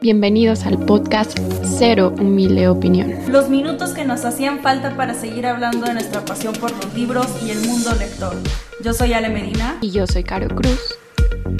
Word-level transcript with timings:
Bienvenidos 0.00 0.66
al 0.66 0.84
podcast 0.84 1.38
Cero 1.78 2.14
Humilde 2.18 2.68
Opinión. 2.68 3.14
Los 3.28 3.48
minutos 3.48 3.92
que 3.92 4.04
nos 4.04 4.26
hacían 4.26 4.60
falta 4.60 4.94
para 4.94 5.14
seguir 5.14 5.46
hablando 5.46 5.86
de 5.86 5.94
nuestra 5.94 6.22
pasión 6.22 6.54
por 6.54 6.70
los 6.70 6.94
libros 6.94 7.26
y 7.42 7.50
el 7.50 7.60
mundo 7.66 7.94
lector. 7.94 8.36
Yo 8.84 8.92
soy 8.92 9.14
Ale 9.14 9.30
Medina. 9.30 9.78
Y 9.80 9.90
yo 9.90 10.06
soy 10.06 10.22
Caro 10.22 10.54
Cruz. 10.54 10.98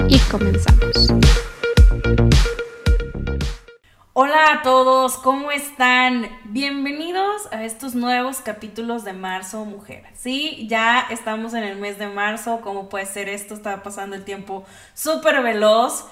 Y 0.07 0.19
comenzamos. 0.29 1.11
Hola 4.13 4.53
a 4.53 4.61
todos, 4.61 5.17
¿cómo 5.17 5.51
están? 5.51 6.27
Bienvenidos 6.45 7.47
a 7.51 7.63
estos 7.63 7.95
nuevos 7.95 8.37
capítulos 8.37 9.03
de 9.03 9.13
Marzo 9.13 9.65
Mujer. 9.65 10.03
Sí, 10.15 10.67
ya 10.69 11.07
estamos 11.09 11.53
en 11.53 11.63
el 11.63 11.77
mes 11.77 11.97
de 11.97 12.07
marzo, 12.07 12.61
¿cómo 12.63 12.87
puede 12.87 13.05
ser 13.05 13.29
esto? 13.29 13.53
Está 13.53 13.83
pasando 13.83 14.15
el 14.15 14.23
tiempo 14.23 14.63
súper 14.93 15.41
veloz. 15.41 16.05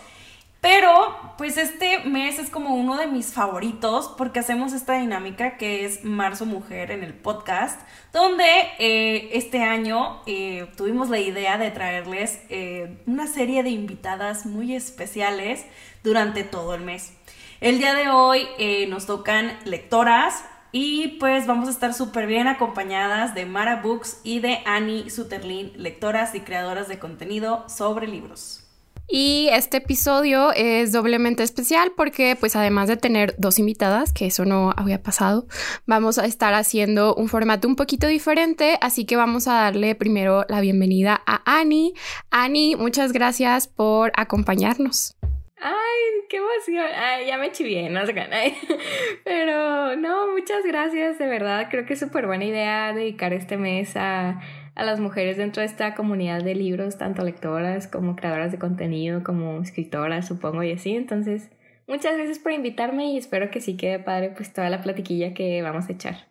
Pero, 0.62 1.16
pues 1.38 1.58
este 1.58 2.00
mes 2.06 2.40
es 2.40 2.50
como 2.50 2.74
uno 2.74 2.98
de 2.98 3.06
mis 3.06 3.34
favoritos 3.34 4.12
porque 4.18 4.40
hacemos 4.40 4.74
esta 4.74 5.00
dinámica 5.00 5.58
que 5.58 5.86
es 5.86 6.04
Marzo 6.04 6.48
Mujer 6.48 6.90
en 6.90 7.04
el 7.04 7.14
podcast, 7.14 7.80
donde 8.12 8.46
eh, 8.80 9.30
este 9.34 9.62
año 9.64 10.22
eh, 10.26 10.68
tuvimos 10.76 11.10
la 11.10 11.20
idea 11.20 11.60
de 11.60 11.70
traerles 11.70 12.40
eh, 12.50 12.98
una 13.06 13.28
serie 13.28 13.62
de 13.62 13.70
invitadas 13.70 14.48
muy 14.48 14.74
especiales 14.76 15.66
durante 16.04 16.44
todo 16.44 16.74
el 16.74 16.82
mes. 16.82 17.14
El 17.62 17.78
día 17.78 17.94
de 17.94 18.10
hoy 18.10 18.48
nos 18.90 19.06
tocan 19.06 19.58
lectoras, 19.66 20.44
y 20.78 21.20
pues 21.20 21.48
vamos 21.48 21.70
a 21.70 21.72
estar 21.72 21.94
súper 21.94 22.28
bien 22.28 22.48
acompañadas 22.48 23.34
de 23.34 23.46
Mara 23.46 23.82
Books 23.82 24.20
y 24.26 24.42
de 24.42 24.60
Annie 24.66 25.10
Suterlin, 25.10 25.72
lectoras 25.78 26.36
y 26.36 26.42
creadoras 26.42 26.90
de 26.90 27.00
contenido 27.00 27.64
sobre 27.70 28.08
libros. 28.08 28.65
Y 29.08 29.50
este 29.52 29.78
episodio 29.78 30.52
es 30.54 30.92
doblemente 30.92 31.44
especial 31.44 31.92
porque 31.96 32.36
pues 32.40 32.56
además 32.56 32.88
de 32.88 32.98
tener 32.98 33.36
dos 33.38 33.60
invitadas, 33.60 34.12
que 34.12 34.26
eso 34.26 34.46
no 34.46 34.74
había 34.76 35.04
pasado, 35.04 35.48
vamos 35.86 36.18
a 36.18 36.26
estar 36.26 36.54
haciendo 36.54 37.14
un 37.14 37.28
formato 37.28 37.68
un 37.68 37.76
poquito 37.76 38.08
diferente, 38.08 38.78
así 38.82 39.06
que 39.06 39.16
vamos 39.16 39.48
a 39.48 39.54
darle 39.54 39.94
primero 39.96 40.46
la 40.50 40.60
bienvenida 40.60 41.22
a 41.26 41.60
Ani. 41.60 41.94
Ani, 42.32 42.76
muchas 42.76 43.14
gracias 43.14 43.68
por 43.68 44.12
acompañarnos. 44.16 45.16
Ay, 45.62 46.26
qué 46.30 46.38
emoción. 46.38 46.86
Ya 47.26 47.38
me 47.38 47.52
chivié, 47.52 47.90
no 47.90 48.06
sé 48.06 48.14
qué. 48.14 48.56
Pero 49.24 49.96
no, 49.96 50.32
muchas 50.32 50.64
gracias, 50.66 51.18
de 51.18 51.28
verdad. 51.28 51.68
Creo 51.70 51.86
que 51.86 51.94
es 51.94 52.00
súper 52.00 52.28
buena 52.28 52.46
idea 52.46 52.94
dedicar 52.94 53.34
este 53.34 53.58
mes 53.58 53.96
a 53.96 54.42
a 54.76 54.84
las 54.84 55.00
mujeres 55.00 55.38
dentro 55.38 55.62
de 55.62 55.68
esta 55.68 55.96
comunidad 55.96 56.44
de 56.44 56.54
libros, 56.54 56.98
tanto 56.98 57.24
lectoras 57.24 57.88
como 57.88 58.16
creadoras 58.16 58.52
de 58.52 58.60
contenido, 58.60 59.24
como 59.24 59.62
escritoras, 59.62 60.28
supongo, 60.28 60.64
y 60.64 60.74
así. 60.74 60.96
Entonces, 60.96 61.50
muchas 61.88 62.16
gracias 62.18 62.40
por 62.40 62.52
invitarme 62.52 63.12
y 63.12 63.18
espero 63.18 63.50
que 63.50 63.62
sí 63.62 63.78
quede 63.78 64.00
padre 64.00 64.34
pues 64.36 64.52
toda 64.54 64.70
la 64.70 64.82
platiquilla 64.82 65.34
que 65.34 65.62
vamos 65.62 65.88
a 65.90 65.94
echar. 65.94 66.28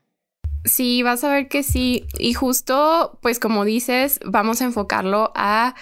Sí, 0.64 1.02
vas 1.02 1.24
a 1.24 1.32
ver 1.32 1.48
que 1.48 1.62
sí. 1.62 2.06
Y 2.18 2.34
justo, 2.34 3.18
pues 3.22 3.38
como 3.38 3.64
dices, 3.64 4.20
vamos 4.24 4.62
a 4.62 4.64
enfocarlo 4.64 5.32
a 5.34 5.74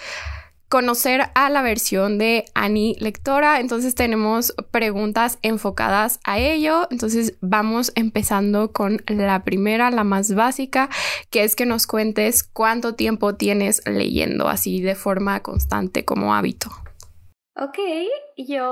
conocer 0.73 1.25
a 1.35 1.51
la 1.51 1.61
versión 1.61 2.17
de 2.17 2.45
Annie 2.55 2.95
lectora. 2.99 3.59
Entonces 3.59 3.93
tenemos 3.93 4.55
preguntas 4.71 5.37
enfocadas 5.43 6.19
a 6.23 6.39
ello. 6.39 6.87
Entonces 6.89 7.37
vamos 7.41 7.91
empezando 7.93 8.71
con 8.71 9.03
la 9.05 9.43
primera, 9.43 9.91
la 9.91 10.03
más 10.03 10.33
básica, 10.33 10.89
que 11.29 11.43
es 11.43 11.55
que 11.55 11.67
nos 11.67 11.85
cuentes 11.85 12.43
cuánto 12.43 12.95
tiempo 12.95 13.35
tienes 13.35 13.83
leyendo 13.85 14.47
así 14.47 14.81
de 14.81 14.95
forma 14.95 15.43
constante 15.43 16.05
como 16.05 16.33
hábito. 16.33 16.71
Ok, 17.55 17.77
yo 18.35 18.63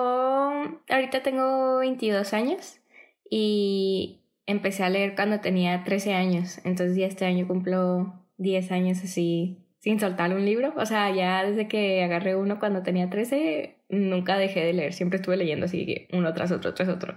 ahorita 0.89 1.22
tengo 1.22 1.77
22 1.81 2.33
años 2.33 2.79
y 3.29 4.23
empecé 4.47 4.83
a 4.83 4.89
leer 4.89 5.13
cuando 5.13 5.39
tenía 5.39 5.83
13 5.83 6.16
años. 6.16 6.61
Entonces 6.63 6.97
ya 6.97 7.05
este 7.05 7.25
año 7.25 7.47
cumplo 7.47 8.25
10 8.38 8.72
años 8.72 8.97
así 9.03 9.68
sin 9.81 10.00
soltar 10.00 10.34
un 10.34 10.46
libro. 10.46 10.74
O 10.78 10.86
sea, 10.86 11.14
ya 11.14 11.44
desde 11.44 11.68
que 11.68 12.03
agarré 12.03 12.36
uno 12.36 12.59
cuando 12.59 12.84
tenía 12.84 13.09
13, 13.09 13.75
nunca 13.90 14.38
dejé 14.38 14.64
de 14.64 14.74
leer. 14.74 14.94
Siempre 14.94 15.18
estuve 15.18 15.38
leyendo 15.38 15.66
así, 15.66 16.08
uno 16.14 16.34
tras 16.34 16.52
otro, 16.52 16.74
tras 16.74 16.88
otro. 16.88 17.16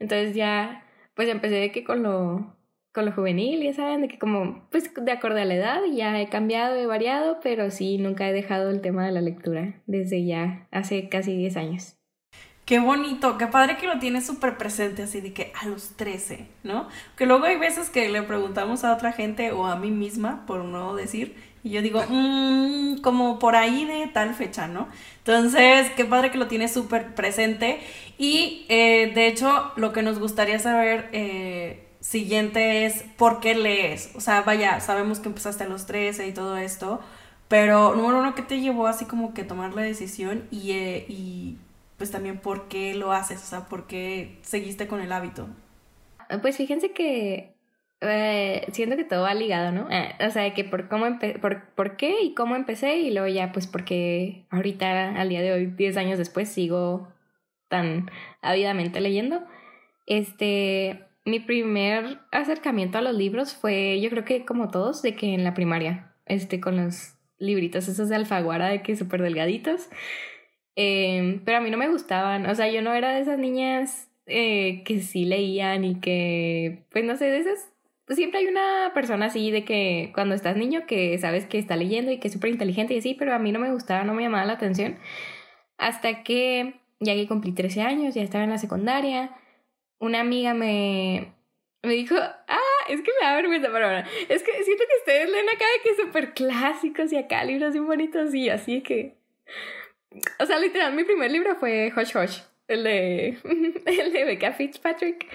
Entonces 0.00 0.34
ya, 0.34 0.86
pues 1.14 1.28
empecé 1.28 1.56
de 1.56 1.70
que 1.70 1.84
con 1.84 2.02
lo, 2.02 2.56
con 2.92 3.04
lo 3.04 3.12
juvenil, 3.12 3.62
ya 3.62 3.74
saben, 3.74 4.00
de 4.00 4.08
que 4.08 4.18
como, 4.18 4.66
pues 4.70 4.90
de 4.94 5.12
acorde 5.12 5.42
a 5.42 5.44
la 5.44 5.54
edad, 5.54 5.80
ya 5.94 6.18
he 6.20 6.28
cambiado, 6.28 6.76
he 6.76 6.86
variado, 6.86 7.38
pero 7.42 7.70
sí, 7.70 7.98
nunca 7.98 8.28
he 8.28 8.32
dejado 8.32 8.70
el 8.70 8.80
tema 8.80 9.04
de 9.04 9.12
la 9.12 9.20
lectura 9.20 9.82
desde 9.86 10.24
ya 10.24 10.66
hace 10.70 11.08
casi 11.10 11.36
10 11.36 11.56
años. 11.56 11.98
Qué 12.64 12.78
bonito, 12.78 13.38
qué 13.38 13.48
padre 13.48 13.76
que 13.76 13.88
lo 13.88 13.98
tienes 13.98 14.24
súper 14.24 14.56
presente, 14.56 15.02
así 15.02 15.20
de 15.20 15.32
que 15.32 15.52
a 15.60 15.66
los 15.66 15.96
13, 15.96 16.46
¿no? 16.62 16.88
Que 17.16 17.26
luego 17.26 17.44
hay 17.44 17.58
veces 17.58 17.90
que 17.90 18.08
le 18.08 18.22
preguntamos 18.22 18.84
a 18.84 18.94
otra 18.94 19.12
gente 19.12 19.50
o 19.50 19.66
a 19.66 19.76
mí 19.76 19.90
misma, 19.90 20.46
por 20.46 20.64
no 20.64 20.94
decir, 20.94 21.34
y 21.64 21.70
yo 21.70 21.82
digo, 21.82 22.02
mmm, 22.08 22.96
como 23.02 23.38
por 23.38 23.54
ahí 23.54 23.84
de 23.84 24.08
tal 24.08 24.34
fecha, 24.34 24.66
¿no? 24.66 24.88
Entonces, 25.18 25.90
qué 25.96 26.04
padre 26.04 26.30
que 26.30 26.38
lo 26.38 26.48
tienes 26.48 26.72
súper 26.72 27.14
presente. 27.14 27.80
Y 28.18 28.66
eh, 28.68 29.12
de 29.14 29.28
hecho, 29.28 29.72
lo 29.76 29.92
que 29.92 30.02
nos 30.02 30.18
gustaría 30.18 30.58
saber 30.58 31.08
eh, 31.12 31.86
siguiente 32.00 32.84
es 32.84 33.04
por 33.16 33.40
qué 33.40 33.54
lees. 33.54 34.10
O 34.16 34.20
sea, 34.20 34.42
vaya, 34.42 34.80
sabemos 34.80 35.20
que 35.20 35.28
empezaste 35.28 35.64
a 35.64 35.68
los 35.68 35.86
13 35.86 36.26
y 36.26 36.32
todo 36.32 36.56
esto, 36.56 37.00
pero 37.48 37.94
número 37.94 38.18
uno, 38.20 38.34
¿qué 38.34 38.42
te 38.42 38.60
llevó 38.60 38.86
así 38.88 39.04
como 39.04 39.32
que 39.34 39.44
tomar 39.44 39.74
la 39.74 39.82
decisión? 39.82 40.48
Y, 40.50 40.72
eh, 40.72 41.06
y 41.08 41.58
pues 41.96 42.10
también 42.10 42.38
por 42.38 42.66
qué 42.68 42.94
lo 42.94 43.12
haces, 43.12 43.40
o 43.42 43.46
sea, 43.46 43.68
por 43.68 43.86
qué 43.86 44.38
seguiste 44.42 44.88
con 44.88 45.00
el 45.00 45.12
hábito. 45.12 45.46
Pues 46.40 46.56
fíjense 46.56 46.92
que 46.92 47.51
eh, 48.02 48.66
siento 48.72 48.96
que 48.96 49.04
todo 49.04 49.22
va 49.22 49.34
ligado, 49.34 49.72
¿no? 49.72 49.90
Eh, 49.90 50.14
o 50.26 50.30
sea, 50.30 50.52
que 50.54 50.64
por 50.64 50.88
cómo 50.88 51.06
por, 51.40 51.68
por 51.74 51.96
qué 51.96 52.22
y 52.22 52.34
cómo 52.34 52.56
empecé 52.56 52.98
y 52.98 53.12
luego 53.12 53.28
ya 53.28 53.52
pues 53.52 53.66
porque 53.66 54.46
ahorita 54.50 55.14
al 55.20 55.28
día 55.28 55.40
de 55.40 55.52
hoy, 55.52 55.66
10 55.66 55.96
años 55.96 56.18
después, 56.18 56.48
sigo 56.48 57.08
tan 57.68 58.10
ávidamente 58.42 59.00
leyendo. 59.00 59.42
Este, 60.06 61.06
mi 61.24 61.40
primer 61.40 62.20
acercamiento 62.32 62.98
a 62.98 63.02
los 63.02 63.14
libros 63.14 63.54
fue, 63.54 64.00
yo 64.00 64.10
creo 64.10 64.24
que 64.24 64.44
como 64.44 64.70
todos, 64.70 65.02
de 65.02 65.14
que 65.14 65.34
en 65.34 65.44
la 65.44 65.54
primaria, 65.54 66.14
este, 66.26 66.60
con 66.60 66.76
los 66.76 67.14
libritos 67.38 67.88
esos 67.88 68.08
de 68.08 68.16
alfaguara 68.16 68.68
de 68.68 68.82
que 68.82 68.96
súper 68.96 69.22
delgaditos. 69.22 69.88
Eh, 70.76 71.40
pero 71.44 71.58
a 71.58 71.60
mí 71.60 71.70
no 71.70 71.76
me 71.76 71.88
gustaban, 71.88 72.46
o 72.46 72.54
sea, 72.54 72.70
yo 72.70 72.82
no 72.82 72.94
era 72.94 73.12
de 73.12 73.20
esas 73.20 73.38
niñas 73.38 74.10
eh, 74.26 74.82
que 74.84 75.00
sí 75.00 75.24
leían 75.24 75.84
y 75.84 76.00
que, 76.00 76.86
pues 76.90 77.04
no 77.04 77.16
sé, 77.16 77.26
de 77.26 77.38
esas 77.38 77.71
siempre 78.14 78.40
hay 78.40 78.46
una 78.46 78.92
persona 78.94 79.26
así 79.26 79.50
de 79.50 79.64
que 79.64 80.10
cuando 80.14 80.34
estás 80.34 80.56
niño 80.56 80.86
que 80.86 81.18
sabes 81.18 81.46
que 81.46 81.58
está 81.58 81.76
leyendo 81.76 82.10
y 82.10 82.18
que 82.18 82.28
es 82.28 82.34
súper 82.34 82.50
inteligente 82.50 82.94
y 82.94 82.98
así, 82.98 83.14
pero 83.14 83.34
a 83.34 83.38
mí 83.38 83.52
no 83.52 83.58
me 83.58 83.72
gustaba, 83.72 84.04
no 84.04 84.14
me 84.14 84.22
llamaba 84.22 84.44
la 84.44 84.54
atención. 84.54 84.98
Hasta 85.78 86.22
que 86.22 86.74
ya 87.00 87.14
que 87.14 87.26
cumplí 87.26 87.52
13 87.52 87.82
años, 87.82 88.14
ya 88.14 88.22
estaba 88.22 88.44
en 88.44 88.50
la 88.50 88.58
secundaria, 88.58 89.30
una 89.98 90.20
amiga 90.20 90.54
me, 90.54 91.32
me 91.82 91.94
dijo, 91.94 92.14
ah, 92.16 92.58
es 92.88 93.00
que 93.02 93.10
me 93.20 93.26
da 93.26 93.36
vergüenza, 93.36 93.68
pero 93.72 93.86
ahora, 93.86 94.06
es 94.28 94.42
que 94.42 94.52
siento 94.64 94.84
que 94.88 94.98
ustedes 94.98 95.30
leen 95.30 95.48
acá 95.48 95.64
de 95.64 95.82
que 95.82 96.02
súper 96.02 96.34
clásicos 96.34 97.12
y 97.12 97.16
acá 97.16 97.44
libros 97.44 97.72
bien 97.72 97.86
bonitos 97.86 98.34
y 98.34 98.48
así 98.48 98.82
que... 98.82 99.16
O 100.38 100.46
sea, 100.46 100.58
literal, 100.58 100.94
mi 100.94 101.04
primer 101.04 101.30
libro 101.30 101.56
fue 101.56 101.92
Hush 101.96 102.16
Hush, 102.16 102.40
el 102.68 102.84
de, 102.84 103.38
el 103.86 104.12
de 104.12 104.24
Becca 104.24 104.52
Fitzpatrick 104.52 105.26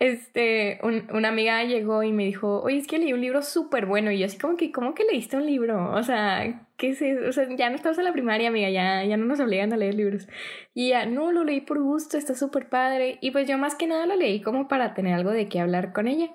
este, 0.00 0.80
un, 0.82 1.06
una 1.12 1.28
amiga 1.28 1.62
llegó 1.62 2.02
y 2.02 2.10
me 2.10 2.24
dijo, 2.24 2.62
oye, 2.62 2.78
es 2.78 2.86
que 2.86 2.98
leí 2.98 3.12
un 3.12 3.20
libro 3.20 3.42
súper 3.42 3.84
bueno. 3.84 4.10
Y 4.10 4.18
yo 4.18 4.26
así 4.26 4.38
como 4.38 4.56
que, 4.56 4.72
¿cómo 4.72 4.94
que 4.94 5.04
leíste 5.04 5.36
un 5.36 5.44
libro? 5.44 5.92
O 5.92 6.02
sea, 6.02 6.66
¿qué 6.78 6.88
es 6.88 7.02
O 7.28 7.32
sea, 7.32 7.46
ya 7.54 7.68
no 7.68 7.76
estamos 7.76 7.98
en 7.98 8.04
la 8.04 8.12
primaria, 8.14 8.48
amiga, 8.48 8.70
ya, 8.70 9.04
ya 9.04 9.18
no 9.18 9.26
nos 9.26 9.40
obligan 9.40 9.74
a 9.74 9.76
leer 9.76 9.94
libros. 9.94 10.26
Y 10.72 10.88
ya, 10.88 11.04
no, 11.04 11.32
lo 11.32 11.44
leí 11.44 11.60
por 11.60 11.80
gusto, 11.82 12.16
está 12.16 12.34
súper 12.34 12.70
padre. 12.70 13.18
Y 13.20 13.30
pues 13.30 13.46
yo 13.46 13.58
más 13.58 13.74
que 13.74 13.86
nada 13.86 14.06
lo 14.06 14.16
leí 14.16 14.40
como 14.40 14.68
para 14.68 14.94
tener 14.94 15.12
algo 15.12 15.32
de 15.32 15.48
qué 15.50 15.60
hablar 15.60 15.92
con 15.92 16.08
ella. 16.08 16.30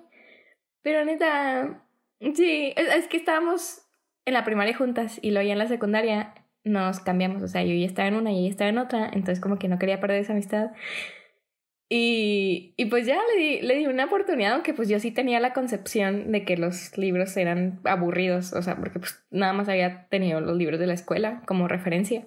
Pero 0.83 1.03
neta, 1.03 1.83
sí, 2.35 2.71
es, 2.77 3.07
que 3.07 3.17
estábamos 3.17 3.81
en 4.25 4.35
la 4.35 4.43
primaria 4.43 4.77
juntas 4.77 5.19
y 5.23 5.31
luego 5.31 5.47
ya 5.47 5.53
en 5.53 5.59
la 5.59 5.67
secundaria 5.67 6.35
nos 6.63 6.99
cambiamos. 6.99 7.41
O 7.41 7.47
sea, 7.47 7.63
yo 7.63 7.73
ya 7.73 7.87
estaba 7.87 8.07
en 8.07 8.15
una 8.15 8.31
y 8.31 8.41
ella 8.41 8.49
estaba 8.51 8.69
en 8.69 8.77
otra. 8.77 9.05
Entonces 9.11 9.39
como 9.39 9.57
que 9.57 9.67
no 9.69 9.79
quería 9.79 9.99
perder 9.99 10.19
esa 10.19 10.33
amistad. 10.33 10.69
Y, 11.87 12.73
y 12.77 12.85
pues 12.85 13.05
ya 13.05 13.19
le 13.33 13.41
di, 13.41 13.61
le 13.61 13.75
di 13.75 13.85
una 13.85 14.05
oportunidad, 14.05 14.53
aunque 14.53 14.73
pues 14.73 14.89
yo 14.89 14.99
sí 14.99 15.11
tenía 15.11 15.39
la 15.39 15.53
concepción 15.53 16.31
de 16.31 16.43
que 16.43 16.57
los 16.57 16.97
libros 16.97 17.37
eran 17.37 17.79
aburridos, 17.83 18.53
o 18.53 18.61
sea, 18.61 18.75
porque 18.77 18.99
pues 18.99 19.23
nada 19.29 19.53
más 19.53 19.69
había 19.69 20.07
tenido 20.07 20.41
los 20.41 20.57
libros 20.57 20.79
de 20.79 20.87
la 20.87 20.93
escuela 20.93 21.43
como 21.45 21.67
referencia. 21.67 22.25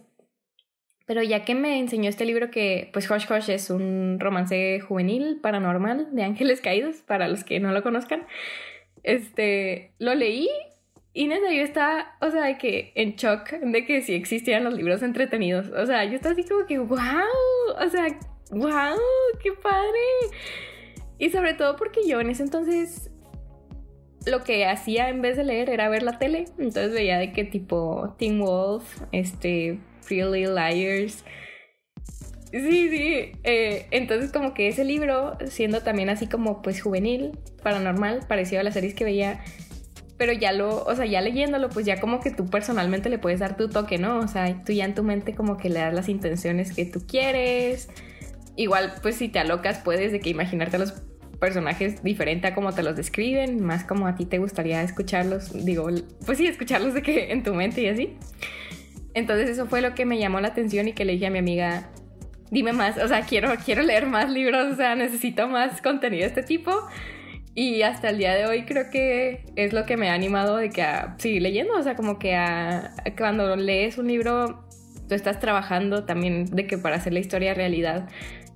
Pero 1.07 1.23
ya 1.23 1.45
que 1.45 1.55
me 1.55 1.81
enseñó 1.81 2.09
este 2.09 2.27
libro 2.27 2.51
que, 2.51 2.91
pues 2.93 3.11
Hush 3.11 3.27
Hush 3.31 3.51
es 3.51 3.71
un 3.71 4.19
romance 4.21 4.79
juvenil 4.81 5.41
paranormal 5.43 6.15
de 6.15 6.23
ángeles 6.23 6.61
caídos, 6.61 6.97
para 6.97 7.27
los 7.27 7.45
que 7.45 7.59
no 7.59 7.73
lo 7.73 7.83
conozcan, 7.83 8.27
este, 9.03 9.93
lo 9.99 10.15
leí 10.15 10.49
y 11.15 11.27
neta 11.27 11.51
yo 11.51 11.63
estaba, 11.63 12.17
o 12.21 12.31
sea, 12.31 12.45
de 12.45 12.59
que 12.59 12.93
en 12.95 13.17
shock 13.17 13.51
de 13.51 13.85
que 13.85 14.03
sí 14.03 14.15
existían 14.15 14.63
los 14.63 14.75
libros 14.75 15.03
entretenidos. 15.03 15.69
O 15.71 15.87
sea, 15.87 16.05
yo 16.05 16.15
estaba 16.15 16.35
así 16.35 16.45
como 16.45 16.67
que, 16.67 16.79
wow, 16.79 16.99
o 17.77 17.89
sea, 17.89 18.07
¡Wow! 18.51 18.99
¡Qué 19.43 19.53
padre! 19.53 19.99
Y 21.19 21.31
sobre 21.31 21.55
todo 21.55 21.77
porque 21.77 22.07
yo 22.07 22.21
en 22.21 22.31
ese 22.31 22.43
entonces 22.45 23.11
lo 24.27 24.45
que 24.45 24.67
hacía 24.67 25.09
en 25.09 25.23
vez 25.23 25.37
de 25.37 25.45
leer 25.45 25.71
era 25.71 25.89
ver 25.89 26.03
la 26.03 26.19
tele. 26.19 26.47
Entonces 26.59 26.93
veía 26.93 27.19
de 27.19 27.33
qué 27.33 27.45
tipo 27.45 28.15
Teen 28.19 28.41
Wolf, 28.41 29.03
este, 29.13 29.81
Pretty 30.07 30.47
Liars. 30.47 31.25
Sí, 32.51 32.89
sí. 32.89 33.33
Eh, 33.45 33.87
entonces 33.91 34.33
como 34.33 34.55
que 34.55 34.69
ese 34.69 34.85
libro, 34.85 35.37
siendo 35.47 35.83
también 35.83 36.09
así 36.09 36.27
como 36.27 36.63
pues 36.63 36.81
juvenil, 36.81 37.33
paranormal, 37.63 38.21
parecido 38.27 38.61
a 38.61 38.65
las 38.65 38.75
series 38.75 38.95
que 38.95 39.05
veía, 39.05 39.41
pero 40.17 40.33
ya 40.33 40.53
lo, 40.53 40.85
o 40.85 40.95
sea, 40.97 41.05
ya 41.07 41.21
leyéndolo, 41.21 41.69
pues 41.69 41.85
ya 41.85 42.01
como 42.01 42.21
que 42.21 42.31
tú 42.31 42.47
personalmente 42.47 43.09
le 43.11 43.19
puedes 43.19 43.41
dar 43.41 43.57
tu 43.57 43.69
toque, 43.69 43.99
¿no? 43.99 44.19
O 44.19 44.29
sea, 44.29 44.63
tú 44.65 44.73
ya 44.73 44.85
en 44.85 44.95
tu 44.95 45.05
mente 45.05 45.35
como 45.35 45.57
que 45.57 45.69
le 45.69 45.81
das 45.81 45.95
las 45.95 46.09
intenciones 46.09 46.75
que 46.75 46.87
tú 46.87 47.07
quieres. 47.07 47.89
Igual, 48.59 48.93
pues 49.01 49.17
si 49.17 49.29
te 49.29 49.39
alocas, 49.39 49.79
puedes 49.79 50.13
de 50.13 50.21
que 50.21 50.29
imaginarte 50.29 50.77
a 50.77 50.81
los 50.81 50.93
personajes 51.39 52.03
diferente 52.03 52.49
a 52.49 52.55
como 52.55 52.73
te 52.73 52.83
los 52.83 52.97
describen, 52.97 53.65
más 53.65 53.85
como 53.85 54.09
a 54.09 54.17
ti 54.17 54.27
te 54.27 54.39
gustaría 54.39 54.83
escucharlos, 54.83 55.65
digo, 55.65 55.89
pues 56.27 56.39
sí, 56.39 56.47
escucharlos 56.49 56.93
de 56.93 57.03
que 57.03 57.31
en 57.31 57.45
tu 57.45 57.55
mente 57.55 57.83
y 57.83 57.87
así. 57.87 58.17
Entonces 59.15 59.49
eso 59.49 59.67
fue 59.67 59.81
lo 59.81 59.95
que 59.95 60.05
me 60.05 60.19
llamó 60.19 60.41
la 60.41 60.49
atención 60.49 60.89
y 60.89 60.93
que 60.93 61.05
le 61.05 61.13
dije 61.13 61.27
a 61.27 61.31
mi 61.31 61.39
amiga, 61.39 61.91
dime 62.51 62.73
más, 62.73 62.99
o 62.99 63.07
sea, 63.07 63.23
quiero, 63.23 63.55
quiero 63.65 63.83
leer 63.83 64.07
más 64.07 64.29
libros, 64.29 64.73
o 64.73 64.77
sea, 64.77 64.97
necesito 64.97 65.49
más 65.49 65.81
contenido 65.81 66.23
de 66.23 66.29
este 66.29 66.43
tipo. 66.43 66.73
Y 67.55 67.83
hasta 67.83 68.11
el 68.11 68.19
día 68.19 68.35
de 68.35 68.47
hoy 68.47 68.65
creo 68.65 68.91
que 68.91 69.45
es 69.57 69.73
lo 69.73 69.85
que 69.85 69.97
me 69.97 70.11
ha 70.11 70.15
animado 70.15 70.57
de 70.57 70.71
que 70.71 70.83
a 70.83 71.17
seguir 71.19 71.43
leyendo. 71.43 71.75
O 71.77 71.83
sea, 71.83 71.97
como 71.97 72.19
que 72.19 72.37
a, 72.37 72.93
cuando 73.17 73.57
lees 73.57 73.99
un 73.99 74.07
libro, 74.07 74.65
tú 75.09 75.15
estás 75.15 75.41
trabajando 75.41 76.05
también 76.05 76.45
de 76.45 76.69
que 76.69 76.79
para 76.79 76.97
hacer 76.97 77.13
la 77.13 77.19
historia 77.19 77.55
realidad, 77.55 78.09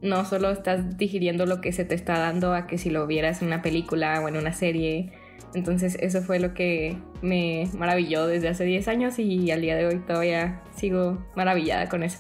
no 0.03 0.25
solo 0.25 0.51
estás 0.51 0.99
digiriendo 0.99 1.47
lo 1.47 1.61
que 1.61 1.73
se 1.73 1.85
te 1.85 1.95
está 1.95 2.19
dando 2.19 2.53
a 2.53 2.67
que 2.67 2.77
si 2.77 2.91
lo 2.91 3.07
vieras 3.07 3.41
en 3.41 3.49
una 3.49 3.63
película 3.63 4.21
o 4.21 4.29
en 4.29 4.37
una 4.37 4.53
serie. 4.53 5.13
Entonces 5.55 5.97
eso 6.01 6.23
fue 6.23 6.41
lo 6.41 6.55
que 6.55 6.99
me 7.23 7.69
maravilló 7.75 8.27
desde 8.27 8.49
hace 8.49 8.65
10 8.65 8.89
años 8.89 9.19
y 9.19 9.51
al 9.51 9.61
día 9.61 9.77
de 9.77 9.87
hoy 9.87 9.99
todavía 10.07 10.63
sigo 10.75 11.25
maravillada 11.37 11.89
con 11.89 12.03
eso. 12.03 12.19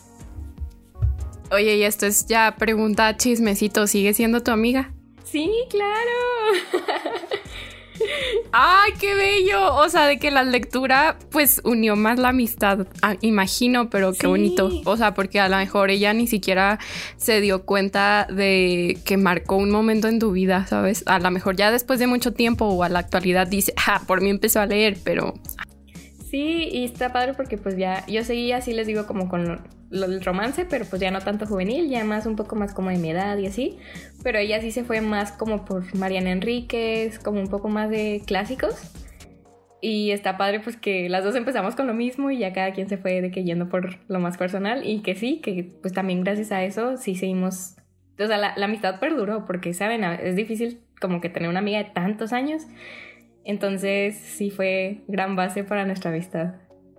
Oye, 1.51 1.77
y 1.77 1.83
esto 1.83 2.07
es 2.07 2.27
ya 2.27 2.55
pregunta 2.59 3.17
chismecito, 3.17 3.87
¿sigue 3.87 4.15
siendo 4.15 4.43
tu 4.43 4.53
amiga? 4.53 4.95
Sí, 5.25 5.51
claro. 5.69 6.11
¡Ay, 8.53 8.93
qué 9.01 9.15
bello! 9.15 9.75
O 9.75 9.89
sea, 9.89 10.07
de 10.07 10.19
que 10.19 10.31
la 10.31 10.43
lectura 10.43 11.19
pues 11.31 11.61
unió 11.65 11.97
más 11.97 12.19
la 12.19 12.31
amistad, 12.31 12.87
ah, 13.03 13.17
imagino, 13.21 13.91
pero 13.91 14.13
qué 14.13 14.27
bonito. 14.27 14.71
O 14.85 14.97
sea, 14.97 15.15
porque 15.15 15.41
a 15.41 15.49
lo 15.49 15.57
mejor 15.57 15.91
ella 15.91 16.13
ni 16.13 16.27
siquiera 16.27 16.79
se 17.17 17.41
dio 17.41 17.65
cuenta 17.65 18.27
de 18.31 18.99
que 19.05 19.17
marcó 19.17 19.57
un 19.57 19.71
momento 19.71 20.09
en 20.09 20.19
tu 20.19 20.33
vida, 20.33 20.67
¿sabes? 20.67 21.03
A 21.07 21.19
lo 21.19 21.31
mejor 21.31 21.57
ya 21.57 21.71
después 21.71 21.99
de 21.99 22.07
mucho 22.07 22.33
tiempo 22.33 22.67
o 22.67 22.83
a 22.83 22.89
la 22.89 22.99
actualidad 22.99 23.47
dice, 23.47 23.73
ah, 23.87 24.03
por 24.07 24.21
mí 24.21 24.31
empezó 24.31 24.61
a 24.61 24.67
leer, 24.67 24.99
pero... 25.03 25.35
Sí, 26.33 26.71
y 26.73 26.85
está 26.85 27.13
padre 27.13 27.35
porque 27.35 27.59
pues 27.59 27.77
ya 27.77 28.07
yo 28.07 28.25
seguía 28.25 28.57
así 28.57 28.73
les 28.73 28.87
digo 28.87 29.07
como 29.07 29.29
con 29.29 29.61
lo 29.91 30.09
del 30.09 30.25
romance, 30.25 30.65
pero 30.65 30.87
pues 30.87 31.03
ya 31.03 31.11
no 31.11 31.21
tanto 31.21 31.45
juvenil, 31.45 31.91
ya 31.91 32.03
más 32.05 32.25
un 32.25 32.37
poco 32.37 32.57
más 32.57 32.73
como 32.73 32.89
de 32.89 32.97
mi 32.97 33.11
edad 33.11 33.37
y 33.37 33.47
así. 33.47 33.77
Pero 34.23 34.39
ella 34.39 34.59
sí 34.63 34.71
se 34.71 34.83
fue 34.83 35.03
más 35.03 35.33
como 35.33 35.67
por 35.67 35.95
Mariana 35.95 36.31
Enríquez, 36.31 37.19
como 37.19 37.39
un 37.39 37.49
poco 37.49 37.69
más 37.69 37.91
de 37.91 38.23
clásicos. 38.27 38.75
Y 39.83 40.13
está 40.13 40.39
padre 40.39 40.61
pues 40.61 40.79
que 40.79 41.11
las 41.11 41.23
dos 41.23 41.35
empezamos 41.35 41.77
con 41.77 41.87
lo 41.87 41.93
mismo 41.93 42.31
y 42.31 42.39
ya 42.39 42.55
cada 42.55 42.73
quien 42.73 42.89
se 42.89 42.97
fue 42.97 43.21
de 43.21 43.31
que 43.31 43.45
yendo 43.45 43.69
por 43.69 43.99
lo 44.09 44.19
más 44.19 44.39
personal 44.39 44.89
y 44.89 45.03
que 45.03 45.15
sí, 45.15 45.43
que 45.43 45.71
pues 45.83 45.93
también 45.93 46.25
gracias 46.25 46.51
a 46.51 46.65
eso 46.65 46.97
sí 46.97 47.15
seguimos, 47.15 47.77
o 48.19 48.27
sea, 48.27 48.39
la, 48.39 48.55
la 48.57 48.65
amistad 48.65 49.01
perduró 49.01 49.45
porque, 49.45 49.75
¿saben? 49.75 50.03
Es 50.03 50.35
difícil 50.35 50.81
como 50.99 51.21
que 51.21 51.29
tener 51.29 51.51
una 51.51 51.59
amiga 51.59 51.77
de 51.77 51.91
tantos 51.91 52.33
años. 52.33 52.63
Entonces 53.45 54.17
sí 54.17 54.51
fue 54.51 55.03
gran 55.09 55.37
base 55.37 55.65
para 55.65 55.85
nuestra 55.85 56.11
amistad 56.11 56.55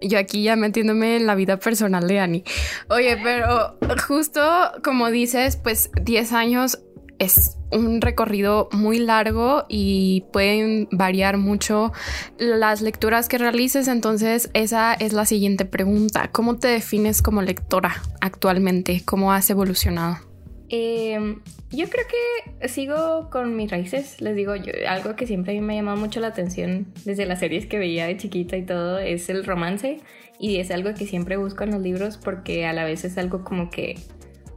yo 0.05 0.19
aquí 0.19 0.43
ya 0.43 0.55
metiéndome 0.55 1.15
en 1.15 1.25
la 1.25 1.35
vida 1.35 1.57
personal 1.57 2.07
de 2.07 2.19
Annie. 2.19 2.43
Oye, 2.89 3.17
pero 3.23 3.77
justo 4.07 4.41
como 4.83 5.09
dices, 5.09 5.57
pues 5.57 5.89
10 6.01 6.33
años 6.33 6.79
es 7.19 7.57
un 7.71 8.01
recorrido 8.01 8.69
muy 8.71 8.99
largo 8.99 9.65
y 9.69 10.25
pueden 10.33 10.87
variar 10.91 11.37
mucho 11.37 11.93
las 12.37 12.81
lecturas 12.81 13.29
que 13.29 13.37
realices. 13.37 13.87
Entonces, 13.87 14.49
esa 14.53 14.93
es 14.93 15.13
la 15.13 15.25
siguiente 15.25 15.65
pregunta. 15.65 16.29
¿Cómo 16.31 16.57
te 16.57 16.67
defines 16.67 17.21
como 17.21 17.41
lectora 17.41 17.95
actualmente? 18.19 19.03
¿Cómo 19.05 19.31
has 19.31 19.49
evolucionado? 19.49 20.32
Eh, 20.75 21.37
yo 21.69 21.87
creo 21.87 22.05
que 22.07 22.67
sigo 22.67 23.29
con 23.29 23.55
mis 23.55 23.69
raíces. 23.69 24.19
Les 24.21 24.35
digo, 24.35 24.55
yo, 24.55 24.71
algo 24.89 25.15
que 25.15 25.27
siempre 25.27 25.55
a 25.55 25.61
mí 25.61 25.61
me 25.61 25.73
ha 25.73 25.75
llamado 25.75 25.97
mucho 25.97 26.19
la 26.19 26.29
atención 26.29 26.87
desde 27.05 27.27
las 27.27 27.41
series 27.41 27.67
que 27.67 27.77
veía 27.77 28.07
de 28.07 28.17
chiquita 28.17 28.57
y 28.57 28.65
todo 28.65 28.97
es 28.97 29.29
el 29.29 29.45
romance. 29.45 29.99
Y 30.39 30.57
es 30.57 30.71
algo 30.71 30.95
que 30.95 31.05
siempre 31.05 31.37
busco 31.37 31.63
en 31.63 31.69
los 31.69 31.81
libros 31.81 32.17
porque 32.17 32.65
a 32.65 32.73
la 32.73 32.85
vez 32.85 33.05
es 33.05 33.19
algo 33.19 33.43
como 33.43 33.69
que 33.69 33.99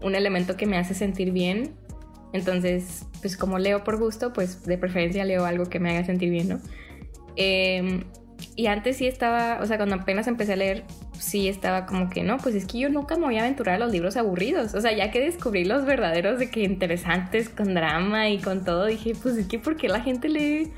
un 0.01 0.15
elemento 0.15 0.57
que 0.57 0.65
me 0.65 0.79
hace 0.79 0.95
sentir 0.95 1.33
bien. 1.33 1.75
Entonces, 2.33 3.05
pues 3.21 3.37
como 3.37 3.59
leo 3.59 3.85
por 3.85 3.99
gusto, 3.99 4.33
pues 4.33 4.65
de 4.65 4.79
preferencia 4.79 5.23
leo 5.27 5.45
algo 5.45 5.67
que 5.67 5.81
me 5.81 5.91
haga 5.91 6.07
sentir 6.07 6.31
bien, 6.31 6.49
¿no? 6.49 6.61
Eh, 7.37 8.05
y 8.55 8.69
antes 8.69 8.97
sí 8.97 9.07
estaba, 9.07 9.59
o 9.61 9.67
sea, 9.67 9.77
cuando 9.77 9.97
apenas 9.97 10.29
empecé 10.29 10.55
a 10.55 10.57
leer, 10.57 10.85
sí 11.19 11.49
estaba 11.49 11.87
como 11.87 12.11
que 12.11 12.23
no, 12.23 12.39
pues 12.39 12.55
es 12.55 12.67
que 12.67 12.79
yo 12.79 12.89
nunca 12.89 13.17
me 13.17 13.25
voy 13.25 13.37
a 13.39 13.43
aventurar 13.43 13.77
a 13.77 13.79
los 13.79 13.93
libros 13.93 14.17
aburridos. 14.17 14.75
O 14.75 14.81
sea, 14.81 14.93
ya 14.93 15.11
que 15.11 15.21
descubrí 15.21 15.65
los 15.65 15.85
verdaderos 15.85 16.39
de 16.39 16.51
que 16.51 16.61
interesantes 16.61 17.49
con 17.49 17.75
drama 17.75 18.29
y 18.29 18.39
con 18.39 18.65
todo, 18.65 18.87
dije, 18.87 19.15
pues 19.21 19.37
es 19.37 19.47
que 19.47 19.59
¿por 19.59 19.77
qué 19.77 19.89
la 19.89 20.01
gente 20.01 20.29
lee 20.29 20.73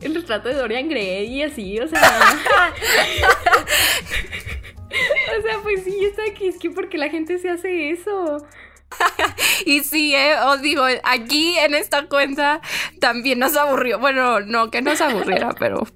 el 0.00 0.14
retrato 0.14 0.48
de 0.48 0.54
Dorian 0.54 0.88
Gray 0.88 1.26
y 1.26 1.42
así? 1.42 1.78
O 1.80 1.88
sea, 1.88 2.00
o 5.38 5.42
sea, 5.42 5.58
pues 5.62 5.84
sí, 5.84 6.04
está 6.04 6.22
aquí, 6.30 6.48
es 6.48 6.58
que 6.58 6.70
¿por 6.70 6.88
qué 6.88 6.98
la 6.98 7.08
gente 7.08 7.38
se 7.38 7.50
hace 7.50 7.90
eso? 7.90 8.46
y 9.66 9.80
sí, 9.80 10.14
eh, 10.14 10.36
os 10.46 10.62
digo, 10.62 10.84
aquí 11.04 11.58
en 11.58 11.74
esta 11.74 12.06
cuenta 12.06 12.60
también 13.00 13.38
nos 13.38 13.56
aburrió. 13.56 13.98
Bueno, 13.98 14.40
no 14.40 14.70
que 14.70 14.82
nos 14.82 15.00
aburriera, 15.00 15.54
pero 15.58 15.86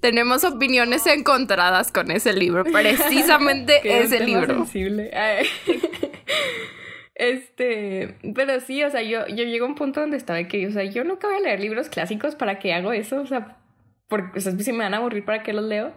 tenemos 0.00 0.44
opiniones 0.44 1.06
encontradas 1.06 1.92
con 1.92 2.10
ese 2.10 2.32
libro, 2.32 2.64
precisamente 2.64 3.80
ese 3.84 4.24
libro. 4.24 4.54
Sensible. 4.54 5.10
Este, 7.20 8.16
pero 8.34 8.60
sí, 8.60 8.82
o 8.82 8.88
sea, 8.88 9.02
yo, 9.02 9.26
yo 9.26 9.44
llego 9.44 9.66
a 9.66 9.68
un 9.68 9.74
punto 9.74 10.00
donde 10.00 10.16
estaba 10.16 10.42
que, 10.44 10.66
o 10.66 10.70
sea, 10.70 10.84
yo 10.84 11.04
nunca 11.04 11.28
voy 11.28 11.36
a 11.36 11.40
leer 11.40 11.60
libros 11.60 11.90
clásicos 11.90 12.34
para 12.34 12.58
que 12.58 12.72
hago 12.72 12.94
eso, 12.94 13.20
o 13.20 13.26
sea, 13.26 13.58
porque 14.08 14.38
o 14.38 14.40
sea, 14.40 14.52
si 14.52 14.72
me 14.72 14.84
van 14.84 14.94
a 14.94 14.96
aburrir 14.96 15.26
para 15.26 15.42
que 15.42 15.52
los 15.52 15.66
leo. 15.66 15.92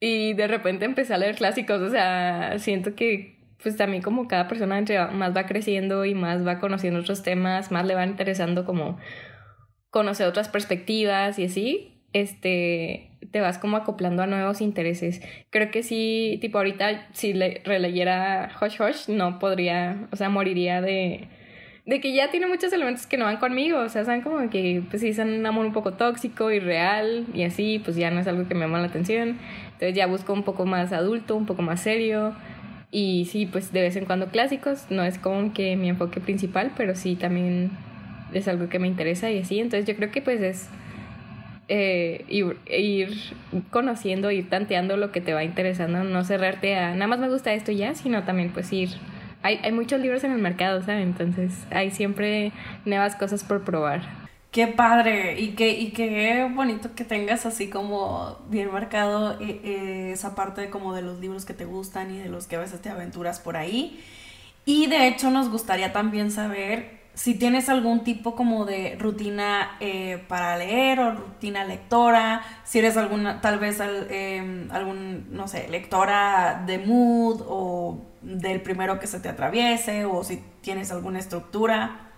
Y 0.00 0.32
de 0.34 0.48
repente 0.48 0.86
empecé 0.86 1.14
a 1.14 1.18
leer 1.18 1.36
clásicos, 1.36 1.80
o 1.80 1.88
sea, 1.88 2.58
siento 2.58 2.96
que 2.96 3.38
pues 3.62 3.76
también 3.76 4.02
como 4.02 4.26
cada 4.26 4.48
persona 4.48 4.76
entre 4.76 5.06
más 5.06 5.36
va 5.36 5.46
creciendo 5.46 6.04
y 6.04 6.14
más 6.14 6.44
va 6.44 6.58
conociendo 6.58 6.98
otros 6.98 7.22
temas, 7.22 7.70
más 7.70 7.86
le 7.86 7.94
va 7.94 8.04
interesando 8.04 8.64
como 8.64 8.98
conocer 9.90 10.26
otras 10.26 10.48
perspectivas 10.48 11.38
y 11.38 11.44
así, 11.44 11.93
este, 12.14 13.10
te 13.32 13.40
vas 13.40 13.58
como 13.58 13.76
acoplando 13.76 14.22
a 14.22 14.26
nuevos 14.26 14.60
intereses. 14.60 15.20
Creo 15.50 15.70
que 15.70 15.82
sí, 15.82 16.38
tipo 16.40 16.58
ahorita 16.58 17.08
si 17.12 17.34
le, 17.34 17.60
releyera 17.64 18.50
Hush 18.62 18.80
Hush, 18.80 19.08
no 19.08 19.38
podría, 19.38 20.08
o 20.12 20.16
sea, 20.16 20.30
moriría 20.30 20.80
de, 20.80 21.28
de 21.84 22.00
que 22.00 22.14
ya 22.14 22.30
tiene 22.30 22.46
muchos 22.46 22.72
elementos 22.72 23.06
que 23.06 23.16
no 23.16 23.24
van 23.24 23.38
conmigo, 23.38 23.80
o 23.80 23.88
sea, 23.88 24.04
saben 24.04 24.22
como 24.22 24.48
que 24.48 24.82
pues 24.88 25.02
sí 25.02 25.12
son 25.12 25.32
un 25.32 25.44
amor 25.44 25.66
un 25.66 25.72
poco 25.72 25.94
tóxico 25.94 26.52
y 26.52 26.60
real 26.60 27.26
y 27.34 27.42
así, 27.42 27.80
pues 27.84 27.96
ya 27.96 28.10
no 28.12 28.20
es 28.20 28.28
algo 28.28 28.46
que 28.46 28.54
me 28.54 28.62
llama 28.62 28.78
la 28.78 28.86
atención. 28.86 29.36
Entonces 29.72 29.94
ya 29.94 30.06
busco 30.06 30.32
un 30.32 30.44
poco 30.44 30.64
más 30.64 30.92
adulto, 30.92 31.34
un 31.34 31.46
poco 31.46 31.62
más 31.62 31.80
serio. 31.80 32.32
Y 32.92 33.24
sí, 33.24 33.46
pues 33.46 33.72
de 33.72 33.82
vez 33.82 33.96
en 33.96 34.04
cuando 34.04 34.28
clásicos, 34.28 34.86
no 34.88 35.02
es 35.02 35.18
como 35.18 35.52
que 35.52 35.74
mi 35.74 35.88
enfoque 35.88 36.20
principal, 36.20 36.70
pero 36.76 36.94
sí 36.94 37.16
también 37.16 37.72
es 38.32 38.46
algo 38.46 38.68
que 38.68 38.78
me 38.78 38.86
interesa 38.86 39.32
y 39.32 39.40
así. 39.40 39.58
Entonces 39.58 39.84
yo 39.88 39.96
creo 39.96 40.12
que 40.12 40.22
pues 40.22 40.40
es 40.40 40.68
eh, 41.68 42.24
ir, 42.28 43.12
conociendo, 43.70 44.30
ir 44.30 44.48
tanteando 44.50 44.96
lo 44.96 45.12
que 45.12 45.20
te 45.20 45.32
va 45.32 45.44
interesando, 45.44 46.04
no 46.04 46.24
cerrarte 46.24 46.76
a 46.76 46.94
nada 46.94 47.06
más 47.06 47.18
me 47.18 47.28
gusta 47.28 47.52
esto 47.52 47.72
ya, 47.72 47.94
sino 47.94 48.24
también 48.24 48.50
pues 48.52 48.72
ir. 48.72 48.90
Hay, 49.42 49.60
hay 49.62 49.72
muchos 49.72 50.00
libros 50.00 50.24
en 50.24 50.32
el 50.32 50.38
mercado, 50.38 50.82
¿sabes? 50.82 51.02
Entonces 51.02 51.52
hay 51.70 51.90
siempre 51.90 52.52
nuevas 52.84 53.14
cosas 53.16 53.44
por 53.44 53.64
probar. 53.64 54.24
Qué 54.54 54.68
padre 54.68 55.40
y 55.40 55.56
qué, 55.56 55.70
y 55.70 55.90
qué 55.90 56.48
bonito 56.54 56.94
que 56.94 57.04
tengas 57.04 57.44
así 57.44 57.68
como 57.68 58.38
bien 58.48 58.70
marcado 58.70 59.32
eh, 59.40 59.60
eh, 59.64 60.10
esa 60.12 60.36
parte 60.36 60.70
como 60.70 60.94
de 60.94 61.02
los 61.02 61.18
libros 61.18 61.44
que 61.44 61.54
te 61.54 61.64
gustan 61.64 62.14
y 62.14 62.18
de 62.18 62.28
los 62.28 62.46
que 62.46 62.54
a 62.54 62.60
veces 62.60 62.80
te 62.80 62.88
aventuras 62.88 63.40
por 63.40 63.56
ahí. 63.56 64.00
Y 64.64 64.86
de 64.86 65.08
hecho 65.08 65.30
nos 65.30 65.50
gustaría 65.50 65.92
también 65.92 66.30
saber 66.30 67.03
si 67.14 67.34
tienes 67.34 67.68
algún 67.68 68.02
tipo 68.02 68.34
como 68.34 68.64
de 68.64 68.96
rutina 68.98 69.76
eh, 69.80 70.22
para 70.28 70.58
leer 70.58 70.98
o 70.98 71.12
rutina 71.12 71.64
lectora, 71.64 72.42
si 72.64 72.80
eres 72.80 72.96
alguna, 72.96 73.40
tal 73.40 73.58
vez 73.58 73.80
em, 74.10 74.70
algún, 74.72 75.28
no 75.30 75.46
sé, 75.46 75.68
lectora 75.68 76.64
de 76.66 76.78
mood 76.78 77.42
o 77.46 78.04
del 78.20 78.60
primero 78.62 78.98
que 78.98 79.06
se 79.06 79.20
te 79.20 79.28
atraviese 79.28 80.04
o 80.04 80.24
si 80.24 80.42
tienes 80.60 80.90
alguna 80.90 81.20
estructura. 81.20 82.10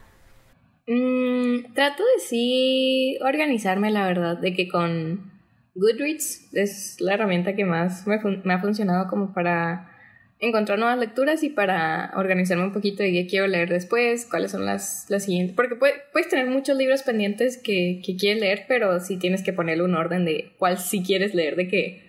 Mm, 0.87 1.75
trato 1.75 2.03
de 2.03 2.21
sí 2.21 3.19
organizarme, 3.21 3.91
la 3.91 4.07
verdad, 4.07 4.39
de 4.39 4.55
que 4.55 4.69
con 4.69 5.33
Goodreads 5.75 6.55
es 6.55 7.01
la 7.01 7.15
herramienta 7.15 7.55
que 7.55 7.67
más 7.67 8.07
me, 8.07 8.19
me 8.45 8.55
ha 8.55 8.61
funcionado 8.61 9.09
como 9.09 9.35
para 9.35 9.96
encontrar 10.39 10.79
nuevas 10.79 10.99
lecturas 10.99 11.43
y 11.43 11.49
para 11.49 12.13
organizarme 12.17 12.65
un 12.65 12.73
poquito 12.73 13.03
de 13.03 13.13
qué 13.13 13.27
quiero 13.27 13.47
leer 13.47 13.71
después, 13.71 14.27
cuáles 14.27 14.51
son 14.51 14.67
las, 14.67 15.07
las 15.09 15.25
siguientes. 15.25 15.57
Porque 15.57 15.77
puedes 15.77 16.29
tener 16.29 16.47
muchos 16.47 16.77
libros 16.77 17.03
pendientes 17.03 17.57
que, 17.57 18.03
que 18.05 18.17
quieres 18.17 18.41
leer, 18.41 18.65
pero 18.69 19.01
sí 19.01 19.19
tienes 19.19 19.43
que 19.43 19.53
ponerle 19.53 19.85
un 19.85 19.95
orden 19.95 20.25
de 20.25 20.53
cuál 20.59 20.79
sí 20.79 21.03
quieres 21.03 21.35
leer, 21.35 21.57
de 21.57 21.69
que 21.69 22.07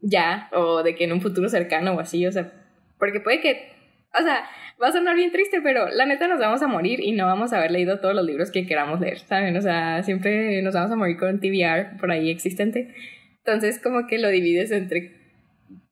ya, 0.00 0.48
o 0.52 0.82
de 0.82 0.94
que 0.94 1.04
en 1.04 1.12
un 1.12 1.20
futuro 1.20 1.48
cercano 1.48 1.92
o 1.92 2.00
así, 2.00 2.26
o 2.26 2.32
sea, 2.32 2.52
porque 2.98 3.20
puede 3.20 3.40
que, 3.40 3.70
o 4.18 4.22
sea, 4.22 4.44
va 4.82 4.88
a 4.88 4.92
sonar 4.92 5.14
bien 5.14 5.30
triste, 5.30 5.60
pero 5.62 5.88
la 5.88 6.06
neta 6.06 6.26
nos 6.26 6.40
vamos 6.40 6.62
a 6.62 6.66
morir 6.66 7.00
y 7.00 7.12
no 7.12 7.26
vamos 7.26 7.52
a 7.52 7.58
haber 7.58 7.70
leído 7.70 8.00
todos 8.00 8.14
los 8.14 8.24
libros 8.24 8.50
que 8.50 8.66
queramos 8.66 9.00
leer, 9.00 9.18
¿saben? 9.20 9.56
O 9.56 9.60
sea, 9.60 10.02
siempre 10.02 10.60
nos 10.62 10.74
vamos 10.74 10.90
a 10.90 10.96
morir 10.96 11.16
con 11.18 11.38
TBR 11.38 11.98
por 12.00 12.10
ahí 12.10 12.30
existente. 12.30 12.94
Entonces, 13.38 13.78
como 13.78 14.06
que 14.06 14.18
lo 14.18 14.28
divides 14.28 14.72
entre 14.72 15.12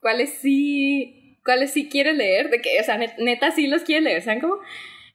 cuáles 0.01 0.31
sí 0.31 1.20
cuáles 1.45 1.73
sí 1.73 1.89
quieres 1.89 2.17
leer, 2.17 2.51
de 2.51 2.61
que, 2.61 2.81
o 2.81 2.85
sea, 2.85 2.99
neta 3.19 3.51
sí 3.51 3.67
los 3.67 3.83
quieres 3.83 4.05
leer, 4.05 4.23
¿saben 4.23 4.41
cómo? 4.41 4.57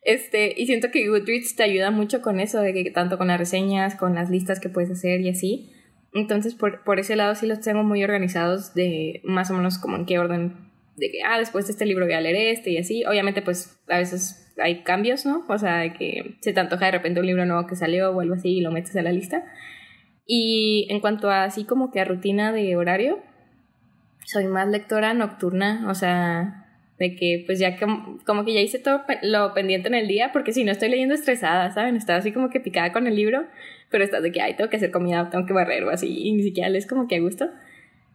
Este, 0.05 0.53
y 0.55 0.67
siento 0.67 0.91
que 0.91 1.07
Goodreads 1.07 1.55
te 1.55 1.63
ayuda 1.63 1.89
mucho 1.89 2.21
con 2.21 2.39
eso, 2.39 2.61
de 2.61 2.73
que 2.73 2.91
tanto 2.91 3.17
con 3.17 3.27
las 3.27 3.39
reseñas, 3.39 3.95
con 3.95 4.13
las 4.13 4.29
listas 4.29 4.59
que 4.59 4.69
puedes 4.69 4.91
hacer 4.91 5.21
y 5.21 5.29
así. 5.29 5.71
Entonces, 6.13 6.53
por, 6.53 6.83
por 6.83 6.99
ese 6.99 7.15
lado 7.15 7.33
sí 7.35 7.47
los 7.47 7.59
tengo 7.59 7.83
muy 7.83 8.03
organizados 8.03 8.73
de 8.73 9.21
más 9.23 9.49
o 9.49 9.55
menos 9.55 9.79
como 9.79 9.97
en 9.97 10.05
qué 10.05 10.19
orden, 10.19 10.71
de 10.95 11.11
que, 11.11 11.23
ah, 11.23 11.39
después 11.39 11.65
de 11.65 11.71
este 11.73 11.85
libro 11.85 12.05
voy 12.05 12.13
a 12.13 12.21
leer 12.21 12.53
este 12.55 12.69
y 12.69 12.77
así. 12.77 13.03
Obviamente, 13.03 13.41
pues 13.41 13.81
a 13.87 13.97
veces 13.97 14.53
hay 14.57 14.83
cambios, 14.83 15.25
¿no? 15.25 15.43
O 15.49 15.57
sea, 15.57 15.79
de 15.79 15.93
que 15.93 16.37
se 16.41 16.53
te 16.53 16.59
antoja 16.59 16.85
de 16.85 16.91
repente 16.91 17.19
un 17.19 17.25
libro 17.25 17.45
nuevo 17.45 17.67
que 17.67 17.75
salió 17.75 18.11
o 18.11 18.21
algo 18.21 18.35
así 18.35 18.57
y 18.57 18.61
lo 18.61 18.71
metes 18.71 18.95
a 18.95 19.01
la 19.01 19.11
lista. 19.11 19.43
Y 20.25 20.87
en 20.89 20.99
cuanto 20.99 21.29
a 21.29 21.43
así 21.43 21.65
como 21.65 21.91
que 21.91 21.99
a 21.99 22.05
rutina 22.05 22.51
de 22.51 22.75
horario, 22.75 23.23
soy 24.25 24.45
más 24.45 24.67
lectora 24.67 25.13
nocturna, 25.13 25.85
o 25.89 25.95
sea, 25.95 26.65
de 26.99 27.15
que 27.15 27.43
pues 27.45 27.59
ya 27.59 27.77
como, 27.77 28.45
que 28.45 28.53
ya 28.53 28.61
hice 28.61 28.79
todo 28.79 29.01
lo 29.21 29.53
pendiente 29.53 29.87
en 29.87 29.95
el 29.95 30.07
día, 30.07 30.31
porque 30.33 30.53
si 30.53 30.63
no 30.63 30.71
estoy 30.71 30.89
leyendo 30.89 31.13
estresada, 31.13 31.71
¿saben? 31.71 31.95
Estaba 31.95 32.19
así 32.19 32.31
como 32.31 32.49
que 32.49 32.59
picada 32.59 32.91
con 32.91 33.07
el 33.07 33.15
libro, 33.15 33.45
pero 33.89 34.03
estás 34.03 34.23
de 34.23 34.31
que, 34.31 34.41
ay, 34.41 34.55
tengo 34.55 34.69
que 34.69 34.77
hacer 34.77 34.91
comida, 34.91 35.29
tengo 35.29 35.45
que 35.45 35.53
barrer 35.53 35.83
o 35.83 35.89
así, 35.89 36.07
y 36.07 36.33
ni 36.33 36.43
siquiera 36.43 36.69
lees 36.69 36.87
como 36.87 37.07
que 37.07 37.15
a 37.15 37.19
gusto. 37.19 37.49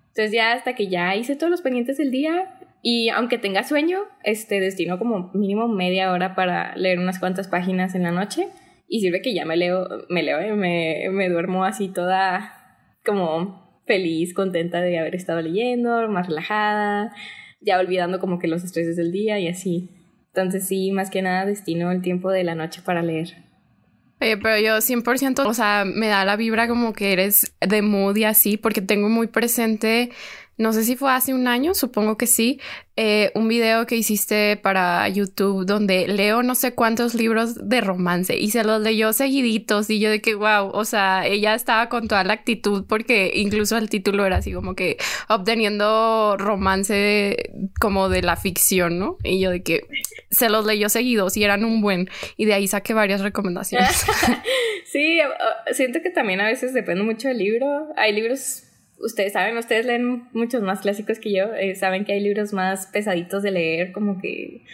Entonces 0.09 0.33
ya 0.33 0.53
hasta 0.53 0.75
que 0.75 0.89
ya 0.89 1.15
hice 1.15 1.37
todos 1.37 1.51
los 1.51 1.63
pendientes 1.63 1.99
del 1.99 2.11
día, 2.11 2.59
y 2.83 3.11
aunque 3.11 3.39
tenga 3.39 3.63
sueño, 3.63 4.01
este, 4.25 4.59
destino 4.59 4.99
como 4.99 5.31
mínimo 5.35 5.69
media 5.69 6.11
hora 6.11 6.35
para 6.35 6.75
leer 6.77 6.99
unas 6.99 7.19
cuantas 7.19 7.49
páginas 7.49 7.95
en 7.95 8.03
la 8.03 8.11
noche, 8.11 8.49
y 8.89 9.01
sirve 9.01 9.23
que 9.23 9.35
ya 9.35 9.45
me 9.45 9.57
leo, 9.57 9.87
me 10.09 10.23
leo, 10.23 10.57
me, 10.57 11.09
me 11.11 11.29
duermo 11.29 11.65
así 11.65 11.89
toda 11.89 12.55
como 13.05 13.70
feliz, 13.91 14.35
contenta 14.35 14.81
de 14.81 15.01
haber 15.01 15.17
estado 15.17 15.41
leyendo, 15.41 16.09
más 16.09 16.29
relajada, 16.29 17.13
ya 17.61 17.81
olvidando 17.81 18.21
como 18.21 18.39
que 18.39 18.47
los 18.47 18.63
estreses 18.63 18.95
del 18.95 19.11
día 19.11 19.41
y 19.41 19.49
así. 19.49 19.91
Entonces 20.29 20.69
sí, 20.69 20.93
más 20.93 21.11
que 21.11 21.23
nada 21.23 21.45
destino 21.45 21.91
el 21.91 22.01
tiempo 22.01 22.31
de 22.31 22.45
la 22.45 22.55
noche 22.55 22.83
para 22.85 23.03
leer. 23.03 23.35
pero 24.21 24.59
yo 24.59 24.81
100%, 24.81 25.45
o 25.45 25.55
sea, 25.55 25.85
me 25.85 26.07
da 26.07 26.25
la 26.25 26.37
vibra 26.37 26.69
como 26.69 26.93
que 26.93 27.13
eres 27.13 27.53
de 27.61 27.83
mood 27.83 28.15
y 28.15 28.23
así, 28.23 28.57
porque 28.57 28.81
tengo 28.81 29.09
muy 29.09 29.27
presente 29.27 30.13
no 30.61 30.75
sé 30.75 30.85
si 30.85 30.95
fue 30.95 31.11
hace 31.11 31.33
un 31.33 31.49
año, 31.49 31.73
supongo 31.73 32.19
que 32.19 32.27
sí, 32.27 32.61
eh, 32.95 33.33
un 33.35 33.49
video 33.49 33.87
que 33.87 33.97
hiciste 33.97 34.59
para 34.59 35.09
YouTube 35.09 35.65
donde 35.65 36.07
leo 36.07 36.43
no 36.43 36.55
sé 36.55 36.75
cuántos 36.75 37.15
libros 37.15 37.67
de 37.67 37.81
romance 37.81 38.37
y 38.37 38.51
se 38.51 38.63
los 38.63 38.83
leyó 38.83 39.15
seguiditos 39.15 39.89
y 39.89 40.01
yo 40.01 40.11
de 40.11 40.21
que 40.21 40.35
wow, 40.35 40.69
o 40.69 40.85
sea, 40.85 41.27
ella 41.27 41.55
estaba 41.55 41.89
con 41.89 42.09
toda 42.09 42.25
la 42.25 42.35
actitud 42.35 42.85
porque 42.87 43.33
incluso 43.35 43.79
el 43.79 43.89
título 43.89 44.27
era 44.27 44.37
así 44.37 44.53
como 44.53 44.75
que 44.75 44.99
obteniendo 45.31 46.37
romance 46.37 47.55
como 47.81 48.11
de 48.11 48.21
la 48.21 48.37
ficción, 48.37 48.99
¿no? 48.99 49.17
Y 49.25 49.41
yo 49.41 49.51
de 49.51 49.63
que 49.63 49.87
se 50.31 50.51
los 50.51 50.67
leyó 50.67 50.91
seguidos 50.91 51.39
y 51.39 51.45
eran 51.45 51.65
un 51.65 51.81
buen 51.81 52.11
y 52.37 52.45
de 52.45 52.53
ahí 52.53 52.69
saqué 52.69 52.93
varias 52.93 53.23
recomendaciones. 53.23 54.05
sí, 54.85 55.21
siento 55.73 56.03
que 56.03 56.11
también 56.11 56.43
a 56.43 56.49
veces 56.49 56.75
depende 56.75 57.03
mucho 57.03 57.29
del 57.29 57.39
libro. 57.39 57.89
Hay 57.97 58.13
libros 58.13 58.65
ustedes 59.03 59.33
saben, 59.33 59.57
ustedes 59.57 59.87
leen 59.87 60.29
muchos 60.33 60.63
más 60.63 60.81
clásicos 60.81 61.19
que 61.19 61.33
yo, 61.33 61.55
eh, 61.55 61.75
saben 61.75 62.05
que 62.05 62.13
hay 62.13 62.21
libros 62.21 62.53
más 62.53 62.87
pesaditos 62.87 63.43
de 63.43 63.51
leer, 63.51 63.93
como 63.93 64.19
que 64.21 64.65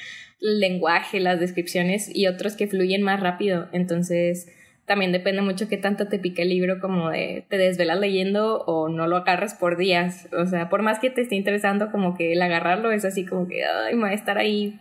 el 0.40 0.60
lenguaje, 0.60 1.20
las 1.20 1.40
descripciones 1.40 2.14
y 2.14 2.26
otros 2.26 2.56
que 2.56 2.66
fluyen 2.66 3.02
más 3.02 3.20
rápido. 3.20 3.68
Entonces, 3.72 4.48
también 4.84 5.12
depende 5.12 5.42
mucho 5.42 5.68
qué 5.68 5.76
tanto 5.76 6.08
te 6.08 6.18
pica 6.18 6.42
el 6.42 6.50
libro, 6.50 6.78
como 6.80 7.10
de 7.10 7.44
te 7.48 7.58
desvelas 7.58 7.98
leyendo 7.98 8.62
o 8.66 8.88
no 8.88 9.06
lo 9.06 9.16
agarras 9.16 9.54
por 9.54 9.76
días. 9.76 10.28
O 10.32 10.46
sea, 10.46 10.68
por 10.68 10.82
más 10.82 10.98
que 10.98 11.10
te 11.10 11.22
esté 11.22 11.34
interesando, 11.34 11.90
como 11.90 12.16
que 12.16 12.32
el 12.32 12.42
agarrarlo 12.42 12.92
es 12.92 13.04
así 13.04 13.24
como 13.24 13.48
que, 13.48 13.64
ay, 13.64 13.94
me 13.94 14.02
voy 14.02 14.10
a 14.10 14.14
estar 14.14 14.38
ahí 14.38 14.80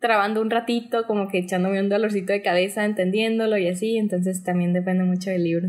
trabando 0.00 0.40
un 0.40 0.50
ratito, 0.50 1.06
como 1.06 1.28
que 1.28 1.38
echándome 1.38 1.80
un 1.80 1.88
dolorcito 1.88 2.32
de 2.32 2.42
cabeza, 2.42 2.84
entendiéndolo 2.84 3.58
y 3.58 3.68
así. 3.68 3.98
Entonces, 3.98 4.42
también 4.44 4.72
depende 4.72 5.04
mucho 5.04 5.30
del 5.30 5.44
libro. 5.44 5.68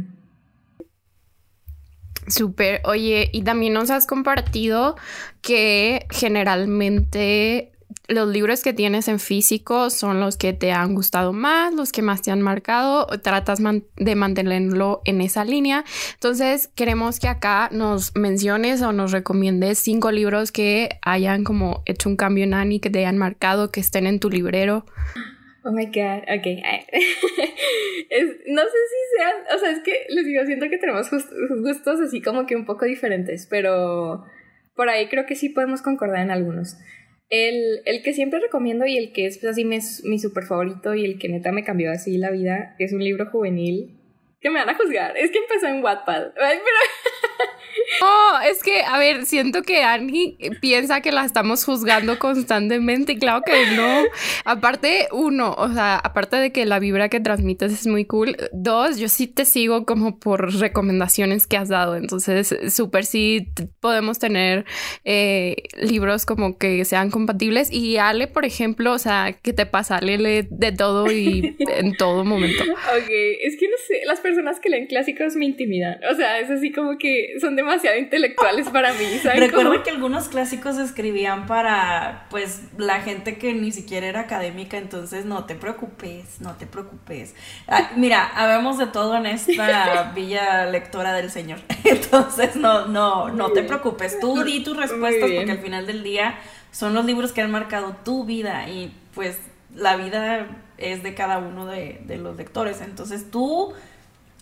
Súper, 2.28 2.82
oye, 2.86 3.30
y 3.34 3.44
también 3.44 3.74
nos 3.74 3.90
has 3.90 4.08
compartido 4.08 4.96
que 5.42 6.06
generalmente 6.10 7.74
los 8.08 8.28
libros 8.28 8.62
que 8.62 8.74
tienes 8.74 9.08
en 9.08 9.20
físico 9.20 9.90
son 9.90 10.20
los 10.20 10.38
que 10.38 10.54
te 10.54 10.72
han 10.72 10.94
gustado 10.94 11.34
más, 11.34 11.74
los 11.74 11.92
que 11.92 12.02
más 12.02 12.22
te 12.22 12.32
han 12.32 12.42
marcado, 12.42 13.08
tratas 13.22 13.60
de 13.96 14.16
mantenerlo 14.16 15.02
en 15.06 15.22
esa 15.22 15.46
línea. 15.46 15.84
Entonces, 16.14 16.70
queremos 16.76 17.20
que 17.20 17.28
acá 17.28 17.70
nos 17.72 18.16
menciones 18.16 18.82
o 18.82 18.92
nos 18.92 19.12
recomiendes 19.12 19.80
cinco 19.80 20.12
libros 20.12 20.52
que 20.52 21.00
hayan 21.02 21.44
como 21.44 21.82
hecho 21.86 22.10
un 22.10 22.18
cambio 22.18 22.44
en 22.44 22.54
Annie, 22.54 22.80
que 22.80 22.90
te 22.90 23.00
hayan 23.00 23.18
marcado, 23.18 23.72
que 23.72 23.80
estén 23.80 24.08
en 24.08 24.20
tu 24.20 24.30
librero. 24.30 24.86
Oh 25.66 25.72
my 25.72 25.86
god, 25.86 26.24
ok. 26.28 26.46
no 28.48 28.62
sé 28.62 28.78
si 28.90 29.18
sean, 29.18 29.36
o 29.56 29.58
sea, 29.58 29.72
es 29.72 29.80
que 29.80 30.06
les 30.10 30.26
digo, 30.26 30.46
siento 30.46 30.70
que 30.70 30.78
tenemos 30.78 31.10
gustos 31.10 32.02
así 32.02 32.22
como 32.22 32.46
que 32.46 32.56
un 32.56 32.66
poco 32.66 32.86
diferentes, 32.86 33.48
pero 33.50 34.26
por 34.76 34.90
ahí 34.90 35.08
creo 35.08 35.26
que 35.26 35.36
sí 35.36 35.50
podemos 35.50 35.82
concordar 35.82 36.22
en 36.22 36.32
algunos. 36.32 36.78
El, 37.30 37.82
el 37.86 38.04
que 38.04 38.14
siempre 38.14 38.40
recomiendo 38.40 38.86
y 38.86 38.98
el 38.98 39.14
que 39.14 39.26
es 39.26 39.38
pues, 39.38 39.54
así 39.54 39.64
mi, 39.64 39.80
mi 40.04 40.20
super 40.20 40.44
favorito 40.44 40.94
y 40.94 41.06
el 41.06 41.18
que 41.18 41.30
neta 41.30 41.52
me 41.52 41.64
cambió 41.64 41.92
así 41.92 42.18
la 42.18 42.30
vida 42.30 42.76
es 42.78 42.94
un 42.94 43.04
libro 43.04 43.28
juvenil 43.28 44.00
que 44.42 44.50
me 44.50 44.60
van 44.60 44.70
a 44.70 44.76
juzgar. 44.76 45.18
Es 45.18 45.32
que 45.32 45.40
empezó 45.40 45.68
en 45.68 45.82
Wattpad. 45.82 46.34
Ay, 46.38 46.58
pero 46.64 47.48
no, 48.02 48.42
es 48.42 48.64
que, 48.64 48.82
a 48.84 48.98
ver, 48.98 49.26
siento 49.26 49.62
que 49.62 49.84
Annie 49.84 50.38
piensa 50.62 51.02
que 51.02 51.12
la 51.12 51.26
estamos 51.26 51.66
juzgando 51.66 52.20
constantemente. 52.20 53.18
Claro 53.18 53.42
que 53.46 53.76
no. 53.76 54.04
Aparte, 54.46 55.08
uno, 55.12 55.54
o 55.58 55.72
sea, 55.74 55.96
aparte 55.98 56.38
de 56.38 56.52
que 56.52 56.66
la 56.66 56.80
vibra 56.80 57.10
que 57.10 57.20
transmites 57.20 57.72
es 57.72 57.88
muy 57.88 58.06
cool. 58.06 58.36
Dos, 58.52 58.98
yo 58.98 59.10
sí 59.10 59.28
te 59.28 59.46
sigo 59.46 59.86
como 59.86 60.20
por 60.20 60.54
recomendaciones 60.60 61.48
que 61.48 61.58
has 61.58 61.70
dado. 61.70 61.96
Entonces, 61.96 62.56
súper 62.70 63.06
sí 63.06 63.48
podemos 63.80 64.20
tener 64.20 64.66
eh, 65.04 65.56
libros 65.78 66.26
como 66.26 66.58
que 66.58 66.86
sean 66.86 67.10
compatibles. 67.10 67.72
Y 67.72 67.98
Ale, 67.98 68.28
por 68.28 68.46
ejemplo, 68.46 68.92
o 68.92 69.00
sea, 69.00 69.38
¿qué 69.42 69.54
te 69.54 69.66
pasa? 69.66 70.00
lee 70.02 70.48
de 70.50 70.72
todo 70.72 71.12
y 71.12 71.56
en 71.60 71.96
todo 71.96 72.24
momento. 72.24 72.64
Ok, 72.64 73.10
es 73.10 73.58
que 73.58 73.68
no 73.68 73.78
sé, 73.88 74.02
las 74.06 74.20
personas 74.20 74.60
que 74.60 74.70
leen 74.70 74.88
clásicos 74.88 75.36
me 75.36 75.46
intimidan. 75.46 76.00
O 76.12 76.16
sea, 76.16 76.40
es 76.40 76.50
así 76.50 76.72
como 76.72 76.98
que 76.98 77.36
son 77.40 77.56
demasiado 77.64 77.98
intelectuales 77.98 78.70
para 78.70 78.94
mí. 78.94 79.20
Recuerdo 79.24 79.84
que 79.84 79.90
algunos 79.90 80.28
clásicos 80.28 80.78
escribían 80.78 81.48
para, 81.48 82.28
pues, 82.30 82.62
la 82.78 83.02
gente 83.02 83.38
que 83.38 83.54
ni 83.54 83.72
siquiera 83.72 84.08
era 84.08 84.22
académica, 84.22 84.78
entonces 84.78 85.26
no 85.26 85.46
te 85.46 85.56
preocupes, 85.56 86.42
no 86.42 86.54
te 86.56 86.66
preocupes. 86.66 87.36
mira, 87.96 88.26
habemos 88.36 88.78
de 88.78 88.88
todo 88.88 89.16
en 89.18 89.26
esta 89.26 90.12
villa 90.16 90.66
lectora 90.66 91.14
del 91.14 91.32
Señor, 91.32 91.60
entonces 91.84 92.56
no, 92.56 92.86
no, 92.88 93.30
no 93.30 93.52
te 93.52 93.64
preocupes. 93.64 94.20
Tú 94.20 94.44
di 94.44 94.64
tus 94.64 94.78
respuestas 94.78 95.30
porque 95.32 95.52
al 95.52 95.60
final 95.60 95.86
del 95.88 96.04
día 96.04 96.36
son 96.72 96.94
los 96.94 97.06
libros 97.06 97.32
que 97.32 97.42
han 97.42 97.52
marcado 97.52 97.96
tu 98.04 98.26
vida 98.26 98.68
y 98.68 98.94
pues 99.14 99.38
la 99.76 99.96
vida 99.96 100.48
es 100.78 101.04
de 101.04 101.14
cada 101.14 101.38
uno 101.38 101.66
de, 101.66 102.02
de 102.06 102.18
los 102.18 102.36
lectores. 102.36 102.82
Entonces 102.82 103.30
tú 103.32 103.74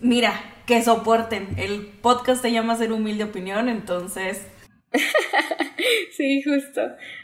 Mira, 0.02 0.34
que 0.66 0.82
soporten. 0.82 1.50
El 1.56 1.86
podcast 2.02 2.42
se 2.42 2.50
llama 2.50 2.74
Ser 2.74 2.90
Humilde 2.90 3.22
Opinión, 3.22 3.68
entonces. 3.68 4.48
sí, 6.16 6.42
justo. 6.42 6.80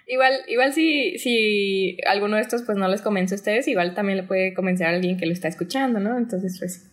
Igual, 0.06 0.32
igual 0.47 0.73
si, 0.73 1.18
si 1.18 1.99
alguno 2.06 2.37
de 2.37 2.42
estos 2.42 2.62
pues 2.62 2.78
no 2.78 2.87
les 2.87 3.02
convence 3.02 3.35
a 3.35 3.37
ustedes, 3.37 3.66
igual 3.66 3.97
también 3.97 4.18
le 4.18 4.23
puede 4.23 4.54
convencer 4.54 4.87
a 4.87 4.90
alguien 4.90 5.16
que 5.16 5.26
lo 5.26 5.32
está 5.32 5.49
escuchando, 5.49 5.99
¿no? 5.99 6.16
Entonces, 6.16 6.56
pues. 6.61 6.88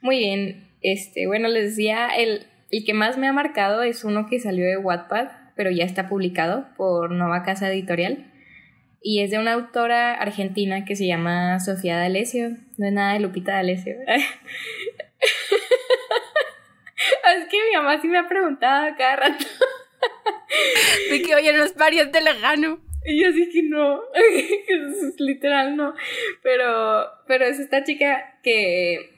Muy 0.00 0.18
bien. 0.18 0.68
Este, 0.80 1.26
bueno, 1.26 1.48
les 1.48 1.64
decía, 1.76 2.08
el, 2.08 2.46
el 2.70 2.84
que 2.86 2.94
más 2.94 3.18
me 3.18 3.28
ha 3.28 3.34
marcado 3.34 3.82
es 3.82 4.04
uno 4.04 4.26
que 4.30 4.40
salió 4.40 4.66
de 4.66 4.78
Wattpad, 4.78 5.28
pero 5.56 5.70
ya 5.70 5.84
está 5.84 6.08
publicado 6.08 6.68
por 6.74 7.10
Nueva 7.10 7.42
Casa 7.42 7.70
Editorial. 7.70 8.32
y 9.02 9.20
es 9.20 9.30
de 9.30 9.38
una 9.38 9.52
autora 9.52 10.14
argentina 10.14 10.86
que 10.86 10.96
se 10.96 11.06
llama 11.06 11.60
Sofía 11.60 11.98
D'Alessio. 11.98 12.56
No 12.78 12.86
es 12.86 12.92
nada 12.94 13.12
de 13.12 13.20
Lupita 13.20 13.52
D'Alessio. 13.52 13.96
es 17.36 17.48
que 17.48 17.58
mi 17.70 17.76
mamá 17.76 18.00
sí 18.00 18.08
me 18.08 18.18
ha 18.18 18.28
preguntado 18.28 18.94
cada 18.96 19.16
rato. 19.16 19.44
de 21.10 21.22
que, 21.22 21.34
oye, 21.34 21.52
no 21.52 21.64
es 21.64 21.72
pariente 21.72 22.20
lejano. 22.20 22.80
Y 23.04 23.22
yo 23.22 23.32
sí 23.32 23.48
que 23.50 23.62
no, 23.64 24.00
literal 25.18 25.76
no. 25.76 25.94
Pero, 26.42 27.04
pero 27.26 27.44
es 27.44 27.58
esta 27.58 27.82
chica 27.82 28.38
que 28.42 29.10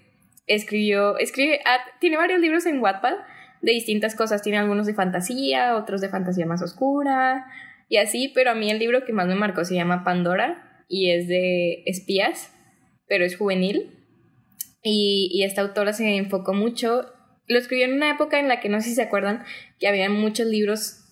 escribió, 0.46 1.18
escribe, 1.18 1.60
ah, 1.66 1.78
tiene 2.00 2.16
varios 2.16 2.40
libros 2.40 2.66
en 2.66 2.80
Wattpad 2.80 3.16
de 3.60 3.72
distintas 3.72 4.14
cosas. 4.14 4.42
Tiene 4.42 4.58
algunos 4.58 4.86
de 4.86 4.94
fantasía, 4.94 5.76
otros 5.76 6.00
de 6.00 6.08
fantasía 6.08 6.46
más 6.46 6.62
oscura 6.62 7.46
y 7.88 7.98
así, 7.98 8.32
pero 8.34 8.50
a 8.50 8.54
mí 8.54 8.70
el 8.70 8.78
libro 8.78 9.04
que 9.04 9.12
más 9.12 9.26
me 9.26 9.34
marcó 9.34 9.64
se 9.64 9.74
llama 9.74 10.04
Pandora 10.04 10.84
y 10.88 11.10
es 11.10 11.28
de 11.28 11.82
espías, 11.86 12.52
pero 13.06 13.24
es 13.24 13.36
juvenil. 13.36 14.00
Y, 14.82 15.30
y 15.32 15.44
esta 15.44 15.62
autora 15.62 15.92
se 15.92 16.16
enfocó 16.16 16.52
mucho, 16.52 17.13
lo 17.46 17.58
escribió 17.58 17.86
en 17.86 17.94
una 17.94 18.10
época 18.10 18.38
en 18.38 18.48
la 18.48 18.60
que 18.60 18.68
no 18.68 18.80
sé 18.80 18.90
si 18.90 18.94
se 18.94 19.02
acuerdan 19.02 19.44
que 19.78 19.88
había 19.88 20.08
muchos 20.10 20.46
libros 20.46 21.04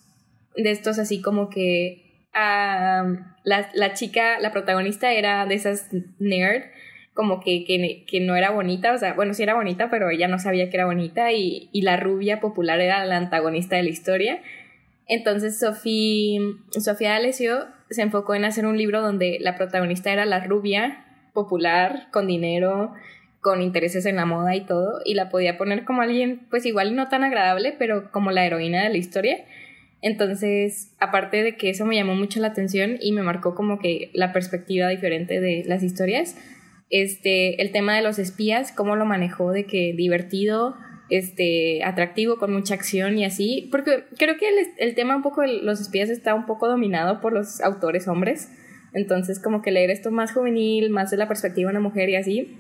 de 0.57 0.71
estos 0.71 0.99
así 0.99 1.21
como 1.21 1.51
que 1.51 2.03
la, 2.33 3.71
la, 3.75 3.93
chica, 3.95 4.39
la 4.41 4.53
protagonista 4.53 5.12
era 5.12 5.45
de 5.47 5.55
esas 5.55 5.89
nerd 6.19 6.62
como 7.15 7.41
que, 7.41 7.65
que, 7.65 8.07
que, 8.07 8.21
no 8.21 8.37
era 8.37 8.51
bonita, 8.51 8.93
o 8.93 8.99
sea, 8.99 9.12
bueno, 9.12 9.35
sí 9.35 9.43
era 9.43 9.53
bonita, 9.55 9.91
pero 9.91 10.09
ella 10.09 10.29
no 10.29 10.39
sabía 10.39 10.71
que 10.71 10.77
era 10.79 10.87
bonita 10.87 11.31
y, 11.31 11.69
y 11.71 11.83
la 11.83 11.99
rubia 11.99 12.41
popular 12.41 12.81
era 12.81 13.05
la 13.05 13.19
antagonista 13.19 13.77
de 13.77 13.83
la 13.83 13.91
historia. 13.91 14.41
Entonces 15.07 15.59
Sofía, 15.59 16.41
Sofía 16.71 17.17
Alessio 17.17 17.67
se 17.91 18.01
enfocó 18.01 18.35
en 18.35 18.47
hacer 18.47 18.65
un 18.65 18.79
libro 18.79 19.03
donde 19.03 19.37
la 19.41 19.57
protagonista 19.57 20.11
era 20.11 20.25
la 20.25 20.41
rubia, 20.41 21.05
popular, 21.35 22.09
con 22.12 22.27
dinero, 22.27 22.95
con 23.43 23.61
intereses 23.61 24.07
en 24.07 24.17
la 24.17 24.25
moda 24.25 24.55
y 24.55 24.65
todo, 24.65 25.01
y 25.05 25.15
la 25.15 25.29
podía 25.29 25.59
poner 25.59 25.85
como 25.85 26.01
alguien, 26.01 26.47
pues 26.49 26.65
igual 26.65 26.95
no 26.95 27.09
tan 27.09 27.25
agradable, 27.25 27.75
pero 27.77 28.11
como 28.13 28.31
la 28.31 28.47
heroína 28.47 28.85
de 28.85 28.91
la 28.91 28.97
historia. 28.97 29.45
Entonces, 30.01 30.95
aparte 31.01 31.43
de 31.43 31.57
que 31.57 31.69
eso 31.69 31.85
me 31.85 31.97
llamó 31.97 32.15
mucho 32.15 32.41
la 32.41 32.49
atención 32.49 32.99
y 33.01 33.11
me 33.11 33.23
marcó 33.23 33.57
como 33.57 33.81
que 33.81 34.11
la 34.15 34.33
perspectiva 34.33 34.89
diferente 34.89 35.41
de 35.41 35.65
las 35.67 35.83
historias, 35.83 36.37
este, 36.89 37.61
el 37.61 37.73
tema 37.73 37.97
de 37.97 38.03
los 38.03 38.21
espías, 38.21 38.71
cómo 38.71 38.95
lo 38.95 39.07
manejó, 39.07 39.51
de 39.51 39.65
que 39.65 39.93
divertido, 39.97 40.77
este, 41.11 41.83
atractivo, 41.83 42.37
con 42.37 42.53
mucha 42.53 42.75
acción 42.75 43.19
y 43.19 43.25
así, 43.25 43.69
porque 43.73 44.05
creo 44.19 44.37
que 44.37 44.47
el, 44.79 44.95
tema 44.95 45.17
un 45.17 45.23
poco 45.23 45.41
de 45.41 45.49
los 45.49 45.81
espías 45.81 46.11
está 46.11 46.35
un 46.35 46.47
poco 46.47 46.69
dominado 46.69 47.21
por 47.21 47.33
los 47.33 47.61
autores 47.61 48.07
hombres, 48.07 48.51
entonces 48.95 49.41
como 49.41 49.63
que 49.63 49.73
leer 49.73 49.91
esto 49.91 50.13
más 50.13 50.33
juvenil, 50.33 50.91
más 50.91 51.11
de 51.11 51.17
la 51.17 51.27
perspectiva 51.27 51.71
de 51.71 51.77
una 51.77 51.89
mujer 51.89 52.09
y 52.09 52.17
así, 52.17 52.57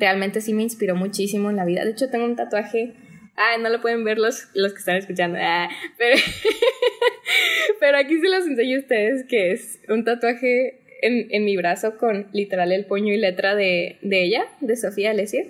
realmente 0.00 0.40
sí 0.40 0.54
me 0.54 0.62
inspiró 0.62 0.96
muchísimo 0.96 1.50
en 1.50 1.56
la 1.56 1.64
vida. 1.64 1.84
De 1.84 1.90
hecho, 1.90 2.10
tengo 2.10 2.24
un 2.24 2.36
tatuaje, 2.36 2.94
ah, 3.36 3.58
no 3.60 3.68
lo 3.68 3.80
pueden 3.80 4.02
ver 4.04 4.18
los, 4.18 4.48
los 4.54 4.72
que 4.72 4.78
están 4.78 4.96
escuchando, 4.96 5.38
ah, 5.40 5.68
pero, 5.98 6.16
pero 7.80 7.98
aquí 7.98 8.18
se 8.18 8.28
los 8.28 8.46
enseño 8.46 8.78
a 8.78 8.80
ustedes 8.80 9.24
que 9.28 9.52
es 9.52 9.80
un 9.88 10.04
tatuaje 10.04 10.80
en, 11.02 11.28
en, 11.30 11.44
mi 11.44 11.56
brazo 11.56 11.96
con 11.98 12.28
literal 12.32 12.72
el 12.72 12.86
puño 12.86 13.12
y 13.12 13.18
letra 13.18 13.54
de, 13.54 13.98
de 14.02 14.24
ella, 14.24 14.44
de 14.60 14.76
Sofía 14.76 15.10
Alessia. 15.10 15.44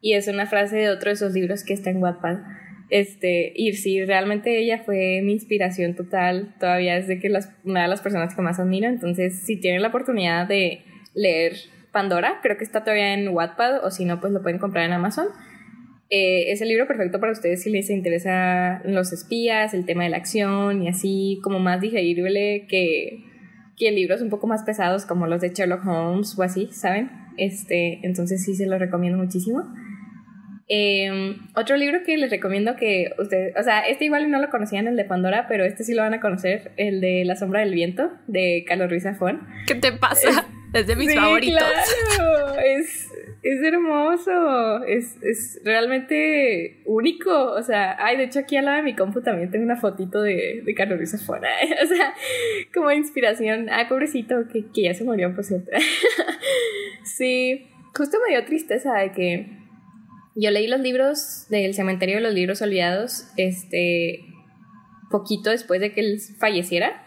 Y 0.00 0.14
es 0.14 0.28
una 0.28 0.46
frase 0.46 0.76
de 0.76 0.90
otro 0.90 1.08
de 1.08 1.14
esos 1.14 1.32
libros 1.32 1.64
que 1.64 1.72
está 1.72 1.90
en 1.90 2.02
Wattpad. 2.02 2.38
Este, 2.88 3.52
y 3.56 3.72
sí, 3.72 4.04
realmente 4.04 4.58
ella 4.58 4.82
fue 4.84 5.20
mi 5.22 5.32
inspiración 5.32 5.96
total. 5.96 6.54
Todavía 6.60 6.96
es 6.96 7.08
de 7.08 7.18
que 7.18 7.28
las, 7.28 7.52
una 7.64 7.82
de 7.82 7.88
las 7.88 8.02
personas 8.02 8.34
que 8.34 8.42
más 8.42 8.60
admiro. 8.60 8.88
Entonces, 8.88 9.42
si 9.44 9.56
tienen 9.56 9.82
la 9.82 9.88
oportunidad 9.88 10.46
de 10.46 10.84
leer 11.14 11.54
Pandora, 11.96 12.40
creo 12.42 12.58
que 12.58 12.64
está 12.64 12.84
todavía 12.84 13.14
en 13.14 13.26
Wattpad, 13.28 13.82
o 13.82 13.90
si 13.90 14.04
no, 14.04 14.20
pues 14.20 14.30
lo 14.30 14.42
pueden 14.42 14.58
comprar 14.58 14.84
en 14.84 14.92
Amazon. 14.92 15.28
Eh, 16.10 16.52
es 16.52 16.60
el 16.60 16.68
libro 16.68 16.86
perfecto 16.86 17.20
para 17.20 17.32
ustedes 17.32 17.62
si 17.62 17.70
les 17.70 17.88
interesa 17.88 18.82
los 18.84 19.14
espías, 19.14 19.72
el 19.72 19.86
tema 19.86 20.04
de 20.04 20.10
la 20.10 20.18
acción 20.18 20.82
y 20.82 20.88
así, 20.88 21.40
como 21.42 21.58
más 21.58 21.80
digerible 21.80 22.66
que 22.68 23.24
que 23.78 23.90
libros 23.92 24.22
un 24.22 24.30
poco 24.30 24.46
más 24.46 24.62
pesados 24.62 25.06
como 25.06 25.26
los 25.26 25.40
de 25.40 25.50
Sherlock 25.50 25.86
Holmes 25.86 26.38
o 26.38 26.42
así, 26.42 26.68
¿saben? 26.72 27.10
Este, 27.36 28.00
entonces 28.02 28.44
sí 28.44 28.54
se 28.54 28.66
los 28.66 28.78
recomiendo 28.78 29.18
muchísimo. 29.18 29.64
Em, 30.68 31.36
otro 31.54 31.76
libro 31.76 31.98
que 32.04 32.16
les 32.16 32.30
recomiendo 32.30 32.74
que 32.74 33.10
ustedes, 33.18 33.54
o 33.56 33.62
sea, 33.62 33.80
este 33.80 34.06
igual 34.06 34.30
no 34.30 34.40
lo 34.40 34.50
conocían, 34.50 34.88
el 34.88 34.96
de 34.96 35.04
Pandora, 35.04 35.46
pero 35.48 35.64
este 35.64 35.84
sí 35.84 35.94
lo 35.94 36.02
van 36.02 36.14
a 36.14 36.20
conocer, 36.20 36.72
el 36.76 37.00
de 37.00 37.24
La 37.24 37.36
sombra 37.36 37.60
del 37.60 37.72
viento, 37.72 38.10
de 38.26 38.64
Carlos 38.66 38.90
Ruiz 38.90 39.04
Zafón. 39.04 39.46
¿Qué 39.66 39.74
te 39.76 39.92
pasa? 39.92 40.46
Es, 40.80 40.86
de 40.86 40.96
mis 40.96 41.14
favoritos. 41.14 41.62
Claro. 42.16 42.58
Es, 42.58 43.08
es 43.42 43.62
hermoso, 43.62 44.84
es, 44.84 45.16
es, 45.22 45.60
realmente 45.64 46.82
único. 46.84 47.52
O 47.52 47.62
sea, 47.62 47.96
ay, 47.98 48.16
de 48.16 48.24
hecho 48.24 48.40
aquí 48.40 48.56
al 48.56 48.66
lado 48.66 48.78
de 48.78 48.82
mi 48.82 48.94
compu 48.94 49.22
también 49.22 49.50
tengo 49.50 49.64
una 49.64 49.76
fotito 49.76 50.22
de, 50.22 50.62
de 50.64 50.74
Carlos 50.74 50.98
Luis 50.98 51.14
afuera. 51.14 51.48
O 51.82 51.86
sea, 51.86 52.14
como 52.74 52.90
inspiración. 52.90 53.68
Ay, 53.70 53.86
pobrecito, 53.86 54.48
que, 54.52 54.66
que 54.72 54.82
ya 54.82 54.94
se 54.94 55.04
murió, 55.04 55.34
por 55.34 55.44
cierto. 55.44 55.70
sí, 57.04 57.66
justo 57.94 58.18
me 58.26 58.34
dio 58.34 58.44
tristeza 58.44 58.92
de 58.94 59.12
que 59.12 59.66
yo 60.34 60.50
leí 60.50 60.66
los 60.66 60.80
libros 60.80 61.46
del 61.48 61.74
cementerio 61.74 62.16
de 62.16 62.20
los 62.20 62.34
libros 62.34 62.60
olvidados, 62.60 63.28
este, 63.38 64.20
poquito 65.10 65.50
después 65.50 65.80
de 65.80 65.92
que 65.92 66.00
él 66.00 66.20
falleciera. 66.38 67.02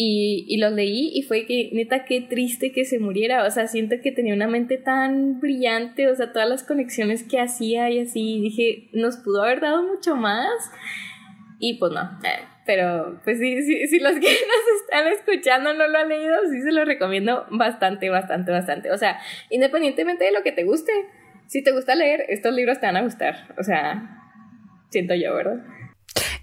Y, 0.00 0.44
y 0.46 0.58
los 0.58 0.72
leí 0.74 1.10
y 1.12 1.22
fue 1.22 1.44
que, 1.44 1.70
neta, 1.72 2.04
qué 2.04 2.20
triste 2.20 2.70
que 2.70 2.84
se 2.84 3.00
muriera. 3.00 3.44
O 3.44 3.50
sea, 3.50 3.66
siento 3.66 3.96
que 4.00 4.12
tenía 4.12 4.32
una 4.32 4.46
mente 4.46 4.78
tan 4.78 5.40
brillante, 5.40 6.06
o 6.06 6.14
sea, 6.14 6.32
todas 6.32 6.48
las 6.48 6.62
conexiones 6.62 7.24
que 7.24 7.40
hacía 7.40 7.90
y 7.90 7.98
así. 7.98 8.40
Dije, 8.40 8.90
nos 8.92 9.16
pudo 9.16 9.42
haber 9.42 9.60
dado 9.60 9.82
mucho 9.82 10.14
más. 10.14 10.52
Y 11.58 11.78
pues 11.78 11.90
no. 11.90 12.02
Eh, 12.22 12.44
pero 12.64 13.20
pues 13.24 13.40
sí, 13.40 13.60
sí, 13.62 13.88
si 13.88 13.98
los 13.98 14.12
que 14.12 14.20
nos 14.20 14.82
están 14.82 15.08
escuchando 15.08 15.74
no 15.74 15.88
lo 15.88 15.98
han 15.98 16.08
leído, 16.08 16.36
sí 16.48 16.62
se 16.62 16.70
lo 16.70 16.84
recomiendo 16.84 17.46
bastante, 17.50 18.08
bastante, 18.08 18.52
bastante. 18.52 18.92
O 18.92 18.98
sea, 18.98 19.18
independientemente 19.50 20.26
de 20.26 20.30
lo 20.30 20.44
que 20.44 20.52
te 20.52 20.62
guste, 20.62 20.92
si 21.48 21.64
te 21.64 21.72
gusta 21.72 21.96
leer, 21.96 22.24
estos 22.28 22.54
libros 22.54 22.78
te 22.78 22.86
van 22.86 22.98
a 22.98 23.02
gustar. 23.02 23.52
O 23.58 23.64
sea, 23.64 24.22
siento 24.90 25.16
yo, 25.16 25.34
¿verdad? 25.34 25.64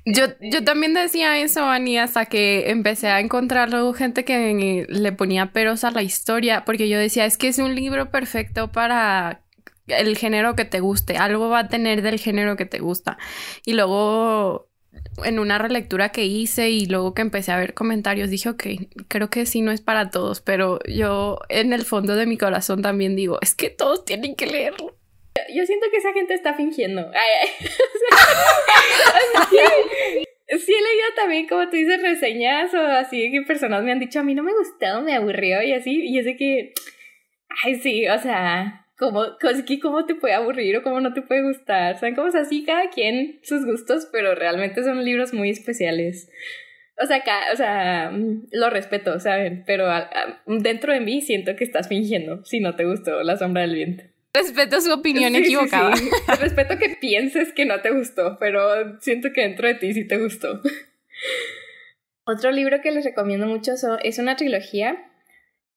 Yo, 0.06 0.26
yo 0.40 0.64
también 0.64 0.94
decía 0.94 1.40
eso, 1.40 1.66
Ani, 1.66 1.98
hasta 1.98 2.28
que 2.28 2.70
empecé 2.70 3.08
a 3.08 3.20
encontrar 3.20 3.72
gente 3.96 4.24
que 4.24 4.86
le 4.88 5.12
ponía 5.12 5.52
peros 5.52 5.84
a 5.84 5.90
la 5.90 6.04
historia, 6.04 6.64
porque 6.64 6.88
yo 6.88 7.00
decía, 7.00 7.26
es 7.26 7.38
que 7.38 7.48
es 7.48 7.58
un 7.58 7.74
libro 7.74 8.12
perfecto 8.12 8.72
para 8.72 9.42
el 9.88 10.16
género 10.18 10.56
que 10.56 10.66
te 10.66 10.80
guste, 10.80 11.18
algo 11.18 11.50
va 11.50 11.60
a 11.60 11.68
tener 11.70 12.04
del 12.04 12.20
género 12.20 12.56
que 12.56 12.66
te 12.68 12.80
gusta. 12.80 13.18
Y 13.66 13.74
luego, 13.74 14.70
en 15.24 15.40
una 15.40 15.58
relectura 15.58 16.10
que 16.10 16.26
hice 16.26 16.70
y 16.70 16.86
luego 16.86 17.16
que 17.16 17.24
empecé 17.24 17.52
a 17.52 17.58
ver 17.58 17.74
comentarios, 17.74 18.30
dije, 18.30 18.50
ok, 18.50 18.64
creo 19.08 19.30
que 19.32 19.48
sí 19.48 19.62
no 19.62 19.72
es 19.72 19.82
para 19.82 20.12
todos, 20.12 20.40
pero 20.42 20.80
yo 20.86 21.40
en 21.50 21.74
el 21.74 21.84
fondo 21.84 22.16
de 22.16 22.28
mi 22.28 22.38
corazón 22.38 22.84
también 22.84 23.16
digo, 23.16 23.40
es 23.42 23.56
que 23.56 23.72
todos 23.72 24.06
tienen 24.06 24.36
que 24.36 24.46
leerlo. 24.48 24.96
Yo 25.54 25.66
siento 25.66 25.88
que 25.92 25.98
esa 25.98 26.14
gente 26.14 26.34
está 26.34 26.54
fingiendo. 26.54 27.12
sí, 29.50 30.74
he 30.74 30.82
leído 30.82 31.08
también, 31.16 31.48
como 31.48 31.68
tú 31.70 31.76
dices, 31.76 32.02
reseñas 32.02 32.74
o 32.74 32.80
así 32.80 33.32
que 33.32 33.42
personas 33.42 33.84
me 33.84 33.92
han 33.92 34.00
dicho, 34.00 34.20
a 34.20 34.24
mí 34.24 34.34
no 34.36 34.44
me 34.44 34.54
gustó, 34.54 35.02
me 35.02 35.14
aburrió 35.14 35.62
y 35.62 35.74
así. 35.74 36.02
Y 36.06 36.20
es 36.20 36.26
de 36.26 36.38
que, 36.38 36.74
ay, 37.64 37.76
sí, 37.76 38.08
o 38.08 38.18
sea, 38.20 38.86
¿cómo, 38.98 39.26
cómo 39.82 40.06
te 40.06 40.16
puede 40.16 40.34
aburrir 40.34 40.78
o 40.78 40.84
cómo 40.84 41.00
no 41.00 41.14
te 41.14 41.22
puede 41.22 41.44
gustar? 41.44 42.00
Son 42.00 42.16
como 42.16 42.28
así, 42.28 42.64
cada 42.64 42.90
quien 42.90 43.40
sus 43.44 43.66
gustos, 43.66 44.08
pero 44.12 44.36
realmente 44.36 44.84
son 44.84 45.04
libros 45.04 45.34
muy 45.34 45.50
especiales. 45.50 46.30
O 47.02 47.06
sea, 47.06 47.22
o 47.52 47.56
sea, 47.58 48.12
lo 48.52 48.70
respeto, 48.70 49.20
¿saben? 49.20 49.64
Pero 49.68 49.88
dentro 50.48 50.94
de 50.94 51.02
mí 51.02 51.22
siento 51.22 51.56
que 51.58 51.66
estás 51.66 51.90
fingiendo 51.90 52.46
si 52.46 52.62
no 52.62 52.76
te 52.76 52.86
gustó 52.86 53.22
La 53.24 53.36
sombra 53.36 53.64
del 53.64 53.76
viento. 53.76 54.15
Respeto 54.36 54.82
su 54.82 54.92
opinión 54.92 55.34
equivocada. 55.36 55.94
Respeto 56.40 56.78
que 56.78 56.90
pienses 56.90 57.54
que 57.54 57.66
no 57.66 57.82
te 57.82 57.92
gustó, 57.92 58.38
pero 58.38 59.00
siento 59.00 59.30
que 59.34 59.42
dentro 59.42 59.68
de 59.68 59.76
ti 59.76 59.94
sí 59.94 60.06
te 60.06 60.18
gustó. 60.18 60.62
Otro 62.26 62.52
libro 62.52 62.82
que 62.82 62.92
les 62.92 63.06
recomiendo 63.06 63.48
mucho 63.48 63.74
es 64.04 64.20
una 64.20 64.36
trilogía 64.36 64.98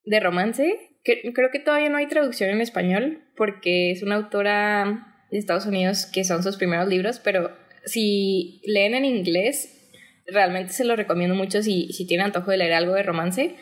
de 0.04 0.20
romance. 0.20 0.76
Que 1.04 1.32
creo 1.32 1.50
que 1.52 1.60
todavía 1.60 1.88
no 1.88 1.98
hay 1.98 2.08
traducción 2.08 2.50
en 2.50 2.60
español 2.60 3.22
porque 3.36 3.92
es 3.92 4.02
una 4.02 4.16
autora 4.16 5.24
de 5.30 5.38
Estados 5.38 5.66
Unidos 5.66 6.06
que 6.06 6.24
son 6.24 6.42
sus 6.42 6.56
primeros 6.56 6.88
libros, 6.88 7.20
pero 7.20 7.56
si 7.84 8.60
leen 8.64 8.94
en 8.94 9.04
inglés, 9.04 9.92
realmente 10.26 10.72
se 10.72 10.84
lo 10.84 10.96
recomiendo 10.96 11.36
mucho 11.36 11.62
si, 11.62 11.92
si 11.92 12.06
tienen 12.06 12.26
antojo 12.26 12.50
de 12.50 12.56
leer 12.56 12.72
algo 12.72 12.94
de 12.94 13.04
romance. 13.04 13.54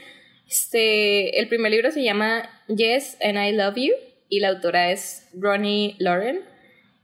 Este, 0.49 1.39
el 1.39 1.49
primer 1.49 1.73
libro 1.73 1.91
se 1.91 2.03
llama 2.03 2.49
Yes 2.69 3.19
and 3.21 3.37
I 3.37 3.53
Love 3.53 3.77
You 3.77 3.93
y 4.29 4.41
la 4.41 4.49
autora 4.49 4.91
es 4.91 5.29
Ronnie 5.35 5.97
Lauren. 5.99 6.41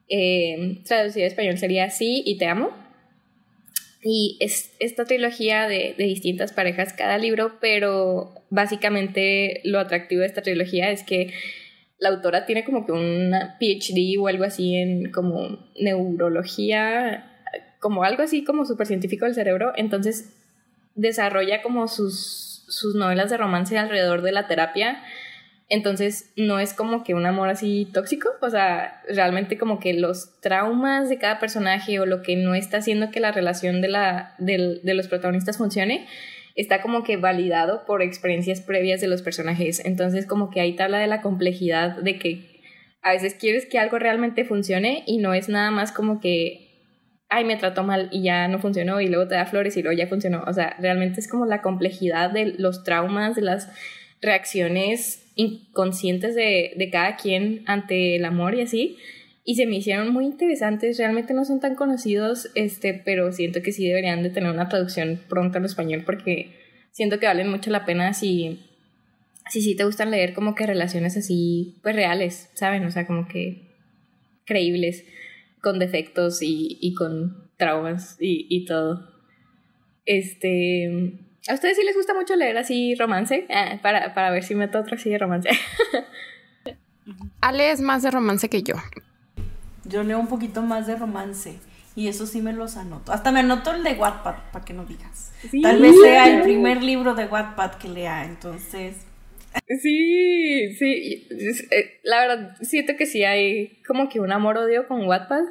Eh, 0.08 0.82
traducida 0.84 1.24
a 1.24 1.28
español 1.28 1.58
sería 1.58 1.90
Sí 1.90 2.22
y 2.26 2.38
Te 2.38 2.46
Amo. 2.46 2.70
Y 4.04 4.36
es 4.40 4.74
esta 4.80 5.04
trilogía 5.04 5.68
de, 5.68 5.94
de, 5.96 6.04
distintas 6.04 6.52
parejas 6.52 6.92
cada 6.92 7.18
libro, 7.18 7.58
pero 7.60 8.34
básicamente 8.50 9.60
lo 9.62 9.78
atractivo 9.78 10.22
de 10.22 10.26
esta 10.26 10.42
trilogía 10.42 10.90
es 10.90 11.04
que 11.04 11.32
la 12.02 12.08
autora 12.08 12.46
tiene 12.46 12.64
como 12.64 12.84
que 12.84 12.90
una 12.90 13.56
PhD 13.60 14.18
o 14.18 14.26
algo 14.26 14.42
así 14.42 14.74
en 14.74 15.12
como 15.12 15.70
neurología, 15.80 17.46
como 17.78 18.02
algo 18.02 18.24
así 18.24 18.42
como 18.42 18.64
súper 18.64 18.88
científico 18.88 19.24
del 19.24 19.36
cerebro, 19.36 19.72
entonces 19.76 20.34
desarrolla 20.96 21.62
como 21.62 21.86
sus, 21.86 22.64
sus 22.66 22.96
novelas 22.96 23.30
de 23.30 23.36
romance 23.36 23.78
alrededor 23.78 24.22
de 24.22 24.32
la 24.32 24.48
terapia 24.48 25.00
entonces 25.72 26.34
no 26.36 26.58
es 26.58 26.74
como 26.74 27.02
que 27.02 27.14
un 27.14 27.24
amor 27.24 27.48
así 27.48 27.88
tóxico, 27.94 28.28
o 28.42 28.50
sea, 28.50 29.00
realmente 29.08 29.56
como 29.56 29.80
que 29.80 29.94
los 29.94 30.38
traumas 30.42 31.08
de 31.08 31.16
cada 31.16 31.38
personaje 31.38 31.98
o 31.98 32.04
lo 32.04 32.20
que 32.20 32.36
no 32.36 32.54
está 32.54 32.76
haciendo 32.76 33.10
que 33.10 33.20
la 33.20 33.32
relación 33.32 33.80
de, 33.80 33.88
la, 33.88 34.34
de, 34.38 34.80
de 34.82 34.94
los 34.94 35.08
protagonistas 35.08 35.56
funcione, 35.56 36.06
está 36.56 36.82
como 36.82 37.04
que 37.04 37.16
validado 37.16 37.86
por 37.86 38.02
experiencias 38.02 38.60
previas 38.60 39.00
de 39.00 39.08
los 39.08 39.22
personajes. 39.22 39.82
Entonces 39.82 40.26
como 40.26 40.50
que 40.50 40.60
ahí 40.60 40.76
te 40.76 40.82
habla 40.82 40.98
de 40.98 41.06
la 41.06 41.22
complejidad 41.22 41.96
de 41.96 42.18
que 42.18 42.60
a 43.00 43.12
veces 43.12 43.34
quieres 43.34 43.64
que 43.64 43.78
algo 43.78 43.98
realmente 43.98 44.44
funcione 44.44 45.04
y 45.06 45.18
no 45.18 45.32
es 45.32 45.48
nada 45.48 45.70
más 45.70 45.90
como 45.90 46.20
que, 46.20 46.68
ay, 47.30 47.46
me 47.46 47.56
trató 47.56 47.82
mal 47.82 48.10
y 48.12 48.22
ya 48.22 48.46
no 48.46 48.58
funcionó 48.58 49.00
y 49.00 49.08
luego 49.08 49.26
te 49.26 49.36
da 49.36 49.46
flores 49.46 49.74
y 49.78 49.82
luego 49.82 49.96
ya 49.96 50.06
funcionó. 50.06 50.44
O 50.46 50.52
sea, 50.52 50.76
realmente 50.78 51.18
es 51.18 51.28
como 51.28 51.46
la 51.46 51.62
complejidad 51.62 52.30
de 52.30 52.56
los 52.58 52.84
traumas, 52.84 53.36
de 53.36 53.42
las 53.42 53.70
reacciones 54.20 55.21
inconscientes 55.34 56.34
de, 56.34 56.72
de 56.76 56.90
cada 56.90 57.16
quien 57.16 57.62
ante 57.66 58.16
el 58.16 58.24
amor 58.24 58.54
y 58.54 58.62
así. 58.62 58.96
Y 59.44 59.56
se 59.56 59.66
me 59.66 59.76
hicieron 59.76 60.12
muy 60.12 60.24
interesantes, 60.24 60.98
realmente 60.98 61.34
no 61.34 61.44
son 61.44 61.58
tan 61.58 61.74
conocidos, 61.74 62.50
este, 62.54 62.94
pero 62.94 63.32
siento 63.32 63.60
que 63.60 63.72
sí 63.72 63.86
deberían 63.86 64.22
de 64.22 64.30
tener 64.30 64.50
una 64.50 64.68
traducción 64.68 65.20
pronto 65.28 65.58
al 65.58 65.64
español 65.64 66.04
porque 66.06 66.56
siento 66.92 67.18
que 67.18 67.26
valen 67.26 67.50
mucho 67.50 67.70
la 67.70 67.84
pena 67.84 68.14
si, 68.14 68.60
si 69.50 69.60
sí 69.62 69.74
te 69.74 69.84
gustan 69.84 70.12
leer 70.12 70.32
como 70.32 70.54
que 70.54 70.66
relaciones 70.66 71.16
así, 71.16 71.76
pues 71.82 71.96
reales, 71.96 72.50
¿saben? 72.54 72.84
O 72.84 72.90
sea, 72.92 73.06
como 73.06 73.26
que 73.26 73.62
creíbles, 74.44 75.04
con 75.60 75.78
defectos 75.78 76.42
y, 76.42 76.78
y 76.80 76.94
con 76.94 77.50
traumas 77.56 78.16
y, 78.20 78.46
y 78.48 78.64
todo. 78.64 79.08
Este, 80.04 81.18
¿A 81.48 81.54
ustedes 81.54 81.76
sí 81.76 81.84
les 81.84 81.96
gusta 81.96 82.14
mucho 82.14 82.36
leer 82.36 82.56
así 82.56 82.94
romance? 82.94 83.46
Ah, 83.50 83.78
para, 83.82 84.14
para 84.14 84.30
ver 84.30 84.44
si 84.44 84.54
meto 84.54 84.78
otro 84.78 84.96
así 84.96 85.10
de 85.10 85.18
romance. 85.18 85.50
Ale 87.40 87.72
es 87.72 87.80
más 87.80 88.02
de 88.02 88.10
romance 88.10 88.48
que 88.48 88.62
yo. 88.62 88.74
Yo 89.84 90.04
leo 90.04 90.20
un 90.20 90.28
poquito 90.28 90.62
más 90.62 90.86
de 90.86 90.96
romance. 90.96 91.58
Y 91.94 92.08
eso 92.08 92.26
sí 92.26 92.40
me 92.40 92.52
los 92.52 92.76
anoto. 92.76 93.12
Hasta 93.12 93.32
me 93.32 93.40
anoto 93.40 93.74
el 93.74 93.82
de 93.82 93.94
Wattpad, 93.94 94.36
para 94.52 94.64
que 94.64 94.72
no 94.72 94.86
digas. 94.86 95.32
Tal 95.62 95.80
vez 95.80 95.94
sea 96.00 96.34
el 96.36 96.42
primer 96.42 96.82
libro 96.82 97.14
de 97.14 97.26
Wattpad 97.26 97.74
que 97.74 97.88
lea, 97.88 98.24
entonces. 98.24 98.96
Sí, 99.82 100.74
sí. 100.76 101.28
Eh, 101.70 102.00
la 102.04 102.20
verdad, 102.20 102.56
siento 102.62 102.94
que 102.96 103.04
sí 103.04 103.24
hay 103.24 103.82
como 103.86 104.08
que 104.08 104.20
un 104.20 104.32
amor-odio 104.32 104.86
con 104.88 105.04
Wattpad. 105.06 105.42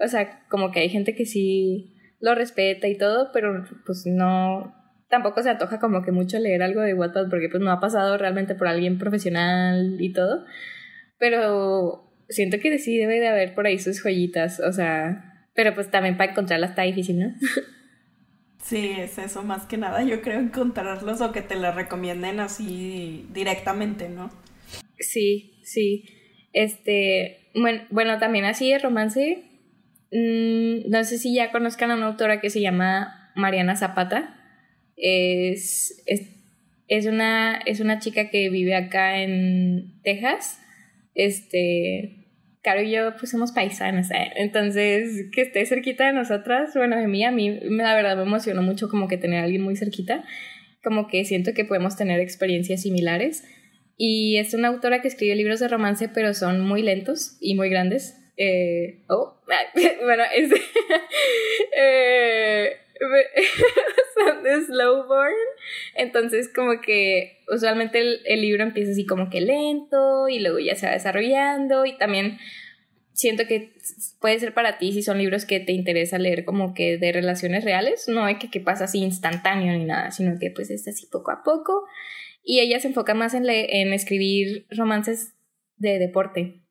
O 0.00 0.08
sea, 0.08 0.44
como 0.48 0.72
que 0.72 0.80
hay 0.80 0.88
gente 0.88 1.14
que 1.14 1.26
sí 1.26 1.94
lo 2.18 2.34
respeta 2.34 2.88
y 2.88 2.96
todo, 2.96 3.30
pero 3.32 3.64
pues 3.86 4.04
no, 4.06 4.74
tampoco 5.14 5.44
se 5.44 5.50
antoja 5.50 5.78
como 5.78 6.02
que 6.02 6.10
mucho 6.10 6.40
leer 6.40 6.60
algo 6.60 6.80
de 6.80 6.92
Wattpad 6.92 7.30
porque 7.30 7.48
pues 7.48 7.62
no 7.62 7.70
ha 7.70 7.78
pasado 7.78 8.18
realmente 8.18 8.56
por 8.56 8.66
alguien 8.66 8.98
profesional 8.98 9.96
y 10.00 10.12
todo. 10.12 10.44
Pero 11.18 12.12
siento 12.28 12.58
que 12.58 12.76
sí 12.80 12.98
debe 12.98 13.20
de 13.20 13.28
haber 13.28 13.54
por 13.54 13.66
ahí 13.66 13.78
sus 13.78 14.02
joyitas, 14.02 14.58
o 14.58 14.72
sea, 14.72 15.46
pero 15.54 15.72
pues 15.72 15.88
también 15.88 16.16
para 16.16 16.32
encontrarlas 16.32 16.70
está 16.70 16.82
difícil, 16.82 17.20
¿no? 17.20 17.34
Sí, 18.64 18.94
es 18.96 19.18
eso 19.18 19.42
más 19.42 19.66
que 19.66 19.76
nada, 19.76 20.02
yo 20.04 20.22
creo 20.22 20.40
encontrarlos 20.40 21.20
o 21.20 21.32
que 21.32 21.42
te 21.42 21.54
las 21.54 21.74
recomienden 21.74 22.40
así 22.40 23.28
directamente, 23.30 24.08
¿no? 24.08 24.30
Sí, 24.98 25.60
sí. 25.62 26.06
Este, 26.54 27.50
bueno, 27.54 27.82
bueno 27.90 28.18
también 28.18 28.46
así 28.46 28.70
de 28.70 28.78
romance, 28.78 29.44
mmm, 30.10 30.90
no 30.90 31.04
sé 31.04 31.18
si 31.18 31.34
ya 31.34 31.52
conozcan 31.52 31.90
a 31.90 31.96
una 31.96 32.06
autora 32.06 32.40
que 32.40 32.48
se 32.48 32.62
llama 32.62 33.30
Mariana 33.34 33.76
Zapata 33.76 34.43
es, 34.96 36.02
es, 36.06 37.06
una, 37.06 37.60
es 37.66 37.80
una 37.80 37.98
chica 37.98 38.30
que 38.30 38.50
vive 38.50 38.74
acá 38.74 39.20
en 39.22 40.00
Texas. 40.02 40.60
Este, 41.14 42.24
Caro 42.62 42.80
y 42.80 42.90
yo 42.90 43.14
pues 43.18 43.30
somos 43.30 43.52
paisanos, 43.52 44.10
¿eh? 44.10 44.32
entonces 44.36 45.26
que 45.32 45.42
esté 45.42 45.66
cerquita 45.66 46.06
de 46.06 46.14
nosotras, 46.14 46.72
bueno, 46.74 46.96
de 46.96 47.06
mí, 47.06 47.22
a 47.22 47.30
mí 47.30 47.60
la 47.60 47.94
verdad 47.94 48.16
me 48.16 48.22
emocionó 48.22 48.62
mucho 48.62 48.88
como 48.88 49.06
que 49.06 49.18
tener 49.18 49.40
a 49.40 49.44
alguien 49.44 49.60
muy 49.60 49.76
cerquita, 49.76 50.24
como 50.82 51.06
que 51.06 51.26
siento 51.26 51.52
que 51.52 51.66
podemos 51.66 51.94
tener 51.96 52.20
experiencias 52.20 52.82
similares. 52.82 53.44
Y 53.96 54.38
es 54.38 54.54
una 54.54 54.68
autora 54.68 55.02
que 55.02 55.08
escribe 55.08 55.36
libros 55.36 55.60
de 55.60 55.68
romance, 55.68 56.08
pero 56.08 56.34
son 56.34 56.60
muy 56.60 56.82
lentos 56.82 57.36
y 57.38 57.54
muy 57.54 57.68
grandes. 57.68 58.16
Eh, 58.36 59.04
oh, 59.08 59.40
bueno, 60.04 60.24
es... 60.34 60.50
eh, 61.78 62.72
son 64.14 64.42
de 64.42 64.62
slow 64.62 65.06
burn. 65.06 65.34
Entonces, 65.94 66.50
como 66.54 66.80
que 66.80 67.38
usualmente 67.48 67.98
el, 67.98 68.40
libro 68.40 68.62
empieza 68.62 68.92
así 68.92 69.06
como 69.06 69.30
que 69.30 69.40
lento 69.40 70.28
y 70.28 70.38
luego 70.38 70.58
ya 70.58 70.74
se 70.74 70.86
va 70.86 70.92
desarrollando. 70.92 71.86
Y 71.86 71.96
también 71.96 72.38
siento 73.12 73.46
que 73.46 73.72
puede 74.20 74.38
ser 74.38 74.54
para 74.54 74.78
ti 74.78 74.92
si 74.92 75.02
son 75.02 75.18
libros 75.18 75.44
que 75.44 75.60
te 75.60 75.72
interesa 75.72 76.18
leer 76.18 76.44
como 76.44 76.74
que 76.74 76.98
de 76.98 77.12
relaciones 77.12 77.64
reales. 77.64 78.08
No 78.08 78.24
hay 78.24 78.38
que 78.38 78.50
que 78.50 78.60
pasa 78.60 78.84
así 78.84 78.98
instantáneo 78.98 79.72
ni 79.72 79.84
nada, 79.84 80.10
sino 80.10 80.38
que 80.38 80.50
pues 80.50 80.70
es 80.70 80.86
así 80.88 81.06
poco 81.06 81.30
a 81.30 81.42
poco. 81.42 81.84
Y 82.42 82.60
ella 82.60 82.78
se 82.80 82.88
enfoca 82.88 83.14
más 83.14 83.34
en, 83.34 83.48
en 83.48 83.92
escribir 83.92 84.66
romances 84.70 85.34
de 85.76 85.98
deporte. 85.98 86.64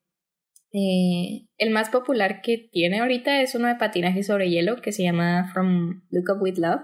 Eh, 0.76 1.46
el 1.60 1.70
más 1.70 1.90
popular 1.90 2.42
que 2.42 2.58
tiene 2.58 3.00
ahorita 3.00 3.42
es 3.42 3.54
uno 3.54 3.68
de 3.68 3.76
patinaje 3.76 4.24
sobre 4.24 4.50
hielo 4.50 4.82
que 4.82 4.92
se 4.92 5.04
llama 5.04 5.52
From 5.54 6.02
Look 6.10 6.36
Up 6.36 6.42
With 6.42 6.58
Love. 6.58 6.82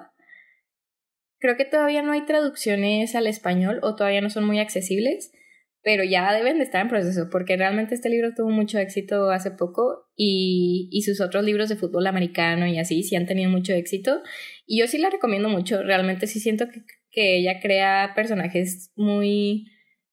Creo 1.39 1.56
que 1.56 1.65
todavía 1.65 2.02
no 2.02 2.12
hay 2.12 2.25
traducciones 2.25 3.15
al 3.15 3.28
español 3.28 3.80
o 3.82 3.95
todavía 3.95 4.21
no 4.21 4.30
son 4.30 4.45
muy 4.45 4.60
accesibles, 4.60 5.32
pero 5.82 6.04
ya 6.04 6.34
deben 6.34 6.58
de 6.58 6.65
estar 6.65 6.82
en 6.82 6.89
proceso 6.89 7.30
porque 7.32 7.56
realmente 7.56 7.95
este 7.95 8.10
libro 8.10 8.34
tuvo 8.36 8.49
mucho 8.49 8.78
éxito 8.78 9.32
hace 9.32 9.52
poco 9.52 10.10
y, 10.15 10.89
y 10.91 11.04
sus 11.04 11.21
otros 11.21 11.45
libros 11.45 11.69
de 11.69 11.78
fútbol 11.78 12.08
americano 12.08 12.67
y 12.67 12.78
así 12.78 13.04
sí 13.04 13.15
han 13.15 13.25
tenido 13.25 13.49
mucho 13.49 13.73
éxito 13.73 14.21
y 14.65 14.80
yo 14.80 14.88
sí 14.88 14.97
la 14.97 15.10
recomiendo 15.10 15.47
mucho, 15.47 15.82
realmente 15.82 16.28
sí 16.28 16.41
siento 16.41 16.67
que, 16.67 16.84
que 17.12 17.38
ella 17.38 17.62
crea 17.62 18.12
personajes 18.15 18.91
muy 18.95 19.65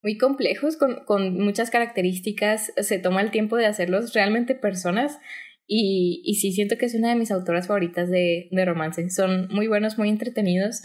muy 0.02 0.18
complejos, 0.18 0.76
con, 0.76 1.04
con, 1.04 1.36
muchas 1.36 1.70
características, 1.70 2.72
se 2.76 3.00
toma 3.00 3.22
el 3.22 3.32
tiempo 3.32 3.56
de 3.56 3.66
hacerlos 3.66 4.14
realmente 4.14 4.54
personas 4.54 5.18
y, 5.66 6.22
y 6.24 6.34
sí 6.34 6.52
siento 6.52 6.78
que 6.78 6.86
es 6.86 6.94
una 6.94 7.08
de 7.08 7.16
mis 7.16 7.32
autoras 7.32 7.66
favoritas 7.66 8.08
de, 8.08 8.46
de 8.52 8.64
romance. 8.64 9.10
Son 9.10 9.48
muy 9.48 9.66
buenos, 9.66 9.98
muy 9.98 10.08
entretenidos 10.08 10.82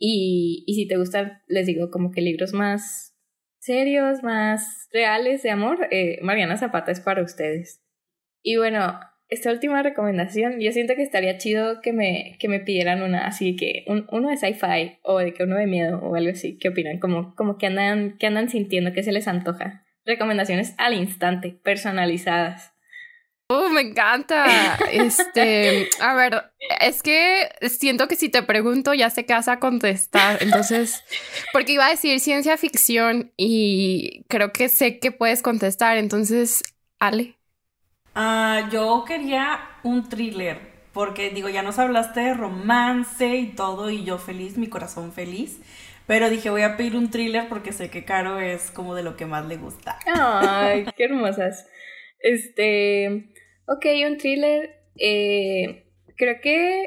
y, 0.00 0.64
y 0.66 0.74
si 0.74 0.88
te 0.88 0.96
gustan, 0.96 1.42
les 1.46 1.66
digo, 1.66 1.90
como 1.90 2.10
que 2.10 2.22
libros 2.22 2.54
más 2.54 3.14
serios, 3.58 4.22
más 4.22 4.88
reales 4.92 5.42
de 5.42 5.50
amor, 5.50 5.88
eh, 5.90 6.18
Mariana 6.22 6.56
Zapata 6.56 6.90
es 6.90 7.00
para 7.00 7.22
ustedes. 7.22 7.84
Y 8.42 8.56
bueno, 8.56 8.98
esta 9.28 9.52
última 9.52 9.82
recomendación, 9.82 10.58
yo 10.58 10.72
siento 10.72 10.94
que 10.96 11.02
estaría 11.02 11.36
chido 11.36 11.82
que 11.82 11.92
me, 11.92 12.38
que 12.40 12.48
me 12.48 12.60
pidieran 12.60 13.02
una, 13.02 13.26
así 13.26 13.56
que 13.56 13.84
un, 13.86 14.06
uno 14.10 14.30
de 14.30 14.38
sci-fi 14.38 14.98
o 15.02 15.18
de 15.18 15.34
que 15.34 15.44
uno 15.44 15.56
de 15.56 15.66
miedo 15.66 15.98
o 15.98 16.14
algo 16.14 16.30
así. 16.30 16.58
¿Qué 16.58 16.70
opinan? 16.70 16.98
Como, 16.98 17.34
como 17.36 17.58
que 17.58 17.66
andan, 17.66 18.16
que 18.16 18.26
andan 18.26 18.48
sintiendo 18.48 18.94
que 18.94 19.02
se 19.02 19.12
les 19.12 19.28
antoja. 19.28 19.84
Recomendaciones 20.06 20.74
al 20.78 20.94
instante, 20.94 21.60
personalizadas. 21.62 22.72
Oh, 23.52 23.68
me 23.68 23.80
encanta. 23.80 24.78
Este, 24.92 25.90
a 26.00 26.14
ver, 26.14 26.52
es 26.80 27.02
que 27.02 27.48
siento 27.68 28.06
que 28.06 28.14
si 28.14 28.28
te 28.28 28.44
pregunto 28.44 28.94
ya 28.94 29.10
sé 29.10 29.26
que 29.26 29.32
vas 29.32 29.48
a 29.48 29.58
contestar. 29.58 30.40
Entonces, 30.40 31.02
porque 31.52 31.72
iba 31.72 31.86
a 31.86 31.90
decir 31.90 32.20
ciencia 32.20 32.56
ficción 32.56 33.32
y 33.36 34.24
creo 34.28 34.52
que 34.52 34.68
sé 34.68 35.00
que 35.00 35.10
puedes 35.10 35.42
contestar. 35.42 35.96
Entonces, 35.96 36.62
Ale. 37.00 37.38
Ah, 38.14 38.68
yo 38.70 39.04
quería 39.04 39.58
un 39.82 40.08
thriller, 40.08 40.60
porque 40.92 41.30
digo, 41.30 41.48
ya 41.48 41.62
nos 41.62 41.80
hablaste 41.80 42.20
de 42.20 42.34
romance 42.34 43.34
y 43.34 43.48
todo, 43.48 43.90
y 43.90 44.04
yo 44.04 44.18
feliz, 44.18 44.58
mi 44.58 44.68
corazón 44.68 45.12
feliz. 45.12 45.58
Pero 46.06 46.30
dije, 46.30 46.50
voy 46.50 46.62
a 46.62 46.76
pedir 46.76 46.94
un 46.94 47.10
thriller 47.10 47.48
porque 47.48 47.72
sé 47.72 47.90
que 47.90 48.04
Caro 48.04 48.38
es 48.38 48.70
como 48.70 48.94
de 48.94 49.02
lo 49.02 49.16
que 49.16 49.26
más 49.26 49.44
le 49.46 49.56
gusta. 49.56 49.98
Ay, 50.06 50.86
qué 50.96 51.04
hermosas. 51.06 51.66
Este, 52.20 53.32
ok, 53.70 53.86
un 54.08 54.18
thriller. 54.18 54.70
Eh, 54.96 55.84
creo 56.16 56.40
que 56.42 56.82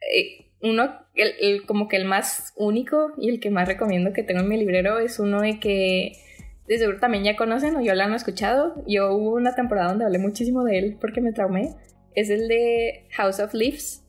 eh, 0.00 0.46
uno, 0.62 0.94
el, 1.14 1.66
como 1.66 1.88
que 1.88 1.96
el 1.96 2.04
más 2.04 2.52
único 2.56 3.12
y 3.18 3.28
el 3.28 3.40
que 3.40 3.50
más 3.50 3.66
recomiendo 3.66 4.12
que 4.12 4.22
tengo 4.22 4.40
en 4.40 4.48
mi 4.48 4.56
librero 4.56 5.00
es 5.00 5.18
uno 5.18 5.40
de 5.40 5.58
que 5.58 6.12
de 6.66 6.78
seguro 6.78 6.98
también 6.98 7.24
ya 7.24 7.36
conocen 7.36 7.76
o 7.76 7.80
yo 7.80 7.94
lo 7.94 8.02
han 8.02 8.14
escuchado. 8.14 8.82
Yo 8.86 9.12
hubo 9.12 9.34
una 9.34 9.54
temporada 9.54 9.88
donde 9.88 10.04
hablé 10.04 10.18
muchísimo 10.18 10.64
de 10.64 10.78
él 10.78 10.96
porque 11.00 11.20
me 11.20 11.32
traumé. 11.32 11.74
Es 12.14 12.30
el 12.30 12.46
de 12.48 13.06
House 13.10 13.40
of 13.40 13.52
Leaves. 13.54 14.04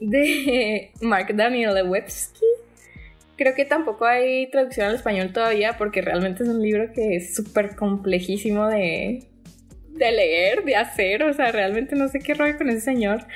de 0.00 0.90
Mark 1.00 1.34
Daniel 1.34 1.74
Lewitsky. 1.74 2.46
Creo 3.36 3.54
que 3.54 3.64
tampoco 3.64 4.04
hay 4.04 4.50
traducción 4.50 4.88
al 4.88 4.96
español 4.96 5.32
todavía 5.32 5.76
porque 5.78 6.02
realmente 6.02 6.42
es 6.42 6.48
un 6.48 6.60
libro 6.60 6.92
que 6.92 7.16
es 7.16 7.34
súper 7.34 7.74
complejísimo 7.74 8.66
de, 8.66 9.29
de 9.92 10.12
leer, 10.12 10.64
de 10.64 10.76
hacer. 10.76 11.22
O 11.22 11.32
sea, 11.32 11.52
realmente 11.52 11.96
no 11.96 12.08
sé 12.08 12.18
qué 12.18 12.34
rollo 12.34 12.56
con 12.56 12.68
ese 12.68 12.80
señor, 12.80 13.26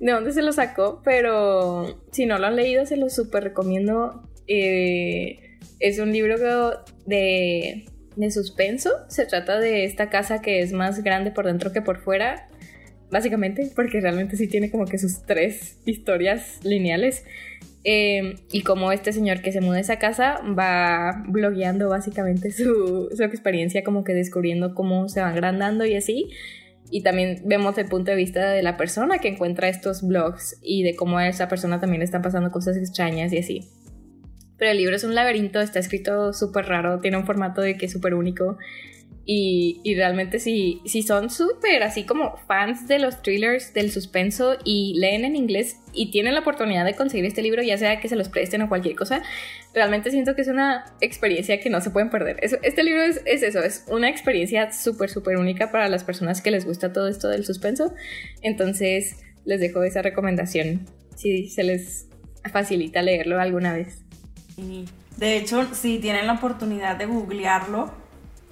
de 0.00 0.12
dónde 0.12 0.32
se 0.32 0.42
lo 0.42 0.52
sacó, 0.52 1.00
pero 1.04 2.02
si 2.12 2.26
no 2.26 2.38
lo 2.38 2.46
han 2.46 2.56
leído 2.56 2.86
se 2.86 2.96
lo 2.96 3.08
súper 3.08 3.44
recomiendo. 3.44 4.28
Eh, 4.46 5.58
es 5.80 5.98
un 5.98 6.12
libro 6.12 6.36
de, 7.06 7.84
de 8.16 8.30
suspenso. 8.30 8.90
Se 9.08 9.26
trata 9.26 9.58
de 9.58 9.84
esta 9.84 10.10
casa 10.10 10.40
que 10.40 10.60
es 10.60 10.72
más 10.72 11.02
grande 11.02 11.30
por 11.30 11.46
dentro 11.46 11.72
que 11.72 11.82
por 11.82 12.00
fuera 12.00 12.48
básicamente, 13.10 13.70
porque 13.74 14.00
realmente 14.00 14.36
sí 14.36 14.48
tiene 14.48 14.70
como 14.70 14.84
que 14.84 14.98
sus 14.98 15.22
tres 15.22 15.78
historias 15.84 16.58
lineales. 16.64 17.24
Eh, 17.88 18.34
y 18.50 18.62
como 18.62 18.90
este 18.90 19.12
señor 19.12 19.42
que 19.42 19.52
se 19.52 19.60
muda 19.60 19.76
a 19.76 19.80
esa 19.80 20.00
casa 20.00 20.40
va 20.58 21.22
blogueando 21.28 21.88
básicamente 21.88 22.50
su, 22.50 23.08
su 23.16 23.22
experiencia, 23.22 23.84
como 23.84 24.02
que 24.02 24.12
descubriendo 24.12 24.74
cómo 24.74 25.08
se 25.08 25.20
va 25.20 25.28
agrandando 25.28 25.86
y 25.86 25.94
así. 25.94 26.30
Y 26.90 27.02
también 27.02 27.42
vemos 27.44 27.78
el 27.78 27.86
punto 27.86 28.10
de 28.10 28.16
vista 28.16 28.50
de 28.50 28.64
la 28.64 28.76
persona 28.76 29.18
que 29.18 29.28
encuentra 29.28 29.68
estos 29.68 30.02
blogs 30.02 30.58
y 30.62 30.82
de 30.82 30.96
cómo 30.96 31.18
a 31.18 31.28
esa 31.28 31.46
persona 31.46 31.78
también 31.78 32.00
le 32.00 32.06
están 32.06 32.22
pasando 32.22 32.50
cosas 32.50 32.76
extrañas 32.76 33.32
y 33.32 33.38
así. 33.38 33.68
Pero 34.58 34.72
el 34.72 34.78
libro 34.78 34.96
es 34.96 35.04
un 35.04 35.14
laberinto, 35.14 35.60
está 35.60 35.78
escrito 35.78 36.32
súper 36.32 36.66
raro, 36.66 36.98
tiene 36.98 37.18
un 37.18 37.26
formato 37.26 37.60
de 37.60 37.76
que 37.76 37.86
es 37.86 37.92
súper 37.92 38.14
único. 38.14 38.58
Y, 39.28 39.94
realmente 39.96 40.38
si, 40.38 40.80
si 40.84 41.02
son 41.02 41.30
súper 41.30 41.82
así 41.82 42.04
como 42.04 42.36
fans 42.46 42.86
de 42.86 43.00
los 43.00 43.22
thrillers, 43.22 43.74
del 43.74 43.90
suspenso 43.90 44.56
y 44.64 44.94
leen 45.00 45.24
en 45.24 45.34
inglés 45.34 45.78
y 45.92 46.12
tienen 46.12 46.34
la 46.34 46.40
oportunidad 46.40 46.84
de 46.84 46.94
conseguir 46.94 47.24
este 47.24 47.42
libro, 47.42 47.60
ya 47.60 47.76
sea 47.76 47.98
que 47.98 48.08
se 48.08 48.14
los 48.14 48.28
presten 48.28 48.62
o 48.62 48.68
cualquier 48.68 48.94
cosa, 48.94 49.24
realmente 49.74 50.12
siento 50.12 50.36
que 50.36 50.42
es 50.42 50.48
una 50.48 50.84
experiencia 51.00 51.58
que 51.58 51.70
no 51.70 51.80
se 51.80 51.90
pueden 51.90 52.08
perder. 52.08 52.38
este 52.40 52.84
libro 52.84 53.02
es, 53.02 53.20
es, 53.24 53.42
eso, 53.42 53.64
es 53.64 53.84
una 53.88 54.08
experiencia 54.08 54.70
súper, 54.70 55.10
súper 55.10 55.38
única 55.38 55.72
para 55.72 55.88
las 55.88 56.04
personas 56.04 56.40
que 56.40 56.52
les 56.52 56.64
gusta 56.64 56.92
todo 56.92 57.08
esto 57.08 57.28
del 57.28 57.44
suspenso. 57.44 57.92
Entonces 58.42 59.16
les 59.44 59.58
dejo 59.58 59.82
esa 59.82 60.02
recomendación 60.02 60.86
si 61.16 61.48
se 61.48 61.64
les 61.64 62.06
facilita 62.52 63.02
leerlo 63.02 63.40
alguna 63.40 63.72
vez. 63.72 64.04
De 65.16 65.36
hecho, 65.36 65.74
si 65.74 65.98
tienen 65.98 66.26
la 66.26 66.34
oportunidad 66.34 66.96
de 66.96 67.06
googlearlo, 67.06 68.05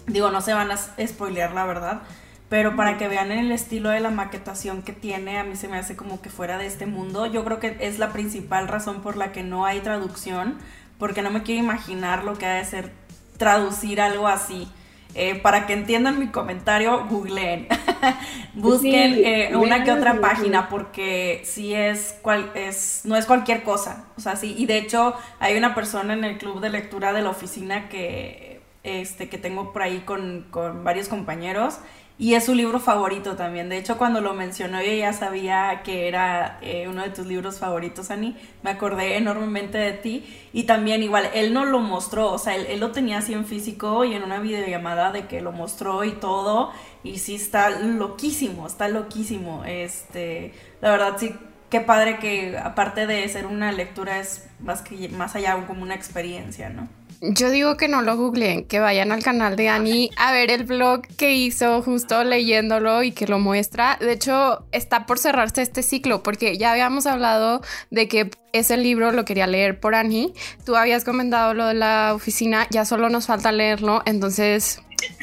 Digo, 0.07 0.31
no 0.31 0.41
se 0.41 0.53
van 0.53 0.71
a 0.71 0.77
spoilear 0.77 1.53
la 1.53 1.65
verdad, 1.65 2.03
pero 2.49 2.77
para 2.77 2.99
que 2.99 3.09
vean 3.09 3.33
el 3.33 3.51
estilo 3.53 3.89
de 3.91 4.01
la 4.01 4.11
maquetación 4.11 4.83
que 4.83 4.93
tiene, 4.93 5.39
a 5.39 5.45
mí 5.45 5.57
se 5.57 5.69
me 5.69 5.79
hace 5.79 5.97
como 5.97 6.21
que 6.21 6.31
fuera 6.31 6.59
de 6.59 6.67
este 6.67 6.87
mundo. 6.87 7.27
Yo 7.27 7.45
creo 7.45 7.59
que 7.59 7.77
es 7.81 7.99
la 7.99 8.13
principal 8.13 8.69
razón 8.69 9.01
por 9.01 9.17
la 9.17 9.33
que 9.33 9.43
no 9.43 9.65
hay 9.65 9.81
traducción, 9.81 10.59
porque 10.99 11.23
no 11.23 11.31
me 11.31 11.43
quiero 11.43 11.63
imaginar 11.63 12.25
lo 12.25 12.37
que 12.37 12.47
ha 12.47 12.55
de 12.55 12.65
ser 12.65 12.93
traducir 13.39 14.01
algo 14.01 14.29
así. 14.29 14.69
Eh, 15.17 15.37
para 15.37 15.67
que 15.67 15.75
entiendan 15.75 16.19
mi 16.19 16.29
comentario, 16.29 17.07
googleen. 17.09 17.69
Busquen 18.55 19.15
eh, 19.25 19.57
una 19.57 19.85
que 19.85 19.93
otra 19.93 20.21
página 20.21 20.69
porque 20.69 21.43
sí 21.45 21.73
es, 21.73 22.17
cual, 22.21 22.51
es, 22.57 23.03
no 23.05 23.15
es 23.17 23.25
cualquier 23.25 23.63
cosa. 23.63 24.07
O 24.17 24.21
sea, 24.21 24.35
sí, 24.35 24.57
y 24.59 24.67
de 24.67 24.79
hecho 24.79 25.15
hay 25.39 25.57
una 25.57 25.73
persona 25.75 26.15
en 26.15 26.25
el 26.25 26.37
club 26.37 26.61
de 26.61 26.69
lectura 26.71 27.13
de 27.13 27.23
la 27.23 27.31
oficina 27.31 27.89
que 27.89 28.54
este, 28.85 29.29
que 29.29 29.39
tengo 29.39 29.73
por 29.73 29.83
ahí 29.83 30.01
con, 30.01 30.47
varios 30.85 31.09
compañeros. 31.09 31.79
Y 32.17 32.35
es 32.35 32.45
su 32.45 32.55
libro 32.55 32.79
favorito 32.79 33.35
también. 33.35 33.69
De 33.69 33.77
hecho, 33.77 33.99
cuando 33.99 34.21
lo 34.21 34.35
mencionó, 34.35 34.81
yo 34.81 34.93
ya 34.93 35.13
sabía 35.13 35.83
que 35.83 36.07
era 36.07 36.59
eh, 36.63 36.87
uno 36.87 37.03
de 37.03 37.11
tus 37.11 37.27
libros 37.27 37.59
favoritos, 37.59 38.13
Ani. 38.13 38.37
Me 38.63 38.71
acordé 38.71 39.17
enormemente 39.17 39.79
de 39.79 39.93
ti. 39.95 40.25
Y 40.53 40.63
también, 40.63 41.03
igual, 41.03 41.29
él 41.35 41.53
no 41.53 41.65
lo 41.65 41.81
mostró. 41.81 42.31
O 42.31 42.39
sea, 42.39 42.55
él, 42.55 42.79
lo 42.79 42.93
tenía 42.93 43.19
así 43.19 43.33
en 43.33 43.45
físico 43.45 44.05
y 44.05 44.15
en 44.15 44.23
una 44.23 44.39
videollamada 44.39 45.11
de 45.11 45.27
que 45.27 45.41
lo 45.41 45.51
mostró 45.51 46.05
y 46.05 46.13
todo. 46.13 46.71
Y 47.03 47.19
sí, 47.19 47.35
está 47.35 47.71
loquísimo, 47.71 48.69
está 48.69 48.87
loquísimo. 48.87 49.65
Este, 49.65 50.55
la 50.81 50.93
verdad, 50.93 51.17
sí, 51.19 51.35
qué 51.69 51.81
padre 51.81 52.21
que 52.21 52.57
aparte 52.59 53.09
de 53.09 53.29
ser 53.29 53.47
una 53.47 53.73
lectura, 53.73 54.21
es 54.21 54.47
más, 54.61 54.83
que, 54.83 55.09
más 55.09 55.35
allá 55.35 55.67
como 55.67 55.83
una 55.83 55.97
experiencia, 55.97 56.69
¿no? 56.69 56.89
Yo 57.21 57.51
digo 57.51 57.77
que 57.77 57.89
no 57.89 58.03
lo 58.03 58.17
googleen, 58.17 58.65
que 58.65 58.81
vayan 58.81 59.13
al 59.13 59.23
canal 59.23 59.57
de 59.57 59.69
Ani 59.69 60.11
a 60.17 60.33
ver 60.33 60.51
el 60.51 60.65
blog 60.65 61.03
que 61.17 61.35
hizo 61.35 61.83
justo 61.83 62.23
leyéndolo 62.25 63.03
y 63.03 63.13
que 63.13 63.27
lo 63.27 63.39
muestra. 63.39 63.97
De 64.01 64.13
hecho, 64.13 64.65
está 64.73 65.07
por 65.07 65.19
cerrarse 65.19 65.63
este 65.63 65.83
ciclo 65.83 66.23
porque 66.23 66.59
ya 66.59 66.73
habíamos 66.73 67.07
hablado 67.07 67.63
de 67.91 68.09
que 68.09 68.31
ese 68.53 68.77
libro 68.77 69.13
lo 69.13 69.25
quería 69.25 69.47
leer 69.47 69.81
por 69.81 69.95
Ani. 69.95 70.35
Tú 70.65 70.77
habías 70.77 71.05
comentado 71.05 71.55
lo 71.55 71.67
de 71.67 71.75
la 71.75 72.13
oficina, 72.15 72.67
ya 72.71 72.85
solo 72.85 73.09
nos 73.09 73.27
falta 73.27 73.53
leerlo, 73.53 74.03
entonces 74.07 74.81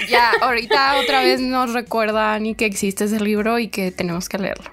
ya 0.09 0.31
ahorita 0.41 0.97
otra 0.99 1.21
vez 1.21 1.39
nos 1.39 1.73
recuerda 1.73 2.33
Ani 2.33 2.55
que 2.55 2.65
existe 2.65 3.05
ese 3.05 3.19
libro 3.19 3.59
y 3.59 3.67
que 3.67 3.91
tenemos 3.91 4.27
que 4.29 4.37
leerlo. 4.37 4.71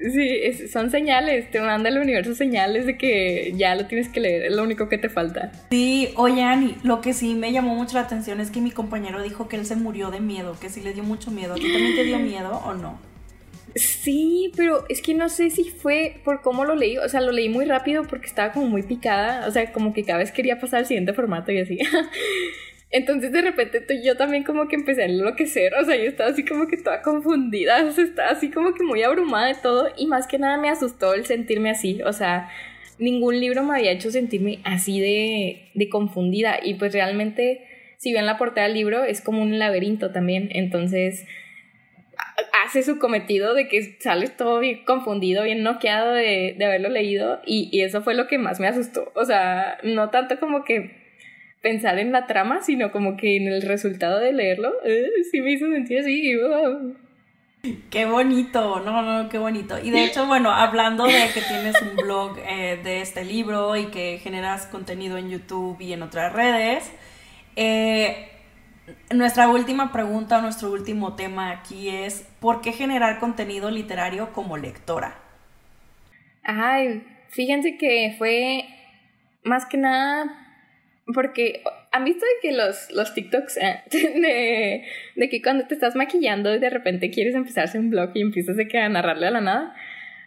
Sí, 0.00 0.68
son 0.68 0.90
señales, 0.90 1.50
te 1.50 1.60
manda 1.60 1.88
el 1.88 1.98
universo 1.98 2.34
señales 2.34 2.86
de 2.86 2.96
que 2.96 3.52
ya 3.56 3.74
lo 3.74 3.86
tienes 3.86 4.08
que 4.08 4.20
leer, 4.20 4.44
es 4.44 4.52
lo 4.52 4.62
único 4.62 4.88
que 4.88 4.96
te 4.96 5.08
falta. 5.08 5.50
Sí, 5.70 6.10
oye 6.14 6.42
Ani, 6.42 6.76
lo 6.84 7.00
que 7.00 7.12
sí 7.12 7.34
me 7.34 7.52
llamó 7.52 7.74
mucho 7.74 7.94
la 7.94 8.02
atención 8.02 8.40
es 8.40 8.50
que 8.50 8.60
mi 8.60 8.70
compañero 8.70 9.22
dijo 9.22 9.48
que 9.48 9.56
él 9.56 9.66
se 9.66 9.74
murió 9.74 10.10
de 10.10 10.20
miedo, 10.20 10.56
que 10.60 10.68
sí 10.68 10.82
le 10.82 10.92
dio 10.92 11.02
mucho 11.02 11.32
miedo. 11.32 11.54
¿A 11.54 11.56
ti 11.56 11.72
también 11.72 11.96
te 11.96 12.04
dio 12.04 12.18
miedo 12.20 12.62
o 12.64 12.74
no? 12.74 13.00
Sí, 13.74 14.52
pero 14.56 14.84
es 14.88 15.02
que 15.02 15.14
no 15.14 15.28
sé 15.28 15.50
si 15.50 15.64
fue 15.64 16.20
por 16.24 16.42
cómo 16.42 16.64
lo 16.64 16.74
leí, 16.74 16.96
o 16.98 17.08
sea, 17.08 17.20
lo 17.20 17.32
leí 17.32 17.48
muy 17.48 17.64
rápido 17.64 18.04
porque 18.04 18.26
estaba 18.26 18.52
como 18.52 18.66
muy 18.66 18.82
picada, 18.82 19.46
o 19.46 19.50
sea, 19.50 19.72
como 19.72 19.92
que 19.92 20.04
cada 20.04 20.18
vez 20.18 20.32
quería 20.32 20.58
pasar 20.58 20.80
al 20.80 20.86
siguiente 20.86 21.12
formato 21.12 21.52
y 21.52 21.58
así. 21.58 21.78
Entonces 22.90 23.32
de 23.32 23.42
repente 23.42 23.84
yo 24.02 24.16
también 24.16 24.44
como 24.44 24.66
que 24.66 24.76
empecé 24.76 25.02
a 25.02 25.06
enloquecer, 25.06 25.74
o 25.74 25.84
sea, 25.84 25.96
yo 25.96 26.04
estaba 26.04 26.30
así 26.30 26.44
como 26.44 26.66
que 26.68 26.78
toda 26.78 27.02
confundida, 27.02 27.80
estaba 27.98 28.30
así 28.30 28.50
como 28.50 28.72
que 28.74 28.82
muy 28.82 29.02
abrumada 29.02 29.48
de 29.48 29.56
todo 29.56 29.88
y 29.96 30.06
más 30.06 30.26
que 30.26 30.38
nada 30.38 30.56
me 30.56 30.70
asustó 30.70 31.12
el 31.12 31.26
sentirme 31.26 31.70
así, 31.70 32.00
o 32.02 32.12
sea, 32.14 32.48
ningún 32.98 33.40
libro 33.40 33.62
me 33.62 33.76
había 33.76 33.92
hecho 33.92 34.10
sentirme 34.10 34.60
así 34.64 35.00
de, 35.00 35.68
de 35.74 35.88
confundida 35.90 36.58
y 36.62 36.74
pues 36.74 36.92
realmente 36.94 37.62
si 37.98 38.12
bien 38.12 38.26
la 38.26 38.38
portada 38.38 38.66
del 38.66 38.76
libro 38.76 39.04
es 39.04 39.20
como 39.20 39.42
un 39.42 39.58
laberinto 39.58 40.10
también, 40.10 40.48
entonces 40.52 41.26
hace 42.64 42.82
su 42.82 42.98
cometido 42.98 43.52
de 43.52 43.68
que 43.68 43.96
sales 44.00 44.34
todo 44.36 44.60
bien 44.60 44.84
confundido, 44.84 45.44
bien 45.44 45.62
noqueado 45.62 46.12
de, 46.12 46.54
de 46.56 46.64
haberlo 46.64 46.88
leído 46.88 47.42
y, 47.44 47.68
y 47.70 47.82
eso 47.82 48.02
fue 48.02 48.14
lo 48.14 48.28
que 48.28 48.38
más 48.38 48.60
me 48.60 48.66
asustó, 48.66 49.12
o 49.14 49.26
sea, 49.26 49.76
no 49.82 50.08
tanto 50.08 50.40
como 50.40 50.64
que 50.64 50.97
pensar 51.62 51.98
en 51.98 52.12
la 52.12 52.26
trama, 52.26 52.62
sino 52.62 52.92
como 52.92 53.16
que 53.16 53.36
en 53.36 53.48
el 53.48 53.62
resultado 53.62 54.20
de 54.20 54.32
leerlo, 54.32 54.72
eh, 54.84 55.08
sí 55.30 55.40
me 55.40 55.52
hizo 55.52 55.66
sentir 55.66 56.00
así. 56.00 56.32
Qué 57.90 58.06
bonito, 58.06 58.80
no, 58.80 59.02
no, 59.02 59.28
qué 59.28 59.38
bonito. 59.38 59.78
Y 59.82 59.90
de 59.90 60.04
hecho, 60.04 60.26
bueno, 60.26 60.52
hablando 60.52 61.04
de 61.04 61.28
que 61.34 61.40
tienes 61.40 61.80
un 61.82 61.96
blog 61.96 62.38
eh, 62.46 62.78
de 62.82 63.00
este 63.00 63.24
libro 63.24 63.76
y 63.76 63.86
que 63.86 64.18
generas 64.18 64.66
contenido 64.66 65.18
en 65.18 65.28
YouTube 65.28 65.80
y 65.80 65.92
en 65.92 66.02
otras 66.02 66.32
redes, 66.32 66.90
eh, 67.56 68.28
nuestra 69.12 69.48
última 69.48 69.90
pregunta, 69.90 70.40
nuestro 70.40 70.70
último 70.70 71.16
tema 71.16 71.50
aquí 71.50 71.88
es, 71.88 72.28
¿por 72.40 72.60
qué 72.60 72.72
generar 72.72 73.18
contenido 73.18 73.70
literario 73.70 74.32
como 74.32 74.56
lectora? 74.56 75.18
Ay, 76.44 77.04
fíjense 77.28 77.76
que 77.76 78.14
fue 78.16 78.64
más 79.42 79.66
que 79.66 79.78
nada 79.78 80.37
porque 81.14 81.62
han 81.90 82.04
visto 82.04 82.24
de 82.24 82.48
que 82.48 82.56
los, 82.56 82.90
los 82.92 83.14
TikToks 83.14 83.56
eh, 83.56 83.82
de, 83.90 84.84
de, 85.16 85.28
que 85.28 85.42
cuando 85.42 85.66
te 85.66 85.74
estás 85.74 85.96
maquillando 85.96 86.54
y 86.54 86.58
de 86.58 86.70
repente 86.70 87.10
quieres 87.10 87.34
empezarse 87.34 87.78
un 87.78 87.90
blog 87.90 88.10
y 88.14 88.20
empiezas 88.20 88.56
de 88.56 88.68
que 88.68 88.78
a 88.78 88.88
narrarle 88.88 89.26
a 89.26 89.30
la 89.30 89.40
nada. 89.40 89.74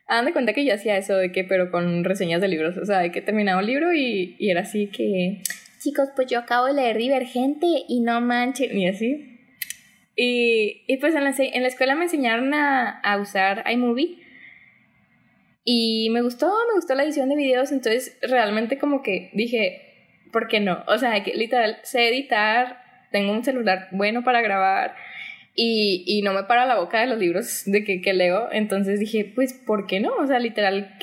Hagan 0.07 0.25
de 0.25 0.33
cuenta 0.33 0.53
que 0.53 0.65
yo 0.65 0.73
hacía 0.73 0.97
eso 0.97 1.15
de 1.15 1.31
que, 1.31 1.43
pero 1.43 1.71
con 1.71 2.03
reseñas 2.03 2.41
de 2.41 2.49
libros. 2.49 2.77
O 2.77 2.85
sea, 2.85 2.99
de 2.99 3.11
que 3.11 3.21
terminaba 3.21 3.61
un 3.61 3.67
libro 3.67 3.93
y, 3.93 4.35
y 4.39 4.49
era 4.49 4.61
así 4.61 4.87
que. 4.87 5.41
Chicos, 5.79 6.09
pues 6.15 6.27
yo 6.27 6.39
acabo 6.39 6.65
de 6.65 6.73
leer 6.73 6.97
Divergente 6.97 7.65
y 7.87 8.01
no 8.01 8.19
manches. 8.19 8.73
Y 8.73 8.87
así. 8.87 9.39
Y, 10.15 10.83
y 10.87 10.97
pues 10.97 11.15
en 11.15 11.23
la, 11.23 11.33
en 11.37 11.61
la 11.61 11.67
escuela 11.67 11.95
me 11.95 12.03
enseñaron 12.03 12.53
a, 12.53 12.99
a 12.99 13.17
usar 13.19 13.63
iMovie. 13.71 14.17
Y 15.63 16.09
me 16.09 16.21
gustó, 16.21 16.47
me 16.67 16.75
gustó 16.75 16.93
la 16.95 17.03
edición 17.03 17.29
de 17.29 17.35
videos. 17.37 17.71
Entonces 17.71 18.17
realmente 18.21 18.77
como 18.77 19.03
que 19.03 19.29
dije, 19.33 19.90
¿por 20.31 20.47
qué 20.47 20.59
no? 20.59 20.83
O 20.87 20.97
sea, 20.97 21.17
literal 21.19 21.77
sé 21.83 22.09
editar, 22.09 22.81
tengo 23.11 23.31
un 23.31 23.43
celular 23.43 23.87
bueno 23.91 24.23
para 24.23 24.41
grabar 24.41 24.95
y, 25.55 26.03
y 26.07 26.21
no 26.21 26.33
me 26.33 26.43
para 26.43 26.65
la 26.65 26.79
boca 26.79 26.99
de 27.01 27.07
los 27.07 27.19
libros 27.19 27.63
de 27.65 27.83
que, 27.83 28.01
que, 28.01 28.13
leo. 28.13 28.49
Entonces 28.51 28.99
dije, 28.99 29.31
pues, 29.35 29.53
¿por 29.53 29.85
qué 29.85 29.99
no? 29.99 30.15
O 30.15 30.27
sea, 30.27 30.39
literal, 30.39 30.95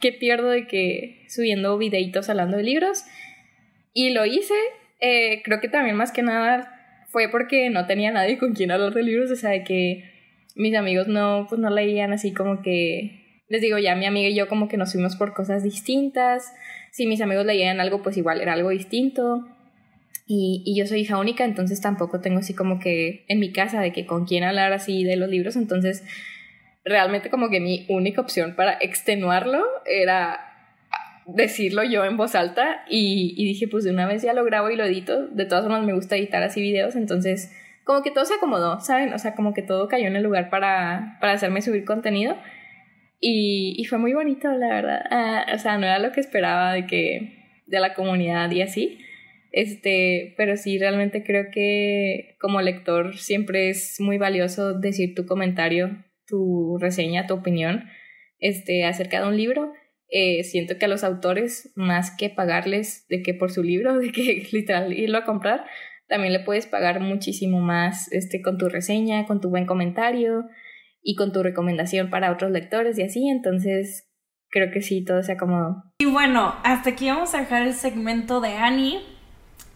¿qué, 0.00 0.12
pierdo 0.12 0.50
de 0.50 0.66
que 0.66 1.24
subiendo 1.28 1.76
videitos 1.78 2.28
hablando 2.28 2.56
de 2.56 2.62
libros? 2.62 3.04
Y 3.92 4.10
lo 4.10 4.26
hice. 4.26 4.54
Eh, 5.00 5.42
creo 5.44 5.60
que 5.60 5.68
también 5.68 5.96
más 5.96 6.12
que 6.12 6.22
nada 6.22 7.04
fue 7.08 7.28
porque 7.28 7.70
no 7.70 7.86
tenía 7.86 8.10
nadie 8.10 8.38
con 8.38 8.54
quien 8.54 8.70
hablar 8.70 8.92
de 8.92 9.02
libros, 9.02 9.30
o 9.30 9.36
sea, 9.36 9.50
de 9.50 9.64
que 9.64 10.04
mis 10.54 10.74
amigos 10.74 11.08
no, 11.08 11.46
pues 11.48 11.60
no 11.60 11.70
leían 11.70 12.12
así 12.12 12.32
como 12.32 12.62
que 12.62 13.25
les 13.48 13.60
digo, 13.60 13.78
ya 13.78 13.94
mi 13.94 14.06
amiga 14.06 14.28
y 14.28 14.34
yo 14.34 14.48
como 14.48 14.68
que 14.68 14.76
nos 14.76 14.92
fuimos 14.92 15.16
por 15.16 15.34
cosas 15.34 15.62
distintas. 15.62 16.52
Si 16.90 17.06
mis 17.06 17.20
amigos 17.20 17.46
leían 17.46 17.80
algo, 17.80 18.02
pues 18.02 18.16
igual 18.16 18.40
era 18.40 18.54
algo 18.54 18.70
distinto. 18.70 19.46
Y, 20.26 20.62
y, 20.66 20.76
yo 20.76 20.86
soy 20.86 21.00
hija 21.00 21.18
única, 21.18 21.44
entonces 21.44 21.80
tampoco 21.80 22.20
tengo 22.20 22.40
así 22.40 22.52
como 22.52 22.80
que 22.80 23.24
en 23.28 23.38
mi 23.38 23.52
casa 23.52 23.80
de 23.80 23.92
que 23.92 24.06
con 24.06 24.26
quién 24.26 24.42
hablar 24.42 24.72
así 24.72 25.04
de 25.04 25.16
los 25.16 25.28
libros. 25.28 25.54
Entonces, 25.54 26.02
realmente 26.84 27.30
como 27.30 27.48
que 27.48 27.60
mi 27.60 27.86
única 27.88 28.20
opción 28.20 28.56
para 28.56 28.72
extenuarlo 28.80 29.64
era 29.84 30.40
decirlo 31.26 31.84
yo 31.84 32.04
en 32.04 32.16
voz 32.16 32.34
alta. 32.34 32.84
Y, 32.88 33.34
y 33.36 33.44
dije, 33.44 33.68
pues 33.68 33.84
de 33.84 33.90
una 33.90 34.06
vez 34.06 34.22
ya 34.22 34.32
lo 34.32 34.44
grabo 34.44 34.70
y 34.70 34.76
lo 34.76 34.84
edito. 34.84 35.28
De 35.28 35.44
todas 35.44 35.62
formas, 35.62 35.84
me 35.84 35.92
gusta 35.92 36.16
editar 36.16 36.42
así 36.42 36.60
videos, 36.60 36.96
entonces 36.96 37.52
como 37.84 38.02
que 38.02 38.10
todo 38.10 38.24
se 38.24 38.34
acomodó, 38.34 38.80
¿saben? 38.80 39.14
O 39.14 39.18
sea, 39.20 39.36
como 39.36 39.54
que 39.54 39.62
todo 39.62 39.86
cayó 39.86 40.08
en 40.08 40.16
el 40.16 40.24
lugar 40.24 40.50
para, 40.50 41.18
para 41.20 41.34
hacerme 41.34 41.62
subir 41.62 41.84
contenido. 41.84 42.36
Y, 43.20 43.74
y 43.78 43.84
fue 43.84 43.98
muy 43.98 44.12
bonito, 44.12 44.50
la 44.52 44.68
verdad. 44.68 45.02
Ah, 45.10 45.46
o 45.54 45.58
sea, 45.58 45.78
no 45.78 45.86
era 45.86 45.98
lo 45.98 46.12
que 46.12 46.20
esperaba 46.20 46.74
de 46.74 46.86
que 46.86 47.62
de 47.66 47.80
la 47.80 47.94
comunidad 47.94 48.50
y 48.50 48.62
así. 48.62 48.98
Este, 49.52 50.34
pero 50.36 50.56
sí, 50.56 50.78
realmente 50.78 51.24
creo 51.24 51.46
que 51.50 52.36
como 52.40 52.60
lector 52.60 53.16
siempre 53.16 53.70
es 53.70 53.96
muy 54.00 54.18
valioso 54.18 54.74
decir 54.74 55.14
tu 55.14 55.26
comentario, 55.26 56.04
tu 56.26 56.76
reseña, 56.78 57.26
tu 57.26 57.34
opinión 57.34 57.84
este, 58.38 58.84
acerca 58.84 59.22
de 59.22 59.28
un 59.28 59.36
libro. 59.36 59.72
Eh, 60.08 60.44
siento 60.44 60.78
que 60.78 60.84
a 60.84 60.88
los 60.88 61.04
autores, 61.04 61.72
más 61.74 62.14
que 62.16 62.30
pagarles 62.30 63.06
de 63.08 63.22
que 63.22 63.34
por 63.34 63.50
su 63.50 63.62
libro, 63.62 63.98
de 63.98 64.12
que 64.12 64.46
literal 64.52 64.92
irlo 64.92 65.18
a 65.18 65.24
comprar, 65.24 65.64
también 66.06 66.32
le 66.32 66.40
puedes 66.40 66.66
pagar 66.66 67.00
muchísimo 67.00 67.60
más 67.60 68.12
este, 68.12 68.42
con 68.42 68.58
tu 68.58 68.68
reseña, 68.68 69.26
con 69.26 69.40
tu 69.40 69.48
buen 69.48 69.66
comentario 69.66 70.44
y 71.06 71.14
con 71.14 71.32
tu 71.32 71.42
recomendación 71.42 72.10
para 72.10 72.32
otros 72.32 72.50
lectores 72.50 72.98
y 72.98 73.02
así. 73.04 73.28
Entonces, 73.28 74.08
creo 74.50 74.72
que 74.72 74.82
sí, 74.82 75.04
todo 75.04 75.22
se 75.22 75.32
acomodó. 75.32 75.84
Y 76.00 76.06
bueno, 76.06 76.56
hasta 76.64 76.90
aquí 76.90 77.08
vamos 77.08 77.32
a 77.34 77.38
dejar 77.38 77.62
el 77.62 77.74
segmento 77.74 78.40
de 78.40 78.56
Annie. 78.56 79.00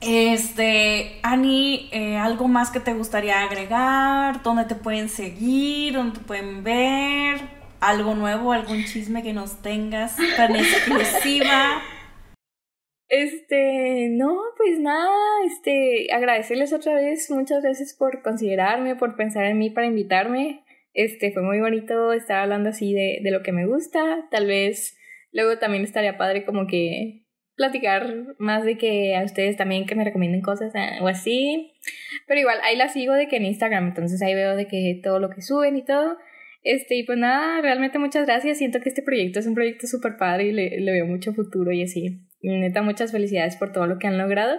Este, 0.01 1.21
Ani, 1.23 1.89
eh, 1.93 2.17
¿algo 2.17 2.49
más 2.49 2.71
que 2.71 2.81
te 2.81 2.95
gustaría 2.95 3.43
agregar? 3.43 4.43
¿Dónde 4.43 4.65
te 4.65 4.75
pueden 4.75 5.09
seguir? 5.09 5.95
¿Dónde 5.95 6.19
te 6.19 6.25
pueden 6.25 6.65
ver? 6.65 7.41
¿Algo 7.81 8.17
nuevo? 8.17 8.53
¿Algún 8.53 8.85
chisme 8.85 9.23
que 9.23 9.33
nos 9.33 9.63
tengas 9.63 10.17
tan 10.37 10.57
exclusiva? 10.57 11.81
Este, 13.09 14.09
no, 14.11 14.37
pues 14.57 14.81
nada, 14.81 15.17
este, 15.47 16.13
agradecerles 16.13 16.73
otra 16.73 16.95
vez, 16.95 17.29
muchas 17.29 17.61
gracias 17.61 17.93
por 17.93 18.23
considerarme, 18.23 18.95
por 18.95 19.17
pensar 19.17 19.47
en 19.47 19.59
mí 19.59 19.69
para 19.69 19.89
invitarme. 19.89 20.63
Este, 20.93 21.33
fue 21.33 21.43
muy 21.43 21.61
bonito 21.61 22.13
estar 22.13 22.39
hablando 22.39 22.71
así 22.71 22.93
de, 22.93 23.21
de 23.23 23.31
lo 23.31 23.43
que 23.43 23.53
me 23.53 23.67
gusta. 23.67 24.27
Tal 24.31 24.47
vez 24.47 24.97
luego 25.33 25.59
también 25.59 25.85
estaría 25.85 26.19
padre 26.19 26.45
como 26.45 26.67
que 26.67 27.27
platicar 27.61 28.37
más 28.39 28.65
de 28.65 28.79
que 28.79 29.15
a 29.15 29.23
ustedes 29.23 29.59
también 29.59 29.85
que 29.85 29.95
me 29.95 30.03
recomienden 30.03 30.41
cosas 30.41 30.75
eh, 30.75 30.99
o 31.03 31.09
así. 31.09 31.73
Pero 32.27 32.41
igual, 32.41 32.59
ahí 32.63 32.75
la 32.75 32.89
sigo 32.89 33.13
de 33.13 33.29
que 33.29 33.37
en 33.37 33.45
Instagram, 33.45 33.89
entonces 33.89 34.23
ahí 34.23 34.35
veo 34.35 34.57
de 34.57 34.67
que 34.67 34.99
todo 35.05 35.19
lo 35.19 35.29
que 35.29 35.43
suben 35.43 35.77
y 35.77 35.85
todo. 35.85 36.17
Este, 36.63 36.97
y 36.97 37.05
pues 37.05 37.19
nada, 37.19 37.61
realmente 37.61 37.99
muchas 37.99 38.25
gracias. 38.27 38.57
Siento 38.57 38.81
que 38.81 38.89
este 38.89 39.03
proyecto 39.03 39.39
es 39.39 39.47
un 39.47 39.55
proyecto 39.55 39.87
súper 39.87 40.17
padre 40.17 40.45
y 40.47 40.53
le, 40.53 40.81
le, 40.81 40.93
veo 40.93 41.07
mucho 41.07 41.35
futuro 41.35 41.71
y 41.71 41.83
así. 41.83 42.27
Neta, 42.41 42.81
muchas 42.81 43.13
felicidades 43.13 43.57
por 43.57 43.73
todo 43.73 43.87
lo 43.87 43.99
que 43.99 44.07
han 44.07 44.17
logrado. 44.17 44.59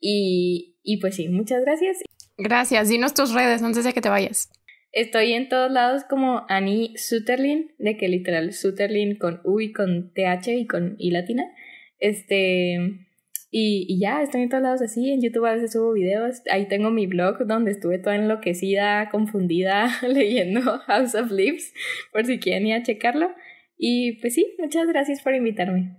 Y, 0.00 0.78
y 0.82 1.00
pues 1.00 1.16
sí, 1.16 1.28
muchas 1.28 1.62
gracias. 1.62 1.98
Gracias. 2.38 2.88
Dinos 2.88 3.12
tus 3.12 3.34
redes 3.34 3.62
antes 3.62 3.84
de 3.84 3.92
que 3.92 4.00
te 4.00 4.08
vayas. 4.08 4.50
Estoy 4.92 5.32
en 5.32 5.48
todos 5.48 5.70
lados 5.70 6.04
como 6.04 6.44
Annie 6.48 6.96
Suterlin, 6.96 7.72
de 7.78 7.96
que 7.96 8.08
literal 8.08 8.52
Suterlin 8.52 9.16
con 9.16 9.40
U 9.44 9.60
y 9.60 9.72
con 9.72 10.12
TH 10.12 10.48
y 10.48 10.66
con 10.66 10.96
I 10.98 11.10
latina. 11.10 11.44
Este, 11.98 12.74
y, 13.50 13.86
y, 13.88 13.98
ya, 13.98 14.22
estoy 14.22 14.42
en 14.42 14.50
todos 14.50 14.62
lados 14.62 14.82
así. 14.82 15.10
En 15.10 15.22
YouTube 15.22 15.46
a 15.46 15.54
veces 15.54 15.72
subo 15.72 15.92
videos. 15.92 16.42
Ahí 16.50 16.68
tengo 16.68 16.90
mi 16.90 17.06
blog 17.06 17.46
donde 17.46 17.70
estuve 17.70 17.98
toda 17.98 18.16
enloquecida, 18.16 19.08
confundida, 19.10 19.88
leyendo 20.06 20.60
House 20.86 21.14
of 21.14 21.30
Leaves, 21.30 21.72
por 22.12 22.26
si 22.26 22.38
quieren 22.38 22.66
ir 22.66 22.74
a 22.74 22.82
checarlo. 22.82 23.30
Y 23.78 24.20
pues 24.20 24.34
sí, 24.34 24.54
muchas 24.58 24.86
gracias 24.88 25.22
por 25.22 25.34
invitarme. 25.34 25.96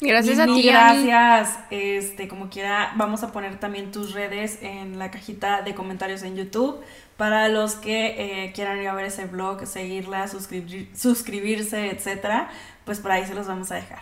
Gracias 0.00 0.38
a 0.38 0.46
ti. 0.46 0.62
Gracias. 0.62 1.58
Este, 1.70 2.28
como 2.28 2.48
quiera, 2.48 2.92
vamos 2.96 3.22
a 3.22 3.32
poner 3.32 3.58
también 3.58 3.92
tus 3.92 4.14
redes 4.14 4.58
en 4.62 4.98
la 4.98 5.10
cajita 5.10 5.62
de 5.62 5.74
comentarios 5.74 6.22
en 6.22 6.36
YouTube. 6.36 6.80
Para 7.22 7.48
los 7.48 7.76
que 7.76 8.46
eh, 8.46 8.52
quieran 8.52 8.82
ir 8.82 8.88
a 8.88 8.94
ver 8.94 9.04
ese 9.04 9.26
blog, 9.26 9.64
seguirla, 9.64 10.26
suscribir, 10.26 10.90
suscribirse, 10.96 11.90
etcétera, 11.92 12.50
pues 12.84 12.98
por 12.98 13.12
ahí 13.12 13.24
se 13.24 13.32
los 13.32 13.46
vamos 13.46 13.70
a 13.70 13.76
dejar. 13.76 14.00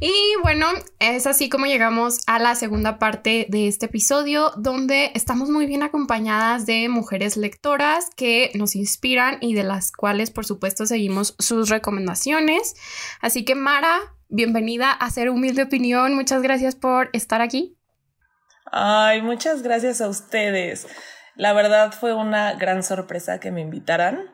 Y 0.00 0.12
bueno, 0.42 0.66
es 0.98 1.28
así 1.28 1.48
como 1.48 1.66
llegamos 1.66 2.22
a 2.26 2.40
la 2.40 2.56
segunda 2.56 2.98
parte 2.98 3.46
de 3.48 3.68
este 3.68 3.86
episodio, 3.86 4.50
donde 4.56 5.12
estamos 5.14 5.50
muy 5.50 5.66
bien 5.66 5.84
acompañadas 5.84 6.66
de 6.66 6.88
mujeres 6.88 7.36
lectoras 7.36 8.10
que 8.16 8.50
nos 8.54 8.74
inspiran 8.74 9.38
y 9.40 9.54
de 9.54 9.62
las 9.62 9.92
cuales, 9.92 10.32
por 10.32 10.44
supuesto, 10.44 10.84
seguimos 10.84 11.36
sus 11.38 11.68
recomendaciones. 11.68 12.74
Así 13.20 13.44
que, 13.44 13.54
Mara, 13.54 14.00
bienvenida 14.28 14.90
a 14.90 15.10
Ser 15.10 15.30
Humilde 15.30 15.62
Opinión. 15.62 16.16
Muchas 16.16 16.42
gracias 16.42 16.74
por 16.74 17.08
estar 17.12 17.40
aquí. 17.40 17.76
Ay, 18.72 19.22
muchas 19.22 19.62
gracias 19.62 20.00
a 20.00 20.08
ustedes. 20.08 20.88
La 21.36 21.52
verdad 21.52 21.92
fue 21.92 22.14
una 22.14 22.54
gran 22.54 22.82
sorpresa 22.82 23.40
que 23.40 23.50
me 23.50 23.60
invitaran. 23.60 24.30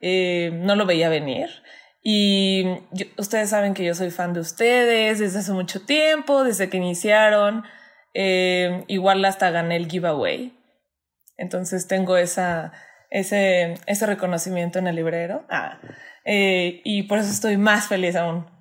Eh, 0.00 0.50
no 0.52 0.76
lo 0.76 0.86
veía 0.86 1.08
venir. 1.08 1.50
Y 2.02 2.64
ustedes 3.16 3.50
saben 3.50 3.74
que 3.74 3.84
yo 3.84 3.94
soy 3.94 4.10
fan 4.10 4.34
de 4.34 4.40
ustedes 4.40 5.18
desde 5.18 5.38
hace 5.38 5.52
mucho 5.52 5.80
tiempo, 5.84 6.44
desde 6.44 6.68
que 6.68 6.76
iniciaron. 6.76 7.64
Eh, 8.12 8.84
igual 8.88 9.24
hasta 9.24 9.50
gané 9.50 9.76
el 9.76 9.90
giveaway. 9.90 10.56
Entonces 11.36 11.88
tengo 11.88 12.16
esa, 12.16 12.72
ese, 13.10 13.74
ese 13.86 14.06
reconocimiento 14.06 14.78
en 14.78 14.86
el 14.86 14.96
librero. 14.96 15.44
Ah, 15.48 15.80
eh, 16.24 16.80
y 16.84 17.04
por 17.04 17.18
eso 17.18 17.30
estoy 17.30 17.56
más 17.56 17.88
feliz 17.88 18.16
aún. 18.16 18.53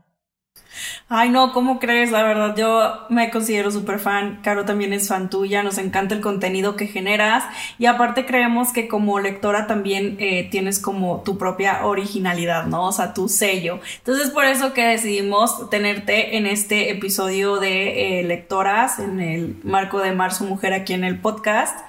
Ay, 1.09 1.29
no, 1.29 1.53
¿cómo 1.53 1.79
crees? 1.79 2.11
La 2.11 2.23
verdad, 2.23 2.55
yo 2.55 3.05
me 3.09 3.29
considero 3.29 3.71
súper 3.71 3.99
fan. 3.99 4.39
Caro 4.43 4.65
también 4.65 4.93
es 4.93 5.07
fan 5.07 5.29
tuya, 5.29 5.63
nos 5.63 5.77
encanta 5.77 6.15
el 6.15 6.21
contenido 6.21 6.75
que 6.75 6.87
generas 6.87 7.43
y 7.77 7.85
aparte 7.85 8.25
creemos 8.25 8.73
que 8.73 8.87
como 8.87 9.19
lectora 9.19 9.67
también 9.67 10.17
eh, 10.19 10.47
tienes 10.49 10.79
como 10.79 11.21
tu 11.21 11.37
propia 11.37 11.85
originalidad, 11.85 12.65
¿no? 12.65 12.87
O 12.87 12.91
sea, 12.91 13.13
tu 13.13 13.29
sello. 13.29 13.79
Entonces, 13.97 14.29
por 14.31 14.45
eso 14.45 14.73
que 14.73 14.85
decidimos 14.85 15.69
tenerte 15.69 16.37
en 16.37 16.45
este 16.45 16.91
episodio 16.91 17.57
de 17.57 18.19
eh, 18.19 18.23
lectoras, 18.23 18.99
en 18.99 19.19
el 19.19 19.55
marco 19.63 19.99
de 19.99 20.11
Marzo 20.13 20.43
Mujer 20.45 20.73
aquí 20.73 20.93
en 20.93 21.03
el 21.03 21.19
podcast. 21.19 21.79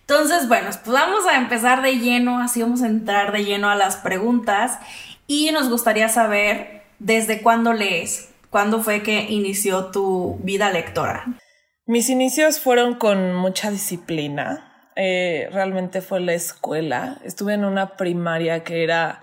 Entonces, 0.00 0.48
bueno, 0.48 0.70
pues 0.70 0.94
vamos 0.94 1.26
a 1.26 1.36
empezar 1.36 1.82
de 1.82 1.98
lleno, 1.98 2.40
así 2.40 2.62
vamos 2.62 2.82
a 2.82 2.86
entrar 2.86 3.30
de 3.30 3.44
lleno 3.44 3.68
a 3.68 3.74
las 3.74 3.96
preguntas 3.96 4.78
y 5.26 5.50
nos 5.52 5.68
gustaría 5.68 6.08
saber 6.08 6.77
¿Desde 6.98 7.42
cuándo 7.42 7.72
lees? 7.72 8.30
¿Cuándo 8.50 8.82
fue 8.82 9.02
que 9.02 9.30
inició 9.30 9.86
tu 9.86 10.38
vida 10.42 10.70
lectora? 10.70 11.26
Mis 11.86 12.10
inicios 12.10 12.58
fueron 12.60 12.94
con 12.94 13.34
mucha 13.34 13.70
disciplina. 13.70 14.90
Eh, 14.96 15.48
realmente 15.52 16.00
fue 16.00 16.20
la 16.20 16.32
escuela. 16.32 17.18
Estuve 17.24 17.54
en 17.54 17.64
una 17.64 17.96
primaria 17.96 18.64
que 18.64 18.82
era 18.82 19.22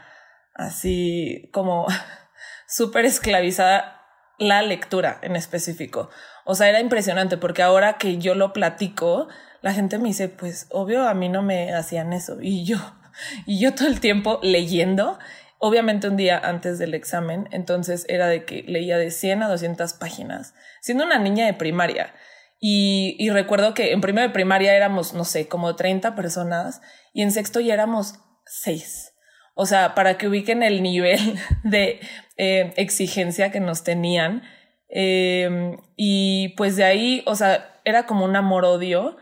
así 0.54 1.50
como 1.52 1.86
súper 2.68 3.04
esclavizada 3.06 4.02
la 4.38 4.62
lectura 4.62 5.20
en 5.22 5.36
específico. 5.36 6.10
O 6.46 6.56
sea, 6.56 6.70
era 6.70 6.80
impresionante 6.80 7.36
porque 7.38 7.62
ahora 7.62 7.98
que 7.98 8.20
yo 8.20 8.36
lo 8.36 8.54
platico, 8.54 9.28
la 9.62 9.74
gente 9.74 9.98
me 9.98 10.10
dice, 10.10 10.30
pues 10.30 10.68
obvio 10.72 11.08
a 11.08 11.14
mí 11.14 11.28
no 11.28 11.42
me 11.42 11.74
hacían 11.74 12.14
eso. 12.14 12.38
Y 12.42 12.64
yo, 12.64 12.78
y 13.46 13.60
yo 13.60 13.76
todo 13.76 13.90
el 13.90 14.00
tiempo 14.00 14.40
leyendo 14.42 15.20
obviamente 15.60 16.08
un 16.08 16.18
día 16.18 16.38
antes 16.38 16.80
del 16.80 16.94
examen, 16.94 17.48
entonces 17.52 18.06
era 18.10 18.28
de 18.28 18.46
que 18.46 18.64
leía 18.64 18.98
de 18.98 19.12
100 19.12 19.44
a 19.44 19.50
200 19.50 19.94
páginas, 19.94 20.54
siendo 20.82 21.04
una 21.04 21.20
niña 21.20 21.46
de 21.46 21.54
primaria. 21.54 22.14
Y, 22.60 23.30
recuerdo 23.30 23.74
que 23.74 23.92
en 23.92 24.02
primero 24.02 24.28
de 24.28 24.34
primaria 24.34 24.76
éramos, 24.76 25.14
no 25.14 25.24
sé, 25.24 25.48
como 25.48 25.76
30 25.76 26.16
personas 26.16 26.82
y 27.14 27.22
en 27.22 27.32
sexto 27.32 27.60
ya 27.60 27.74
éramos 27.74 28.16
6. 28.46 29.14
O 29.56 29.66
sea, 29.66 29.94
para 29.94 30.18
que 30.18 30.28
ubiquen 30.28 30.64
el 30.64 30.82
nivel 30.82 31.20
de 31.64 32.00
eh, 32.38 32.74
exigencia 32.78 33.52
que 33.52 33.60
nos 33.60 33.84
tenían. 33.84 34.44
Eh, 34.90 35.78
y 35.96 36.50
pues 36.58 36.76
de 36.76 36.86
ahí, 36.86 37.24
o 37.28 37.36
sea, 37.36 37.80
era 37.84 38.06
como 38.06 38.26
un 38.26 38.36
amor-odio. 38.36 39.18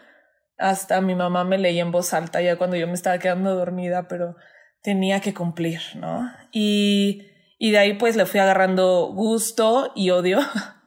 Hasta 0.58 1.02
mi 1.02 1.16
mamá 1.16 1.44
me 1.44 1.58
leía 1.58 1.82
en 1.82 1.92
voz 1.92 2.14
alta 2.14 2.42
ya 2.42 2.56
cuando 2.56 2.78
yo 2.78 2.88
me 2.88 2.94
estaba 2.94 3.18
quedando 3.18 3.56
dormida, 3.56 4.08
pero 4.08 4.36
tenía 4.84 5.22
que 5.22 5.34
cumplir, 5.34 5.82
¿no? 5.96 6.32
Y, 6.52 7.28
y 7.58 7.72
de 7.72 7.80
ahí 7.80 7.94
pues 7.94 8.16
le 8.16 8.26
fui 8.26 8.40
agarrando 8.40 9.08
gusto 9.14 9.92
y 9.96 10.12
odio. 10.12 10.40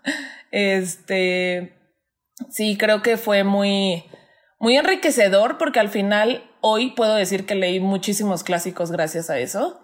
este, 0.53 1.75
sí, 2.51 2.77
creo 2.77 3.03
que 3.03 3.17
fue 3.17 3.43
muy, 3.43 4.05
muy 4.61 4.77
enriquecedor 4.77 5.59
porque 5.59 5.81
al 5.81 5.89
final 5.89 6.49
hoy 6.61 6.91
puedo 6.91 7.15
decir 7.15 7.47
que 7.47 7.55
leí 7.55 7.81
muchísimos 7.81 8.45
clásicos 8.45 8.93
gracias 8.93 9.31
a 9.31 9.39
eso. 9.39 9.81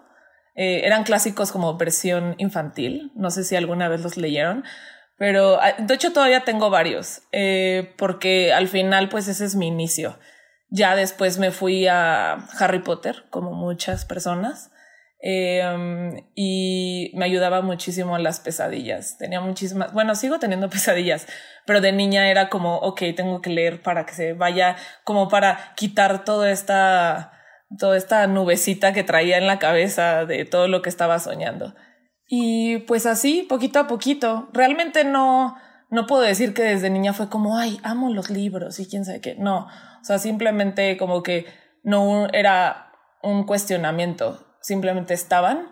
Eh, 0.55 0.81
eran 0.85 1.03
clásicos 1.03 1.51
como 1.51 1.77
versión 1.77 2.35
infantil. 2.37 3.11
No 3.15 3.31
sé 3.31 3.43
si 3.43 3.55
alguna 3.55 3.89
vez 3.89 4.01
los 4.01 4.17
leyeron, 4.17 4.63
pero 5.17 5.59
ah, 5.61 5.73
de 5.79 5.93
hecho 5.93 6.13
todavía 6.13 6.43
tengo 6.43 6.69
varios, 6.69 7.23
eh, 7.31 7.93
porque 7.97 8.53
al 8.53 8.67
final 8.67 9.09
pues 9.09 9.27
ese 9.27 9.45
es 9.45 9.55
mi 9.55 9.67
inicio. 9.67 10.19
Ya 10.75 10.95
después 10.95 11.37
me 11.37 11.51
fui 11.51 11.85
a 11.85 12.47
Harry 12.57 12.79
Potter, 12.79 13.25
como 13.29 13.53
muchas 13.53 14.05
personas. 14.05 14.71
Em, 15.19 16.25
y 16.33 17.11
me 17.13 17.25
ayudaba 17.25 17.61
muchísimo 17.61 18.17
en 18.17 18.23
las 18.23 18.39
pesadillas. 18.39 19.19
Tenía 19.19 19.39
muchísimas, 19.39 19.93
bueno, 19.93 20.15
sigo 20.15 20.39
teniendo 20.39 20.69
pesadillas, 20.71 21.27
pero 21.67 21.79
de 21.79 21.91
niña 21.91 22.27
era 22.27 22.49
como, 22.49 22.77
ok, 22.77 23.03
tengo 23.15 23.39
que 23.39 23.51
leer 23.51 23.83
para 23.83 24.07
que 24.07 24.13
se 24.13 24.33
vaya, 24.33 24.75
como 25.03 25.29
para 25.29 25.75
quitar 25.75 26.25
toda 26.25 26.49
esta, 26.49 27.33
toda 27.77 27.95
esta 27.95 28.25
nubecita 28.25 28.93
que 28.93 29.03
traía 29.03 29.37
en 29.37 29.45
la 29.45 29.59
cabeza 29.59 30.25
de 30.25 30.43
todo 30.43 30.67
lo 30.67 30.81
que 30.81 30.89
estaba 30.89 31.19
soñando. 31.19 31.75
Y 32.27 32.79
pues 32.79 33.05
así, 33.05 33.45
poquito 33.47 33.77
a 33.77 33.85
poquito, 33.85 34.49
realmente 34.53 35.03
no, 35.03 35.55
no 35.91 36.07
puedo 36.07 36.23
decir 36.23 36.55
que 36.55 36.63
desde 36.63 36.89
niña 36.89 37.13
fue 37.13 37.29
como, 37.29 37.59
ay, 37.59 37.79
amo 37.83 38.11
los 38.11 38.31
libros 38.31 38.79
y 38.79 38.89
quién 38.89 39.05
sabe 39.05 39.21
qué. 39.21 39.35
No, 39.35 39.67
o 40.03 40.05
sea, 40.05 40.19
simplemente 40.19 40.97
como 40.97 41.23
que 41.23 41.45
no 41.81 42.27
era 42.33 42.91
un 43.21 43.45
cuestionamiento 43.45 44.45
simplemente 44.61 45.13
estaban 45.13 45.69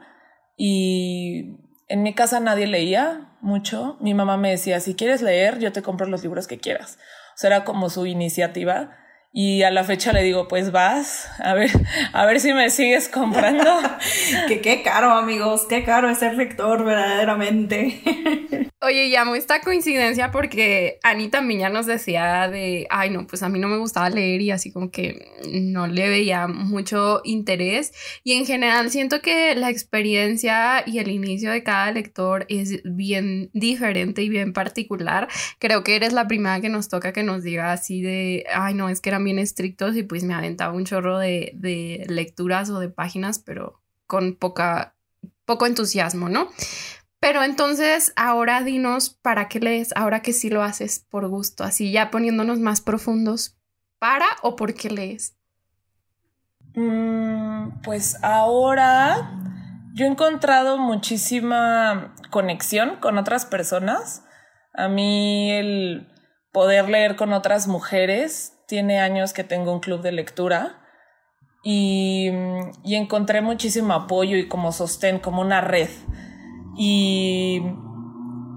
y 0.56 1.58
en 1.90 2.04
mi 2.04 2.14
casa 2.14 2.40
nadie 2.40 2.68
leía 2.68 3.36
mucho. 3.42 3.98
Mi 4.00 4.14
mamá 4.14 4.38
me 4.38 4.52
decía, 4.52 4.80
si 4.80 4.96
quieres 4.96 5.22
leer, 5.22 5.60
yo 5.60 5.74
te 5.74 5.82
compro 5.82 6.08
los 6.08 6.24
libros 6.24 6.48
que 6.48 6.60
quieras. 6.60 6.98
O 7.36 7.38
sea, 7.38 7.50
era 7.50 7.66
como 7.66 7.90
su 7.90 8.06
iniciativa 8.06 8.98
y 9.34 9.64
a 9.64 9.72
la 9.72 9.84
fecha 9.84 10.12
le 10.12 10.24
digo, 10.24 10.48
pues 10.48 10.72
vas, 10.72 11.30
a 11.40 11.54
ver, 11.54 11.72
a 12.12 12.26
ver 12.26 12.40
si 12.42 12.54
me 12.54 12.70
sigues 12.70 13.08
comprando. 13.08 13.64
que 14.48 14.60
qué 14.60 14.84
caro, 14.84 15.12
amigos, 15.12 15.66
qué 15.70 15.84
caro 15.84 16.10
es 16.10 16.20
ser 16.20 16.36
lector, 16.36 16.84
verdaderamente. 16.84 18.02
Oye, 18.84 19.10
llamo 19.10 19.36
esta 19.36 19.62
coincidencia 19.62 20.32
porque 20.32 20.98
Anita 21.04 21.38
también 21.38 21.60
ya 21.60 21.70
nos 21.70 21.86
decía 21.86 22.50
de, 22.50 22.88
ay, 22.90 23.12
no, 23.12 23.28
pues 23.28 23.44
a 23.44 23.48
mí 23.48 23.60
no 23.60 23.68
me 23.68 23.78
gustaba 23.78 24.10
leer 24.10 24.42
y 24.42 24.50
así 24.50 24.72
como 24.72 24.90
que 24.90 25.28
no 25.52 25.86
le 25.86 26.10
veía 26.10 26.48
mucho 26.48 27.22
interés. 27.24 27.94
Y 28.24 28.34
en 28.34 28.46
general 28.48 28.90
siento 28.90 29.22
que 29.22 29.54
la 29.54 29.70
experiencia 29.70 30.84
y 30.88 30.98
el 30.98 31.12
inicio 31.12 31.52
de 31.52 31.62
cada 31.62 31.92
lector 31.92 32.48
es 32.50 32.82
bien 32.84 33.52
diferente 33.54 34.24
y 34.24 34.30
bien 34.30 34.52
particular. 34.52 35.28
Creo 35.60 35.84
que 35.84 35.96
eres 35.96 36.12
la 36.12 36.28
primera 36.28 36.60
que 36.60 36.70
nos 36.70 36.90
toca 36.90 37.14
que 37.14 37.22
nos 37.22 37.44
diga 37.44 37.72
así 37.72 38.02
de, 38.02 38.46
ay, 38.52 38.74
no, 38.74 38.90
es 38.90 39.00
que 39.00 39.10
era 39.10 39.20
bien 39.24 39.40
estrictos 39.40 39.96
y 39.96 40.04
pues 40.04 40.24
me 40.24 40.34
aventaba 40.34 40.74
un 40.74 40.86
chorro 40.86 41.18
de, 41.18 41.52
de 41.56 42.06
lecturas 42.08 42.70
o 42.70 42.80
de 42.80 42.90
páginas, 42.90 43.40
pero 43.40 43.82
con 44.08 44.36
poca, 44.36 44.96
poco 45.46 45.66
entusiasmo, 45.66 46.30
¿no? 46.30 46.50
Pero 47.20 47.44
entonces, 47.44 48.14
ahora 48.16 48.64
dinos 48.64 49.12
para 49.12 49.48
qué 49.48 49.60
lees, 49.60 49.94
ahora 49.96 50.22
que 50.22 50.34
sí 50.34 50.50
lo 50.50 50.64
haces 50.64 51.06
por 51.10 51.28
gusto, 51.28 51.64
así 51.64 51.92
ya 51.92 52.10
poniéndonos 52.10 52.60
más 52.60 52.82
profundos, 52.82 53.58
¿para 54.00 54.26
o 54.42 54.56
por 54.56 54.74
qué 54.74 54.90
lees? 54.90 55.38
Mm, 56.74 57.82
pues 57.84 58.18
ahora 58.24 59.40
yo 59.94 60.06
he 60.06 60.10
encontrado 60.10 60.78
muchísima 60.78 62.16
conexión 62.32 62.96
con 62.98 63.18
otras 63.18 63.46
personas. 63.46 64.24
A 64.74 64.88
mí 64.88 65.52
el 65.52 66.08
poder 66.52 66.90
leer 66.90 67.16
con 67.16 67.34
otras 67.34 67.68
mujeres 67.68 68.58
tiene 68.72 69.02
años 69.02 69.34
que 69.34 69.44
tengo 69.44 69.74
un 69.74 69.82
club 69.82 70.02
de 70.02 70.14
lectura 70.14 70.80
y, 71.62 72.32
encontré 72.86 73.42
muchísimo 73.42 73.94
apoyo 73.94 74.38
y 74.38 74.48
como 74.48 74.72
sostén, 74.72 75.20
como 75.20 75.42
una 75.42 75.60
red. 75.60 75.90
Y, 76.78 77.62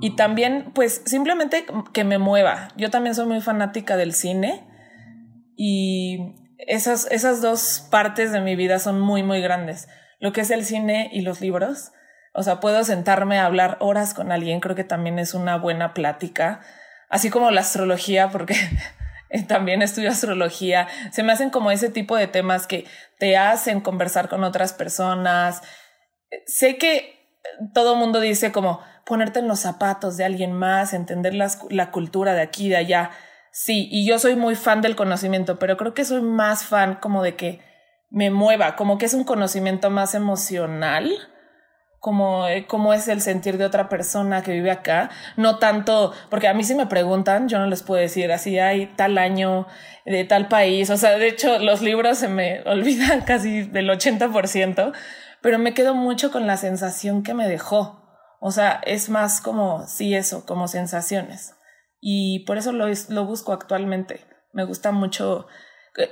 y 0.00 0.14
también, 0.14 0.70
pues 0.72 1.02
simplemente 1.04 1.66
que 1.92 2.04
me 2.04 2.18
mueva. 2.18 2.68
Yo 2.76 2.90
también 2.90 3.16
soy 3.16 3.26
muy 3.26 3.40
fanática 3.40 3.96
del 3.96 4.12
cine 4.12 4.64
y 5.56 6.36
esas, 6.58 7.10
esas 7.10 7.42
dos 7.42 7.84
partes 7.90 8.30
de 8.30 8.40
mi 8.40 8.54
vida 8.54 8.78
son 8.78 9.00
muy, 9.00 9.24
muy 9.24 9.40
grandes. 9.40 9.88
Lo 10.20 10.32
que 10.32 10.42
es 10.42 10.52
el 10.52 10.64
cine 10.64 11.10
y 11.12 11.22
los 11.22 11.40
libros. 11.40 11.90
O 12.34 12.44
sea, 12.44 12.60
puedo 12.60 12.84
sentarme 12.84 13.40
a 13.40 13.46
hablar 13.46 13.78
horas 13.80 14.14
con 14.14 14.30
alguien, 14.30 14.60
creo 14.60 14.76
que 14.76 14.84
también 14.84 15.18
es 15.18 15.34
una 15.34 15.56
buena 15.56 15.92
plática, 15.92 16.60
así 17.08 17.30
como 17.30 17.50
la 17.50 17.62
astrología, 17.62 18.30
porque 18.30 18.54
también 19.48 19.82
estudio 19.82 20.10
astrología, 20.10 20.88
se 21.12 21.22
me 21.22 21.32
hacen 21.32 21.50
como 21.50 21.70
ese 21.70 21.88
tipo 21.88 22.16
de 22.16 22.26
temas 22.26 22.66
que 22.66 22.86
te 23.18 23.36
hacen 23.36 23.80
conversar 23.80 24.28
con 24.28 24.44
otras 24.44 24.72
personas. 24.72 25.62
Sé 26.46 26.78
que 26.78 27.14
todo 27.72 27.96
mundo 27.96 28.20
dice 28.20 28.52
como 28.52 28.80
ponerte 29.04 29.38
en 29.38 29.48
los 29.48 29.60
zapatos 29.60 30.16
de 30.16 30.24
alguien 30.24 30.52
más, 30.52 30.94
entender 30.94 31.34
la 31.34 31.90
cultura 31.90 32.34
de 32.34 32.42
aquí 32.42 32.66
y 32.66 32.70
de 32.70 32.76
allá. 32.76 33.10
Sí, 33.52 33.88
y 33.92 34.06
yo 34.06 34.18
soy 34.18 34.34
muy 34.34 34.56
fan 34.56 34.80
del 34.80 34.96
conocimiento, 34.96 35.58
pero 35.58 35.76
creo 35.76 35.94
que 35.94 36.04
soy 36.04 36.22
más 36.22 36.64
fan 36.64 36.96
como 36.96 37.22
de 37.22 37.36
que 37.36 37.60
me 38.10 38.30
mueva, 38.30 38.76
como 38.76 38.98
que 38.98 39.06
es 39.06 39.14
un 39.14 39.24
conocimiento 39.24 39.90
más 39.90 40.14
emocional 40.14 41.12
como 42.04 42.46
eh, 42.46 42.66
cómo 42.66 42.92
es 42.92 43.08
el 43.08 43.22
sentir 43.22 43.56
de 43.56 43.64
otra 43.64 43.88
persona 43.88 44.42
que 44.42 44.52
vive 44.52 44.70
acá, 44.70 45.08
no 45.38 45.56
tanto, 45.56 46.12
porque 46.28 46.48
a 46.48 46.52
mí 46.52 46.62
si 46.62 46.74
me 46.74 46.84
preguntan, 46.84 47.48
yo 47.48 47.58
no 47.58 47.66
les 47.66 47.82
puedo 47.82 47.98
decir 47.98 48.30
así, 48.30 48.58
hay 48.58 48.88
tal 48.88 49.16
año 49.16 49.66
de 50.04 50.24
tal 50.24 50.48
país, 50.48 50.90
o 50.90 50.98
sea, 50.98 51.16
de 51.16 51.28
hecho 51.28 51.58
los 51.60 51.80
libros 51.80 52.18
se 52.18 52.28
me 52.28 52.60
olvidan 52.66 53.22
casi 53.22 53.62
del 53.62 53.88
80%, 53.88 54.92
pero 55.40 55.58
me 55.58 55.72
quedo 55.72 55.94
mucho 55.94 56.30
con 56.30 56.46
la 56.46 56.58
sensación 56.58 57.22
que 57.22 57.32
me 57.32 57.48
dejó, 57.48 58.06
o 58.38 58.50
sea, 58.50 58.82
es 58.84 59.08
más 59.08 59.40
como, 59.40 59.86
sí, 59.86 60.14
eso, 60.14 60.44
como 60.44 60.68
sensaciones, 60.68 61.54
y 62.02 62.40
por 62.40 62.58
eso 62.58 62.72
lo, 62.72 62.84
lo 63.08 63.24
busco 63.24 63.54
actualmente, 63.54 64.26
me 64.52 64.64
gusta 64.64 64.92
mucho 64.92 65.46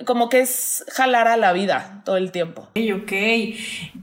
como 0.05 0.29
que 0.29 0.41
es 0.41 0.85
jalar 0.93 1.29
a 1.29 1.37
la 1.37 1.53
vida 1.53 2.03
todo 2.05 2.17
el 2.17 2.31
tiempo. 2.31 2.69
Ok, 2.71 3.03
ok. 3.03 3.13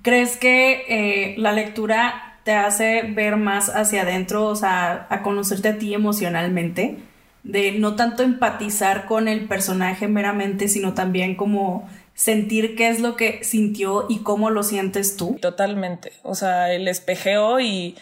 ¿Crees 0.02 0.38
que 0.38 0.84
eh, 0.88 1.36
la 1.38 1.54
lectura 1.54 2.40
te 2.44 2.54
hace 2.54 3.04
ver 3.04 3.38
más 3.38 3.70
hacia 3.70 4.02
adentro, 4.02 4.46
o 4.46 4.56
sea, 4.56 5.08
a 5.10 5.22
conocerte 5.22 5.70
a 5.70 5.78
ti 5.78 5.94
emocionalmente? 5.94 6.98
De 7.44 7.72
no 7.72 7.96
tanto 7.96 8.24
empatizar 8.24 9.06
con 9.06 9.28
el 9.28 9.48
personaje 9.48 10.08
meramente, 10.08 10.68
sino 10.68 10.94
también 10.94 11.36
como 11.36 11.90
sentir 12.14 12.76
qué 12.76 12.90
es 12.90 13.00
lo 13.00 13.16
que 13.16 13.46
sintió 13.46 14.06
y 14.10 14.20
cómo 14.24 14.50
lo 14.50 14.64
sientes 14.64 15.16
tú. 15.16 15.38
Totalmente. 15.42 16.12
O 16.24 16.36
sea, 16.36 16.74
el 16.74 16.90
espejeo 16.90 17.62
y, 17.62 17.96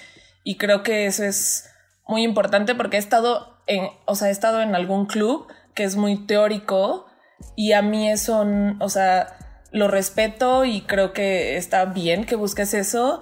y 0.44 0.56
creo 0.56 0.82
que 0.82 1.06
eso 1.06 1.24
es 1.24 1.70
muy 2.08 2.24
importante 2.24 2.74
porque 2.74 2.98
he 2.98 3.00
estado 3.00 3.60
en, 3.68 3.90
o 4.06 4.16
sea, 4.16 4.30
he 4.30 4.32
estado 4.32 4.62
en 4.64 4.74
algún 4.74 5.06
club 5.06 5.48
que 5.76 5.84
es 5.84 5.96
muy 5.96 6.26
teórico 6.26 7.07
y 7.56 7.74
a 7.74 7.82
mí 7.82 8.10
eso, 8.10 8.46
o 8.80 8.90
sea, 8.90 9.38
lo 9.72 9.88
respeto 9.88 10.66
y 10.66 10.82
creo 10.82 11.14
que 11.14 11.58
está 11.58 11.86
bien 11.86 12.26
que 12.26 12.36
busques 12.36 12.74
eso, 12.74 13.22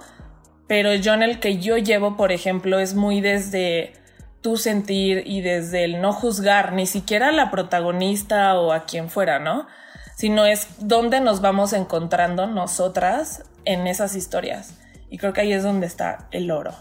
pero 0.66 0.94
yo 0.94 1.14
en 1.14 1.22
el 1.22 1.40
que 1.40 1.58
yo 1.58 1.76
llevo, 1.76 2.16
por 2.16 2.32
ejemplo, 2.32 2.78
es 2.78 2.94
muy 2.94 3.20
desde 3.20 3.92
tu 4.42 4.56
sentir 4.56 5.22
y 5.26 5.40
desde 5.40 5.84
el 5.84 6.00
no 6.00 6.12
juzgar 6.12 6.72
ni 6.72 6.86
siquiera 6.86 7.28
a 7.28 7.32
la 7.32 7.50
protagonista 7.50 8.58
o 8.58 8.72
a 8.72 8.84
quien 8.84 9.10
fuera, 9.10 9.38
¿no? 9.38 9.66
Sino 10.16 10.46
es 10.46 10.68
dónde 10.78 11.20
nos 11.20 11.40
vamos 11.40 11.72
encontrando 11.72 12.46
nosotras 12.46 13.44
en 13.64 13.86
esas 13.86 14.14
historias. 14.14 14.74
Y 15.10 15.18
creo 15.18 15.32
que 15.32 15.42
ahí 15.42 15.52
es 15.52 15.62
donde 15.62 15.86
está 15.86 16.28
el 16.30 16.50
oro. 16.50 16.74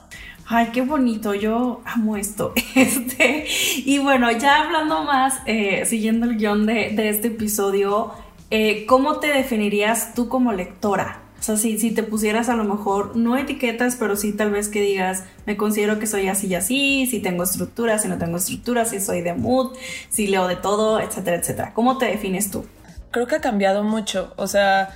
Ay, 0.48 0.68
qué 0.72 0.82
bonito, 0.82 1.34
yo 1.34 1.82
amo 1.86 2.18
esto. 2.18 2.54
Este, 2.76 3.48
y 3.78 3.98
bueno, 4.00 4.32
ya 4.32 4.62
hablando 4.62 5.04
más, 5.04 5.40
eh, 5.46 5.86
siguiendo 5.86 6.28
el 6.28 6.38
guion 6.38 6.66
de, 6.66 7.10
este 7.10 7.30
episodio, 7.30 8.12
eh, 8.52 8.86
¿cómo 8.86 9.20
te 9.20 9.28
definirías 9.28 10.14
tú 10.14 10.28
como 10.28 10.52
lectora? 10.54 11.22
O 11.40 11.44
sea, 11.44 11.58
si, 11.58 11.80
si 11.80 11.92
te 11.92 12.04
pusieras 12.04 12.50
a 12.50 12.56
lo 12.56 12.64
mejor, 12.64 13.16
no 13.16 13.38
etiquetas, 13.38 13.96
pero 13.96 14.16
sí 14.16 14.34
tal 14.34 14.52
vez 14.52 14.70
que 14.70 14.82
digas, 14.82 15.24
me 15.46 15.58
considero 15.58 16.00
que 16.00 16.06
soy 16.06 16.28
así 16.28 16.48
y 16.48 16.56
así, 16.56 17.08
si 17.08 17.20
tengo 17.22 17.44
estructura, 17.44 17.98
si 17.98 18.08
no 18.08 18.18
tengo 18.18 18.38
estructura, 18.38 18.86
si 18.86 19.00
soy 19.00 19.22
de 19.22 19.34
mood, 19.34 19.76
si 20.10 20.28
leo 20.28 20.48
de 20.48 20.58
todo, 20.58 21.00
etcétera, 21.00 21.38
etcétera. 21.38 21.74
¿Cómo 21.74 21.98
te 21.98 22.06
defines 22.06 22.52
tú? 22.52 22.66
Creo 23.10 23.26
que 23.26 23.36
ha 23.36 23.42
cambiado 23.42 23.84
mucho. 23.84 24.34
O 24.38 24.48
sea, 24.48 24.90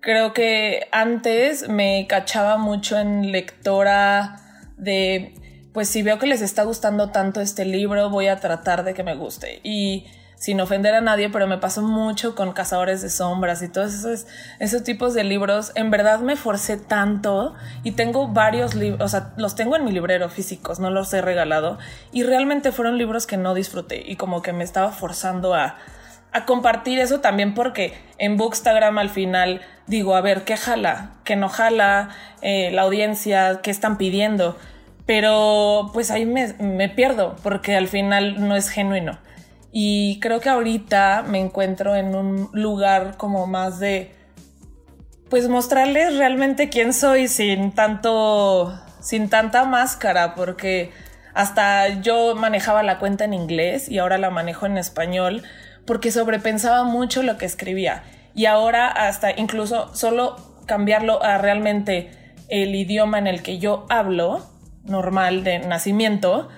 creo 0.00 0.32
que 0.32 0.86
antes 0.92 1.68
me 1.68 2.06
cachaba 2.08 2.58
mucho 2.58 2.98
en 2.98 3.32
lectora 3.32 4.43
de, 4.76 5.34
pues 5.72 5.88
si 5.88 6.02
veo 6.02 6.18
que 6.18 6.26
les 6.26 6.42
está 6.42 6.64
gustando 6.64 7.10
tanto 7.10 7.40
este 7.40 7.64
libro, 7.64 8.10
voy 8.10 8.28
a 8.28 8.36
tratar 8.36 8.84
de 8.84 8.94
que 8.94 9.02
me 9.02 9.14
guste. 9.14 9.60
Y 9.62 10.06
sin 10.36 10.60
ofender 10.60 10.94
a 10.94 11.00
nadie, 11.00 11.30
pero 11.30 11.46
me 11.46 11.58
pasó 11.58 11.80
mucho 11.80 12.34
con 12.34 12.52
Cazadores 12.52 13.00
de 13.00 13.08
Sombras 13.08 13.62
y 13.62 13.68
todos 13.68 13.94
esos, 13.94 14.26
esos 14.58 14.82
tipos 14.82 15.14
de 15.14 15.24
libros. 15.24 15.72
En 15.74 15.90
verdad 15.90 16.20
me 16.20 16.36
forcé 16.36 16.76
tanto 16.76 17.54
y 17.82 17.92
tengo 17.92 18.28
varios 18.28 18.74
libros, 18.74 19.00
o 19.00 19.08
sea, 19.08 19.32
los 19.38 19.54
tengo 19.54 19.74
en 19.76 19.84
mi 19.84 19.92
librero 19.92 20.28
físicos, 20.28 20.80
no 20.80 20.90
los 20.90 21.14
he 21.14 21.22
regalado. 21.22 21.78
Y 22.12 22.24
realmente 22.24 22.72
fueron 22.72 22.98
libros 22.98 23.26
que 23.26 23.36
no 23.36 23.54
disfruté 23.54 24.02
y 24.06 24.16
como 24.16 24.42
que 24.42 24.52
me 24.52 24.64
estaba 24.64 24.92
forzando 24.92 25.54
a, 25.54 25.78
a 26.34 26.44
compartir 26.46 26.98
eso 26.98 27.20
también 27.20 27.54
porque 27.54 27.94
en 28.18 28.36
Bookstagram 28.36 28.98
al 28.98 29.08
final 29.08 29.60
digo, 29.86 30.16
a 30.16 30.20
ver, 30.20 30.42
¿qué 30.42 30.56
jala? 30.56 31.12
¿Qué 31.22 31.36
no 31.36 31.48
jala? 31.48 32.10
Eh, 32.42 32.72
la 32.72 32.82
audiencia, 32.82 33.60
¿qué 33.62 33.70
están 33.70 33.96
pidiendo? 33.96 34.58
Pero 35.06 35.90
pues 35.94 36.10
ahí 36.10 36.26
me, 36.26 36.52
me 36.54 36.88
pierdo 36.88 37.36
porque 37.44 37.76
al 37.76 37.86
final 37.86 38.46
no 38.48 38.56
es 38.56 38.68
genuino. 38.68 39.18
Y 39.70 40.18
creo 40.18 40.40
que 40.40 40.48
ahorita 40.48 41.24
me 41.26 41.38
encuentro 41.38 41.94
en 41.94 42.16
un 42.16 42.48
lugar 42.52 43.16
como 43.16 43.46
más 43.46 43.78
de, 43.78 44.12
pues 45.30 45.48
mostrarles 45.48 46.16
realmente 46.16 46.68
quién 46.68 46.92
soy 46.92 47.28
sin 47.28 47.70
tanto, 47.72 48.76
sin 49.00 49.28
tanta 49.28 49.64
máscara, 49.64 50.34
porque 50.34 50.90
hasta 51.32 52.00
yo 52.00 52.34
manejaba 52.34 52.82
la 52.82 52.98
cuenta 52.98 53.24
en 53.24 53.34
inglés 53.34 53.88
y 53.88 53.98
ahora 53.98 54.18
la 54.18 54.30
manejo 54.30 54.66
en 54.66 54.78
español 54.78 55.44
porque 55.86 56.10
sobrepensaba 56.10 56.84
mucho 56.84 57.22
lo 57.22 57.36
que 57.38 57.46
escribía. 57.46 58.04
Y 58.34 58.46
ahora 58.46 58.88
hasta 58.88 59.30
incluso 59.32 59.94
solo 59.94 60.36
cambiarlo 60.66 61.22
a 61.22 61.38
realmente 61.38 62.10
el 62.48 62.74
idioma 62.74 63.18
en 63.18 63.26
el 63.26 63.42
que 63.42 63.58
yo 63.58 63.86
hablo, 63.88 64.44
normal 64.84 65.44
de 65.44 65.60
nacimiento, 65.60 66.48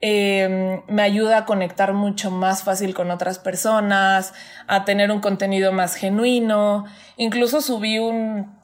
em, 0.00 0.82
me 0.88 1.02
ayuda 1.02 1.38
a 1.38 1.44
conectar 1.44 1.92
mucho 1.92 2.30
más 2.30 2.62
fácil 2.62 2.94
con 2.94 3.10
otras 3.10 3.38
personas, 3.38 4.34
a 4.66 4.84
tener 4.84 5.10
un 5.10 5.20
contenido 5.20 5.72
más 5.72 5.94
genuino. 5.94 6.84
Incluso 7.16 7.60
subí 7.60 7.98
un, 7.98 8.54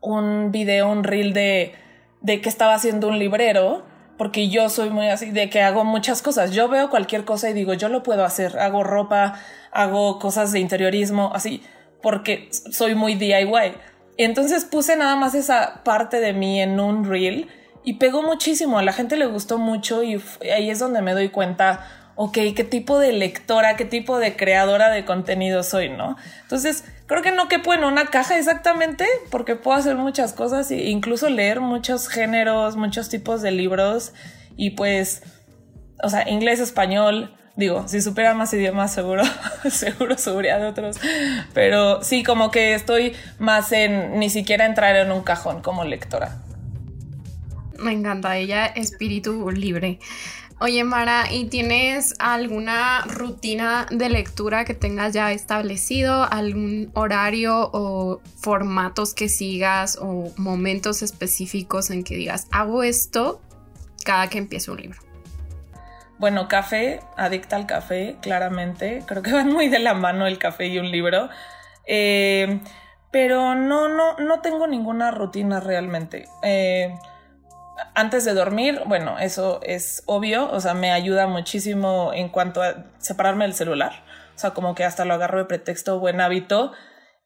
un 0.00 0.52
video, 0.52 0.90
un 0.90 1.04
reel 1.04 1.32
de, 1.32 1.74
de 2.20 2.40
que 2.40 2.48
estaba 2.48 2.74
haciendo 2.74 3.08
un 3.08 3.18
librero 3.18 3.91
porque 4.22 4.48
yo 4.48 4.68
soy 4.68 4.88
muy 4.88 5.08
así 5.08 5.32
de 5.32 5.50
que 5.50 5.62
hago 5.62 5.84
muchas 5.84 6.22
cosas. 6.22 6.52
Yo 6.52 6.68
veo 6.68 6.90
cualquier 6.90 7.24
cosa 7.24 7.50
y 7.50 7.54
digo, 7.54 7.74
yo 7.74 7.88
lo 7.88 8.04
puedo 8.04 8.24
hacer. 8.24 8.56
Hago 8.60 8.84
ropa, 8.84 9.34
hago 9.72 10.20
cosas 10.20 10.52
de 10.52 10.60
interiorismo, 10.60 11.32
así, 11.34 11.60
porque 12.00 12.48
soy 12.52 12.94
muy 12.94 13.16
DIY. 13.16 13.74
Entonces 14.18 14.64
puse 14.64 14.94
nada 14.94 15.16
más 15.16 15.34
esa 15.34 15.82
parte 15.82 16.20
de 16.20 16.34
mí 16.34 16.62
en 16.62 16.78
un 16.78 17.04
reel 17.04 17.48
y 17.82 17.94
pegó 17.94 18.22
muchísimo. 18.22 18.78
A 18.78 18.84
la 18.84 18.92
gente 18.92 19.16
le 19.16 19.26
gustó 19.26 19.58
mucho 19.58 20.04
y 20.04 20.22
ahí 20.54 20.70
es 20.70 20.78
donde 20.78 21.02
me 21.02 21.14
doy 21.14 21.30
cuenta, 21.30 21.84
ok, 22.14 22.38
qué 22.54 22.62
tipo 22.62 23.00
de 23.00 23.12
lectora, 23.12 23.74
qué 23.74 23.86
tipo 23.86 24.20
de 24.20 24.36
creadora 24.36 24.90
de 24.90 25.04
contenido 25.04 25.64
soy, 25.64 25.88
¿no? 25.88 26.16
Entonces, 26.42 26.84
creo 27.12 27.22
que 27.22 27.32
no 27.32 27.46
quepo 27.46 27.74
en 27.74 27.84
una 27.84 28.06
caja 28.06 28.38
exactamente, 28.38 29.06
porque 29.30 29.54
puedo 29.54 29.76
hacer 29.76 29.96
muchas 29.96 30.32
cosas 30.32 30.70
e 30.70 30.88
incluso 30.88 31.28
leer 31.28 31.60
muchos 31.60 32.08
géneros, 32.08 32.76
muchos 32.76 33.10
tipos 33.10 33.42
de 33.42 33.50
libros 33.50 34.14
y 34.56 34.70
pues, 34.70 35.22
o 36.02 36.08
sea, 36.08 36.26
inglés, 36.26 36.58
español. 36.58 37.36
Digo, 37.54 37.86
si 37.86 38.00
supiera 38.00 38.32
más 38.32 38.54
idiomas, 38.54 38.94
seguro, 38.94 39.24
seguro 39.70 40.16
subiría 40.16 40.56
de 40.58 40.64
otros. 40.64 40.96
Pero 41.52 42.02
sí, 42.02 42.22
como 42.22 42.50
que 42.50 42.72
estoy 42.72 43.14
más 43.38 43.72
en 43.72 44.18
ni 44.18 44.30
siquiera 44.30 44.64
entrar 44.64 44.96
en 44.96 45.12
un 45.12 45.22
cajón 45.22 45.60
como 45.60 45.84
lectora. 45.84 46.38
Me 47.78 47.92
encanta 47.92 48.38
ella, 48.38 48.64
espíritu 48.64 49.50
libre. 49.50 49.98
Oye, 50.62 50.84
Mara, 50.84 51.24
¿y 51.28 51.46
tienes 51.46 52.14
alguna 52.20 53.00
rutina 53.06 53.88
de 53.90 54.08
lectura 54.08 54.64
que 54.64 54.74
tengas 54.74 55.12
ya 55.12 55.32
establecido? 55.32 56.22
¿Algún 56.22 56.92
horario 56.94 57.68
o 57.72 58.20
formatos 58.40 59.12
que 59.12 59.28
sigas 59.28 59.98
o 60.00 60.32
momentos 60.36 61.02
específicos 61.02 61.90
en 61.90 62.04
que 62.04 62.14
digas, 62.14 62.46
hago 62.52 62.84
esto 62.84 63.40
cada 64.04 64.28
que 64.28 64.38
empiezo 64.38 64.74
un 64.74 64.82
libro? 64.82 65.00
Bueno, 66.20 66.46
café, 66.46 67.00
adicta 67.16 67.56
al 67.56 67.66
café, 67.66 68.18
claramente. 68.22 69.02
Creo 69.04 69.20
que 69.20 69.32
van 69.32 69.52
muy 69.52 69.66
de 69.66 69.80
la 69.80 69.94
mano 69.94 70.28
el 70.28 70.38
café 70.38 70.68
y 70.68 70.78
un 70.78 70.92
libro. 70.92 71.28
Eh, 71.88 72.60
pero 73.10 73.56
no, 73.56 73.88
no, 73.88 74.16
no 74.16 74.40
tengo 74.42 74.68
ninguna 74.68 75.10
rutina 75.10 75.58
realmente. 75.58 76.26
Eh, 76.44 76.94
antes 77.94 78.24
de 78.24 78.34
dormir, 78.34 78.80
bueno, 78.86 79.18
eso 79.18 79.60
es 79.62 80.02
obvio, 80.06 80.50
o 80.50 80.60
sea, 80.60 80.74
me 80.74 80.92
ayuda 80.92 81.26
muchísimo 81.26 82.12
en 82.14 82.28
cuanto 82.28 82.62
a 82.62 82.86
separarme 82.98 83.44
del 83.44 83.54
celular, 83.54 84.04
o 84.34 84.38
sea, 84.38 84.50
como 84.50 84.74
que 84.74 84.84
hasta 84.84 85.04
lo 85.04 85.14
agarro 85.14 85.38
de 85.38 85.44
pretexto, 85.44 85.98
buen 85.98 86.20
hábito. 86.20 86.72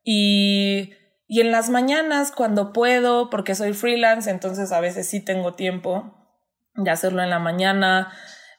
Y, 0.02 0.92
y 1.28 1.40
en 1.40 1.50
las 1.50 1.70
mañanas, 1.70 2.32
cuando 2.32 2.72
puedo, 2.72 3.30
porque 3.30 3.54
soy 3.54 3.72
freelance, 3.72 4.30
entonces 4.30 4.72
a 4.72 4.80
veces 4.80 5.08
sí 5.08 5.20
tengo 5.20 5.54
tiempo 5.54 6.14
de 6.74 6.90
hacerlo 6.90 7.22
en 7.22 7.30
la 7.30 7.38
mañana. 7.38 8.12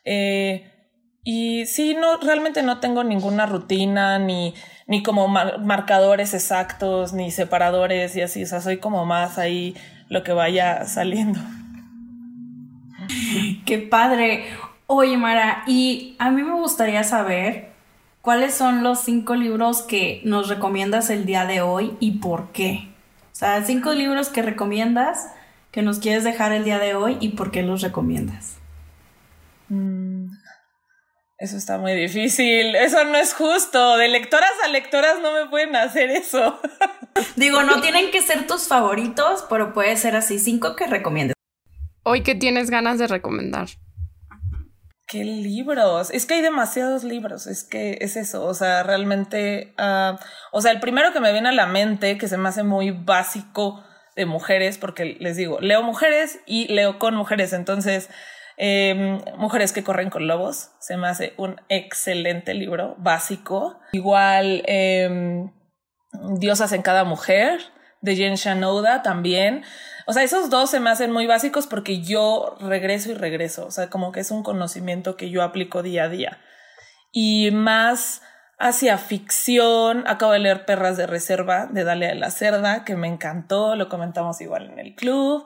Eh, 0.03 0.71
y 1.23 1.65
sí, 1.65 1.93
no, 1.93 2.17
realmente 2.17 2.63
no 2.63 2.79
tengo 2.79 3.03
ninguna 3.03 3.45
rutina, 3.45 4.17
ni, 4.17 4.53
ni 4.87 5.03
como 5.03 5.27
marcadores 5.27 6.33
exactos, 6.33 7.13
ni 7.13 7.31
separadores 7.31 8.15
y 8.15 8.21
así, 8.21 8.43
o 8.43 8.47
sea, 8.47 8.61
soy 8.61 8.77
como 8.77 9.05
más 9.05 9.37
ahí 9.37 9.75
lo 10.09 10.23
que 10.23 10.31
vaya 10.31 10.85
saliendo. 10.85 11.39
Qué 13.67 13.79
padre. 13.79 14.45
Oye, 14.87 15.17
Mara, 15.17 15.65
y 15.67 16.15
a 16.19 16.31
mí 16.31 16.41
me 16.41 16.53
gustaría 16.53 17.03
saber 17.03 17.67
cuáles 18.21 18.53
son 18.53 18.81
los 18.81 19.01
cinco 19.01 19.35
libros 19.35 19.81
que 19.81 20.21
nos 20.23 20.47
recomiendas 20.47 21.09
el 21.09 21.25
día 21.25 21.45
de 21.45 21.59
hoy 21.59 21.97
y 21.99 22.19
por 22.19 22.53
qué. 22.53 22.87
O 23.33 23.35
sea, 23.35 23.61
cinco 23.65 23.91
libros 23.91 24.29
que 24.29 24.41
recomiendas, 24.41 25.33
que 25.71 25.81
nos 25.81 25.99
quieres 25.99 26.23
dejar 26.23 26.53
el 26.53 26.63
día 26.63 26.79
de 26.79 26.95
hoy 26.95 27.17
y 27.19 27.29
por 27.29 27.51
qué 27.51 27.61
los 27.61 27.81
recomiendas. 27.81 28.55
Mm, 29.67 30.27
eso 31.39 31.57
está 31.57 31.77
muy 31.77 31.91
difícil. 31.91 32.73
Eso 32.77 33.03
no 33.03 33.17
es 33.17 33.33
justo. 33.33 33.97
De 33.97 34.07
lectoras 34.07 34.53
a 34.63 34.69
lectoras 34.69 35.19
no 35.21 35.33
me 35.33 35.49
pueden 35.49 35.75
hacer 35.75 36.09
eso. 36.09 36.57
Digo, 37.35 37.63
no 37.63 37.81
tienen 37.81 38.11
que 38.11 38.21
ser 38.21 38.47
tus 38.47 38.69
favoritos, 38.69 39.45
pero 39.49 39.73
puede 39.73 39.97
ser 39.97 40.15
así 40.15 40.39
cinco 40.39 40.77
que 40.77 40.87
recomiendes 40.87 41.36
hoy 42.07 42.23
que 42.23 42.35
tienes 42.35 42.69
ganas 42.69 42.97
de 42.99 43.07
recomendar? 43.07 43.67
¿Qué 45.07 45.23
libros? 45.23 46.09
Es 46.11 46.25
que 46.25 46.35
hay 46.35 46.41
demasiados 46.41 47.03
libros, 47.03 47.47
es 47.47 47.63
que 47.63 47.97
es 48.01 48.17
eso, 48.17 48.45
o 48.45 48.53
sea, 48.53 48.83
realmente, 48.83 49.73
uh, 49.79 50.17
o 50.51 50.61
sea, 50.61 50.71
el 50.71 50.79
primero 50.79 51.13
que 51.13 51.21
me 51.21 51.31
viene 51.31 51.49
a 51.49 51.53
la 51.53 51.65
mente, 51.65 52.17
que 52.17 52.27
se 52.27 52.37
me 52.37 52.49
hace 52.49 52.63
muy 52.63 52.91
básico 52.91 53.83
de 54.17 54.25
mujeres, 54.25 54.77
porque 54.77 55.17
les 55.19 55.37
digo, 55.37 55.59
leo 55.61 55.81
mujeres 55.83 56.39
y 56.45 56.67
leo 56.73 56.99
con 56.99 57.15
mujeres, 57.15 57.53
entonces, 57.53 58.09
eh, 58.59 59.19
Mujeres 59.37 59.71
que 59.71 59.83
corren 59.83 60.09
con 60.09 60.27
lobos, 60.27 60.71
se 60.79 60.97
me 60.97 61.07
hace 61.07 61.33
un 61.37 61.61
excelente 61.69 62.55
libro, 62.55 62.95
básico. 62.97 63.79
Igual, 63.91 64.63
eh, 64.65 65.45
Diosas 66.39 66.71
en 66.71 66.81
cada 66.81 67.03
mujer, 67.03 67.59
de 68.01 68.15
Jen 68.15 68.35
Shanoda 68.35 69.03
también. 69.03 69.63
O 70.07 70.13
sea, 70.13 70.23
esos 70.23 70.49
dos 70.49 70.69
se 70.69 70.79
me 70.79 70.89
hacen 70.89 71.11
muy 71.11 71.27
básicos 71.27 71.67
porque 71.67 72.01
yo 72.01 72.55
regreso 72.61 73.11
y 73.11 73.13
regreso. 73.13 73.65
O 73.65 73.71
sea, 73.71 73.89
como 73.89 74.13
que 74.13 74.21
es 74.21 74.31
un 74.31 74.41
conocimiento 74.41 75.17
que 75.17 75.29
yo 75.29 75.43
aplico 75.43 75.83
día 75.83 76.05
a 76.05 76.09
día. 76.09 76.39
Y 77.11 77.51
más 77.51 78.21
hacia 78.57 78.97
ficción, 78.97 80.05
acabo 80.07 80.31
de 80.31 80.39
leer 80.39 80.65
Perras 80.65 80.95
de 80.95 81.07
Reserva 81.07 81.67
de 81.67 81.83
Dalia 81.83 82.07
de 82.07 82.15
la 82.15 82.31
Cerda, 82.31 82.85
que 82.85 82.95
me 82.95 83.09
encantó, 83.09 83.75
lo 83.75 83.89
comentamos 83.89 84.39
igual 84.39 84.71
en 84.71 84.79
el 84.79 84.95
club. 84.95 85.45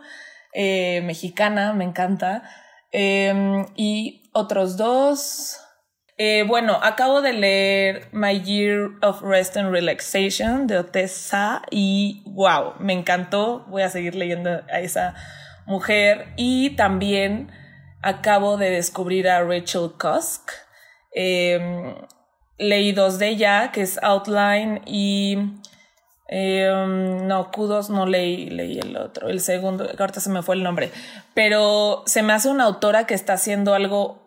Eh, 0.53 1.01
mexicana, 1.05 1.73
me 1.73 1.83
encanta. 1.83 2.43
Em, 2.91 3.65
y 3.75 4.29
otros 4.31 4.77
dos. 4.77 5.59
Eh, 6.17 6.43
bueno, 6.47 6.79
acabo 6.83 7.21
de 7.21 7.33
leer 7.33 8.07
My 8.11 8.41
Year 8.41 8.91
of 9.01 9.21
Rest 9.21 9.57
and 9.57 9.71
Relaxation 9.71 10.67
de 10.67 10.77
Otessa 10.77 11.63
y 11.71 12.21
wow, 12.25 12.73
me 12.79 12.93
encantó. 12.93 13.65
Voy 13.67 13.81
a 13.81 13.89
seguir 13.89 14.15
leyendo 14.15 14.49
a 14.71 14.79
esa 14.79 15.15
mujer 15.65 16.27
y 16.37 16.71
también 16.75 17.51
acabo 18.01 18.57
de 18.57 18.69
descubrir 18.69 19.29
a 19.29 19.43
Rachel 19.43 19.91
Cusk. 19.99 20.51
Em, 21.13 21.95
leí 22.57 22.91
dos 22.91 23.19
de 23.19 23.29
ella, 23.29 23.71
que 23.71 23.81
es 23.81 23.97
Outline 24.01 24.81
y 24.85 25.37
em, 26.27 27.27
no, 27.27 27.51
Kudos 27.51 27.89
no 27.89 28.05
leí, 28.05 28.49
leí 28.49 28.79
el 28.79 28.95
otro, 28.95 29.27
el 29.27 29.41
segundo, 29.41 29.89
ahorita 29.97 30.19
se 30.19 30.29
me 30.29 30.41
fue 30.41 30.55
el 30.55 30.63
nombre, 30.63 30.91
pero 31.33 32.03
se 32.05 32.23
me 32.23 32.33
hace 32.33 32.49
una 32.49 32.63
autora 32.65 33.05
que 33.05 33.13
está 33.13 33.33
haciendo 33.33 33.73
algo 33.73 34.20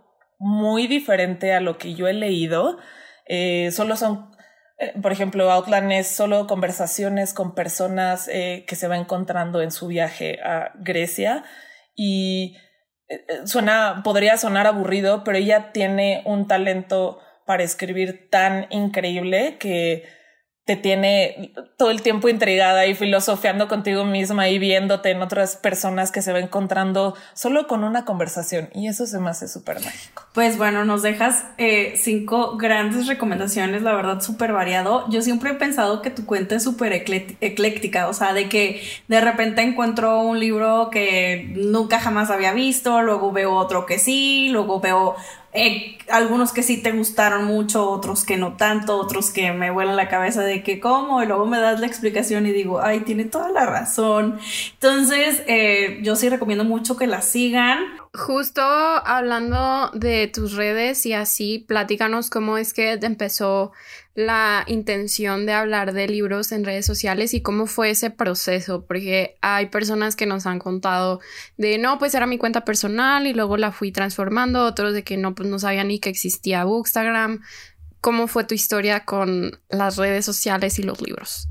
muy 0.44 0.86
diferente 0.88 1.54
a 1.54 1.60
lo 1.60 1.78
que 1.78 1.94
yo 1.94 2.06
he 2.06 2.12
leído. 2.12 2.76
Eh, 3.26 3.70
solo 3.72 3.96
son, 3.96 4.30
eh, 4.78 4.92
por 5.00 5.10
ejemplo, 5.10 5.50
Outland 5.50 5.90
es 5.92 6.06
solo 6.06 6.46
conversaciones 6.46 7.32
con 7.32 7.54
personas 7.54 8.28
eh, 8.28 8.66
que 8.68 8.76
se 8.76 8.86
va 8.86 8.98
encontrando 8.98 9.62
en 9.62 9.70
su 9.70 9.86
viaje 9.86 10.38
a 10.42 10.72
Grecia 10.74 11.44
y 11.96 12.58
suena, 13.46 14.02
podría 14.04 14.36
sonar 14.36 14.66
aburrido, 14.66 15.24
pero 15.24 15.38
ella 15.38 15.72
tiene 15.72 16.22
un 16.26 16.46
talento 16.46 17.20
para 17.46 17.62
escribir 17.62 18.28
tan 18.30 18.66
increíble 18.68 19.56
que 19.58 20.04
te 20.64 20.76
tiene 20.76 21.52
todo 21.76 21.90
el 21.90 22.00
tiempo 22.00 22.30
intrigada 22.30 22.86
y 22.86 22.94
filosofeando 22.94 23.68
contigo 23.68 24.06
misma 24.06 24.48
y 24.48 24.58
viéndote 24.58 25.10
en 25.10 25.20
otras 25.20 25.56
personas 25.56 26.10
que 26.10 26.22
se 26.22 26.32
va 26.32 26.38
encontrando 26.38 27.14
solo 27.34 27.66
con 27.66 27.84
una 27.84 28.06
conversación. 28.06 28.70
Y 28.72 28.88
eso 28.88 29.06
se 29.06 29.18
me 29.20 29.28
hace 29.28 29.46
súper 29.46 29.84
mágico. 29.84 30.24
Pues 30.32 30.56
bueno, 30.56 30.86
nos 30.86 31.02
dejas 31.02 31.44
eh, 31.58 31.94
cinco 31.96 32.56
grandes 32.56 33.06
recomendaciones, 33.06 33.82
la 33.82 33.94
verdad, 33.94 34.22
súper 34.22 34.52
variado. 34.52 35.08
Yo 35.10 35.20
siempre 35.20 35.50
he 35.50 35.54
pensado 35.54 36.00
que 36.00 36.10
tu 36.10 36.24
cuenta 36.24 36.54
es 36.54 36.64
súper 36.64 36.92
ecléctica, 36.92 38.08
o 38.08 38.14
sea, 38.14 38.32
de 38.32 38.48
que 38.48 38.82
de 39.06 39.20
repente 39.20 39.60
encuentro 39.60 40.20
un 40.20 40.40
libro 40.40 40.88
que 40.90 41.52
nunca 41.54 42.00
jamás 42.00 42.30
había 42.30 42.54
visto, 42.54 43.02
luego 43.02 43.32
veo 43.32 43.54
otro 43.54 43.84
que 43.84 43.98
sí, 43.98 44.48
luego 44.48 44.80
veo 44.80 45.16
eh, 45.56 45.98
algunos 46.10 46.52
que 46.52 46.64
sí 46.64 46.82
te 46.82 46.90
gustaron 46.90 47.44
mucho, 47.44 47.88
otros 47.88 48.24
que 48.24 48.36
no 48.36 48.56
tanto, 48.56 48.98
otros 48.98 49.30
que 49.30 49.52
me 49.52 49.70
vuelan 49.70 49.94
la 49.94 50.08
cabeza 50.08 50.42
de 50.42 50.64
que 50.64 50.80
cómo, 50.80 51.22
y 51.22 51.26
luego 51.26 51.46
me 51.46 51.60
das 51.60 51.78
la 51.78 51.86
explicación 51.86 52.44
y 52.46 52.52
digo, 52.52 52.80
ay, 52.82 53.00
tiene 53.00 53.24
toda 53.24 53.50
la 53.50 53.64
razón. 53.64 54.40
Entonces, 54.72 55.44
eh, 55.46 56.00
yo 56.02 56.16
sí 56.16 56.28
recomiendo 56.28 56.64
mucho 56.64 56.96
que 56.96 57.06
la 57.06 57.22
sigan. 57.22 57.78
Justo 58.12 58.62
hablando 58.62 59.90
de 59.94 60.26
tus 60.26 60.54
redes 60.54 61.06
y 61.06 61.12
así, 61.12 61.64
platícanos 61.66 62.30
cómo 62.30 62.58
es 62.58 62.74
que 62.74 62.92
empezó 62.92 63.72
la 64.14 64.64
intención 64.68 65.44
de 65.44 65.52
hablar 65.52 65.92
de 65.92 66.06
libros 66.06 66.52
en 66.52 66.64
redes 66.64 66.86
sociales 66.86 67.34
y 67.34 67.42
cómo 67.42 67.66
fue 67.66 67.90
ese 67.90 68.10
proceso, 68.10 68.86
porque 68.86 69.36
hay 69.40 69.66
personas 69.66 70.14
que 70.14 70.26
nos 70.26 70.46
han 70.46 70.60
contado 70.60 71.20
de 71.56 71.78
no, 71.78 71.98
pues 71.98 72.14
era 72.14 72.26
mi 72.26 72.38
cuenta 72.38 72.64
personal 72.64 73.26
y 73.26 73.34
luego 73.34 73.56
la 73.56 73.72
fui 73.72 73.90
transformando, 73.90 74.64
otros 74.64 74.94
de 74.94 75.02
que 75.02 75.16
no, 75.16 75.34
pues 75.34 75.48
no 75.48 75.58
sabía 75.58 75.82
ni 75.82 75.98
que 75.98 76.10
existía 76.10 76.64
Bookstagram. 76.64 77.42
¿Cómo 78.00 78.28
fue 78.28 78.44
tu 78.44 78.54
historia 78.54 79.04
con 79.04 79.60
las 79.68 79.96
redes 79.96 80.24
sociales 80.24 80.78
y 80.78 80.84
los 80.84 81.00
libros? 81.00 81.48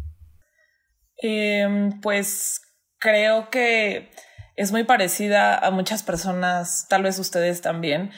Em, 1.18 2.00
pues 2.00 2.62
creo 2.98 3.50
que 3.50 4.12
es 4.56 4.72
muy 4.72 4.86
parecida 4.86 5.58
a 5.58 5.72
muchas 5.72 6.04
personas, 6.04 6.86
tal 6.88 7.04
vez 7.04 7.20
ustedes 7.20 7.62
también. 7.62 8.12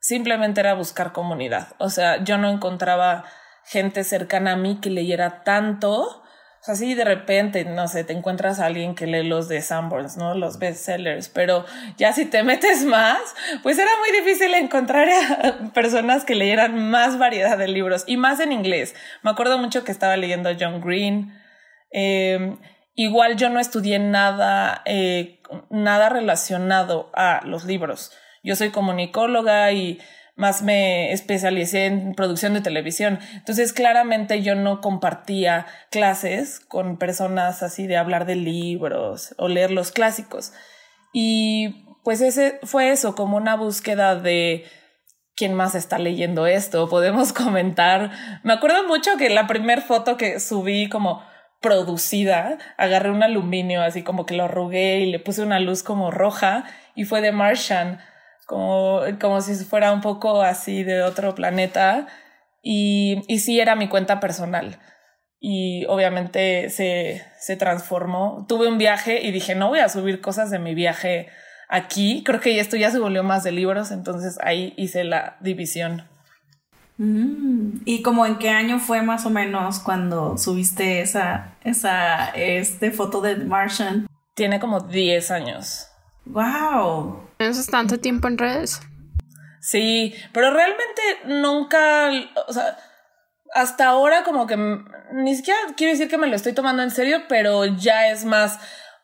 Simplemente 0.00 0.60
era 0.60 0.74
buscar 0.74 1.12
comunidad. 1.12 1.76
O 1.78 1.88
sea, 1.90 2.24
yo 2.24 2.38
no 2.38 2.50
encontraba 2.50 3.24
gente 3.64 4.04
cercana 4.04 4.52
a 4.52 4.56
mí 4.56 4.78
que 4.80 4.90
leyera 4.90 5.42
tanto. 5.44 6.22
O 6.62 6.64
sea, 6.64 6.76
sí, 6.76 6.94
de 6.94 7.04
repente, 7.04 7.64
no 7.64 7.88
sé, 7.88 8.04
te 8.04 8.12
encuentras 8.12 8.60
a 8.60 8.66
alguien 8.66 8.94
que 8.94 9.08
lee 9.08 9.24
los 9.24 9.48
de 9.48 9.62
Sanborns, 9.62 10.16
¿no? 10.16 10.36
Los 10.36 10.60
bestsellers, 10.60 11.28
pero 11.28 11.64
ya 11.96 12.12
si 12.12 12.24
te 12.24 12.44
metes 12.44 12.84
más, 12.86 13.20
pues 13.64 13.78
era 13.78 13.90
muy 13.98 14.16
difícil 14.16 14.54
encontrar 14.54 15.08
a 15.08 15.72
personas 15.74 16.24
que 16.24 16.36
leyeran 16.36 16.78
más 16.90 17.18
variedad 17.18 17.58
de 17.58 17.66
libros 17.66 18.04
y 18.06 18.16
más 18.16 18.38
en 18.38 18.52
inglés. 18.52 18.94
Me 19.22 19.32
acuerdo 19.32 19.58
mucho 19.58 19.82
que 19.82 19.90
estaba 19.90 20.16
leyendo 20.16 20.50
John 20.58 20.80
Green. 20.80 21.36
Em, 21.90 22.58
igual 22.94 23.36
yo 23.36 23.50
no 23.50 23.58
estudié 23.58 23.98
nada, 23.98 24.82
eh, 24.84 25.40
nada 25.68 26.10
relacionado 26.10 27.10
a 27.14 27.40
los 27.44 27.64
libros. 27.64 28.12
Yo 28.44 28.54
soy 28.54 28.70
comunicóloga 28.70 29.72
y 29.72 30.00
más 30.34 30.62
me 30.62 31.12
especialicé 31.12 31.86
en 31.86 32.14
producción 32.14 32.54
de 32.54 32.60
televisión. 32.60 33.18
Entonces, 33.34 33.72
claramente 33.72 34.42
yo 34.42 34.54
no 34.54 34.80
compartía 34.80 35.66
clases 35.90 36.60
con 36.60 36.96
personas 36.96 37.62
así 37.62 37.86
de 37.86 37.96
hablar 37.96 38.26
de 38.26 38.36
libros 38.36 39.34
o 39.38 39.48
leer 39.48 39.70
los 39.70 39.92
clásicos. 39.92 40.52
Y 41.12 41.86
pues 42.02 42.20
ese 42.20 42.58
fue 42.62 42.90
eso, 42.90 43.14
como 43.14 43.36
una 43.36 43.56
búsqueda 43.56 44.16
de 44.16 44.64
quién 45.36 45.54
más 45.54 45.74
está 45.74 45.98
leyendo 45.98 46.46
esto, 46.46 46.88
podemos 46.88 47.32
comentar. 47.34 48.10
Me 48.42 48.52
acuerdo 48.52 48.86
mucho 48.86 49.16
que 49.16 49.30
la 49.30 49.46
primera 49.46 49.82
foto 49.82 50.16
que 50.16 50.40
subí 50.40 50.88
como 50.88 51.22
producida, 51.60 52.58
agarré 52.76 53.10
un 53.10 53.22
aluminio 53.22 53.82
así 53.82 54.02
como 54.02 54.26
que 54.26 54.34
lo 54.34 54.44
arrugué 54.44 55.00
y 55.00 55.10
le 55.12 55.20
puse 55.20 55.42
una 55.42 55.60
luz 55.60 55.82
como 55.82 56.10
roja 56.10 56.64
y 56.96 57.04
fue 57.04 57.20
de 57.20 57.30
Martian 57.30 58.00
como, 58.52 59.00
como 59.18 59.40
si 59.40 59.54
fuera 59.64 59.92
un 59.92 60.02
poco 60.02 60.42
así 60.42 60.82
de 60.82 61.02
otro 61.02 61.34
planeta. 61.34 62.06
Y, 62.62 63.22
y 63.26 63.38
sí 63.38 63.58
era 63.60 63.76
mi 63.76 63.88
cuenta 63.88 64.20
personal. 64.20 64.78
Y 65.40 65.86
obviamente 65.86 66.68
se, 66.68 67.24
se 67.40 67.56
transformó. 67.56 68.44
Tuve 68.46 68.68
un 68.68 68.76
viaje 68.76 69.22
y 69.22 69.32
dije, 69.32 69.54
no 69.54 69.68
voy 69.68 69.78
a 69.78 69.88
subir 69.88 70.20
cosas 70.20 70.50
de 70.50 70.58
mi 70.58 70.74
viaje 70.74 71.28
aquí. 71.70 72.22
Creo 72.24 72.40
que 72.40 72.60
esto 72.60 72.76
ya 72.76 72.90
se 72.90 72.98
volvió 72.98 73.22
más 73.22 73.42
de 73.42 73.52
libros, 73.52 73.90
entonces 73.90 74.38
ahí 74.42 74.74
hice 74.76 75.02
la 75.04 75.38
división. 75.40 76.06
Mm, 76.98 77.80
¿Y 77.86 78.02
como 78.02 78.26
en 78.26 78.38
qué 78.38 78.50
año 78.50 78.78
fue 78.78 79.00
más 79.00 79.24
o 79.24 79.30
menos 79.30 79.78
cuando 79.78 80.36
subiste 80.36 81.00
esa, 81.00 81.54
esa 81.64 82.28
este, 82.30 82.90
foto 82.90 83.22
de 83.22 83.36
Martian? 83.36 84.06
Tiene 84.34 84.60
como 84.60 84.80
10 84.80 85.30
años. 85.30 85.88
¡Wow! 86.24 87.28
¿Eso 87.38 87.60
es 87.60 87.66
tanto 87.66 87.98
tiempo 87.98 88.28
en 88.28 88.38
redes? 88.38 88.80
Sí, 89.60 90.14
pero 90.32 90.52
realmente 90.52 91.02
nunca, 91.26 92.10
o 92.48 92.52
sea, 92.52 92.76
hasta 93.54 93.86
ahora 93.86 94.24
como 94.24 94.46
que 94.46 94.56
ni 95.12 95.36
siquiera 95.36 95.58
quiero 95.76 95.92
decir 95.92 96.08
que 96.08 96.18
me 96.18 96.26
lo 96.26 96.36
estoy 96.36 96.52
tomando 96.52 96.82
en 96.82 96.90
serio, 96.90 97.22
pero 97.28 97.64
ya 97.66 98.08
es 98.08 98.24
más, 98.24 98.58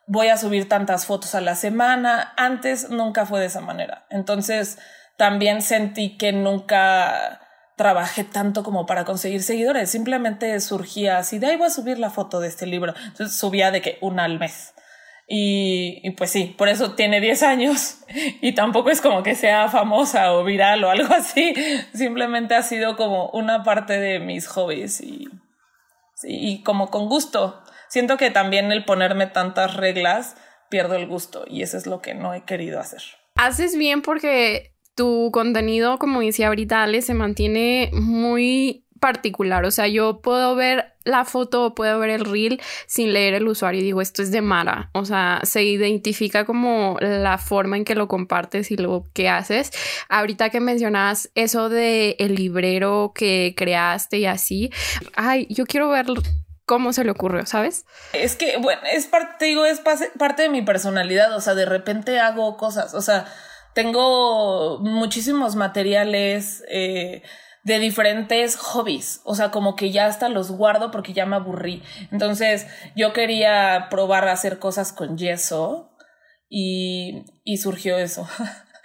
voy 0.06 0.28
a 0.28 0.36
subir 0.36 0.68
tantas 0.68 1.06
fotos 1.06 1.34
a 1.34 1.40
la 1.40 1.54
semana. 1.54 2.32
Antes 2.36 2.90
nunca 2.90 3.26
fue 3.26 3.40
de 3.40 3.46
esa 3.46 3.60
manera. 3.60 4.06
Entonces 4.10 4.78
también 5.16 5.62
sentí 5.62 6.16
que 6.16 6.32
nunca 6.32 7.40
trabajé 7.76 8.24
tanto 8.24 8.64
como 8.64 8.86
para 8.86 9.04
conseguir 9.04 9.42
seguidores. 9.42 9.90
Simplemente 9.90 10.58
surgía 10.60 11.18
así 11.18 11.38
de 11.38 11.48
ahí 11.48 11.56
voy 11.56 11.66
a 11.66 11.70
subir 11.70 11.98
la 11.98 12.10
foto 12.10 12.40
de 12.40 12.48
este 12.48 12.66
libro. 12.66 12.94
Entonces 13.04 13.38
subía 13.38 13.70
de 13.70 13.82
que 13.82 13.98
una 14.00 14.24
al 14.24 14.38
mes. 14.38 14.74
Y, 15.30 16.10
pues 16.12 16.30
sí, 16.30 16.54
por 16.56 16.70
eso 16.70 16.94
tiene 16.94 17.20
10 17.20 17.42
años 17.42 17.98
y 18.40 18.52
tampoco 18.52 18.88
es 18.88 19.02
como 19.02 19.22
que 19.22 19.34
sea 19.34 19.68
famosa 19.68 20.32
o 20.32 20.42
viral 20.42 20.82
o 20.84 20.90
algo 20.90 21.14
así, 21.14 21.54
simplemente 21.92 22.54
ha 22.54 22.62
sido 22.62 22.96
como 22.96 23.28
una 23.30 23.62
parte 23.62 24.00
de 24.00 24.20
mis 24.20 24.46
hobbies 24.46 25.02
y, 25.02 25.28
y 26.24 26.62
como 26.62 26.90
con 26.90 27.08
gusto. 27.08 27.62
Siento 27.88 28.16
que 28.16 28.30
también 28.30 28.72
el 28.72 28.86
ponerme 28.86 29.26
tantas 29.26 29.76
reglas 29.76 30.36
pierdo 30.70 30.94
el 30.94 31.06
gusto 31.06 31.44
y 31.46 31.62
eso 31.62 31.76
es 31.76 31.86
lo 31.86 32.00
que 32.00 32.14
no 32.14 32.32
he 32.32 32.44
querido 32.44 32.80
hacer. 32.80 33.02
Haces 33.34 33.76
bien 33.76 34.00
porque 34.00 34.74
tu 34.94 35.30
contenido, 35.30 35.98
como 35.98 36.20
decía 36.20 36.48
ahorita 36.48 36.82
Ale, 36.82 37.02
se 37.02 37.14
mantiene 37.14 37.90
muy 37.92 38.87
particular. 38.98 39.64
O 39.64 39.70
sea, 39.70 39.86
yo 39.86 40.20
puedo 40.20 40.54
ver 40.54 40.94
la 41.04 41.24
foto, 41.24 41.74
puedo 41.74 41.98
ver 41.98 42.10
el 42.10 42.24
reel 42.24 42.60
sin 42.86 43.12
leer 43.12 43.34
el 43.34 43.48
usuario 43.48 43.80
y 43.80 43.84
digo, 43.84 44.00
esto 44.00 44.22
es 44.22 44.30
de 44.30 44.42
Mara. 44.42 44.90
O 44.92 45.04
sea, 45.04 45.40
se 45.44 45.62
identifica 45.64 46.44
como 46.44 46.96
la 47.00 47.38
forma 47.38 47.76
en 47.76 47.84
que 47.84 47.94
lo 47.94 48.08
compartes 48.08 48.70
y 48.70 48.76
lo 48.76 49.04
que 49.14 49.28
haces. 49.28 49.70
Ahorita 50.08 50.50
que 50.50 50.60
mencionas 50.60 51.30
eso 51.34 51.68
de 51.68 52.16
el 52.18 52.34
librero 52.34 53.12
que 53.14 53.54
creaste 53.56 54.18
y 54.18 54.26
así, 54.26 54.70
ay, 55.14 55.46
yo 55.50 55.66
quiero 55.66 55.88
ver 55.88 56.06
cómo 56.66 56.92
se 56.92 57.02
le 57.02 57.10
ocurrió, 57.10 57.46
¿sabes? 57.46 57.86
Es 58.12 58.36
que, 58.36 58.58
bueno, 58.58 58.82
es 58.92 59.06
parte, 59.06 59.46
digo, 59.46 59.64
es 59.64 59.80
parte 59.80 60.42
de 60.42 60.48
mi 60.50 60.62
personalidad. 60.62 61.34
O 61.34 61.40
sea, 61.40 61.54
de 61.54 61.64
repente 61.64 62.20
hago 62.20 62.58
cosas. 62.58 62.92
O 62.94 63.00
sea, 63.00 63.24
tengo 63.74 64.78
muchísimos 64.80 65.56
materiales. 65.56 66.62
Eh, 66.68 67.22
de 67.64 67.78
diferentes 67.78 68.56
hobbies, 68.56 69.20
o 69.24 69.34
sea, 69.34 69.50
como 69.50 69.76
que 69.76 69.90
ya 69.90 70.06
hasta 70.06 70.28
los 70.28 70.50
guardo 70.50 70.90
porque 70.90 71.12
ya 71.12 71.26
me 71.26 71.36
aburrí. 71.36 71.82
Entonces, 72.10 72.66
yo 72.96 73.12
quería 73.12 73.88
probar 73.90 74.28
a 74.28 74.32
hacer 74.32 74.58
cosas 74.58 74.92
con 74.92 75.18
yeso 75.18 75.90
y, 76.48 77.24
y 77.44 77.58
surgió 77.58 77.98
eso. 77.98 78.28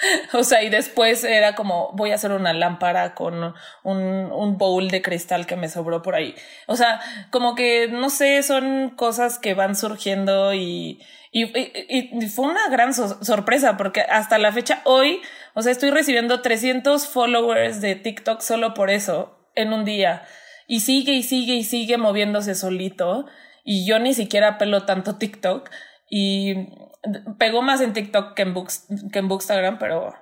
o 0.34 0.44
sea, 0.44 0.64
y 0.64 0.70
después 0.70 1.24
era 1.24 1.56
como, 1.56 1.92
voy 1.94 2.12
a 2.12 2.16
hacer 2.16 2.32
una 2.32 2.54
lámpara 2.54 3.16
con 3.16 3.54
un, 3.84 3.98
un 4.32 4.58
bowl 4.58 4.90
de 4.90 5.02
cristal 5.02 5.46
que 5.46 5.56
me 5.56 5.70
sobró 5.70 6.02
por 6.02 6.16
ahí. 6.16 6.36
O 6.68 6.76
sea, 6.76 7.00
como 7.32 7.56
que, 7.56 7.88
no 7.88 8.10
sé, 8.10 8.44
son 8.44 8.92
cosas 8.92 9.40
que 9.40 9.54
van 9.54 9.76
surgiendo 9.76 10.54
y, 10.54 11.02
y, 11.32 11.46
y, 11.90 12.28
fue 12.28 12.46
una 12.46 12.70
gran 12.70 12.94
sorpresa 12.94 13.78
porque 13.78 14.02
hasta 14.02 14.38
la 14.38 14.52
fecha 14.52 14.82
hoy, 14.86 15.22
o 15.56 15.62
sea, 15.62 15.72
estoy 15.72 15.92
recibiendo 15.92 16.42
300 16.42 17.08
followers 17.08 17.82
de 17.82 17.96
TikTok 17.96 18.42
solo 18.42 18.74
por 18.74 18.90
eso 18.90 19.38
en 19.56 19.74
un 19.74 19.86
día. 19.86 20.24
Y 20.68 20.80
sigue 20.80 21.14
y 21.14 21.24
sigue 21.24 21.56
y 21.56 21.64
sigue 21.64 21.98
moviéndose 21.98 22.56
solito. 22.56 23.26
Y 23.64 23.86
yo 23.86 24.00
ni 24.00 24.14
siquiera 24.14 24.58
pelo 24.58 24.86
tanto 24.86 25.18
TikTok. 25.18 25.70
Y 26.10 26.70
pegó 27.38 27.62
más 27.62 27.82
en 27.82 27.94
TikTok 27.94 28.34
que 28.34 28.44
en, 28.44 28.54
que 29.12 29.20
en 29.20 29.28
Bookstagram, 29.28 29.78
pero 29.78 30.14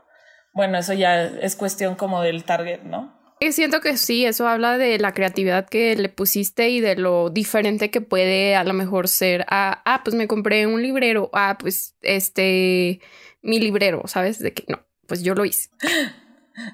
bueno, 0.54 0.78
eso 0.78 0.94
ya 0.94 1.24
es 1.24 1.56
cuestión 1.56 1.96
como 1.96 2.22
del 2.22 2.44
target, 2.44 2.82
¿no? 2.84 3.20
Siento 3.50 3.82
que 3.82 3.98
sí, 3.98 4.24
eso 4.26 4.48
habla 4.48 4.78
de 4.78 5.00
la 5.00 5.14
creatividad 5.14 5.68
que 5.68 5.96
le 5.96 6.10
pusiste 6.10 6.70
y 6.70 6.80
de 6.80 6.96
lo 6.96 7.32
diferente 7.32 7.90
que 7.90 8.00
puede 8.00 8.56
a 8.56 8.64
lo 8.64 8.74
mejor 8.74 9.08
ser. 9.08 9.46
Ah, 9.50 9.82
ah, 9.84 10.02
pues 10.04 10.16
me 10.16 10.28
compré 10.28 10.68
un 10.68 10.84
librero. 10.84 11.32
Ah, 11.34 11.58
pues 11.60 11.96
este, 12.04 13.02
mi 13.42 13.60
librero, 13.60 14.04
¿sabes? 14.06 14.38
De 14.38 14.54
que 14.54 14.66
no, 14.68 14.86
pues 15.12 15.24
yo 15.24 15.36
lo 15.36 15.44
hice. 15.44 15.70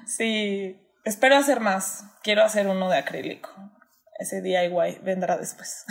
Sí, 0.06 0.76
espero 1.04 1.36
hacer 1.36 1.58
más. 1.58 2.04
Quiero 2.22 2.44
hacer 2.44 2.68
uno 2.68 2.88
de 2.88 2.96
acrílico. 2.96 3.50
ese 4.20 4.40
DIY 4.42 5.00
vendrá 5.02 5.36
después. 5.36 5.84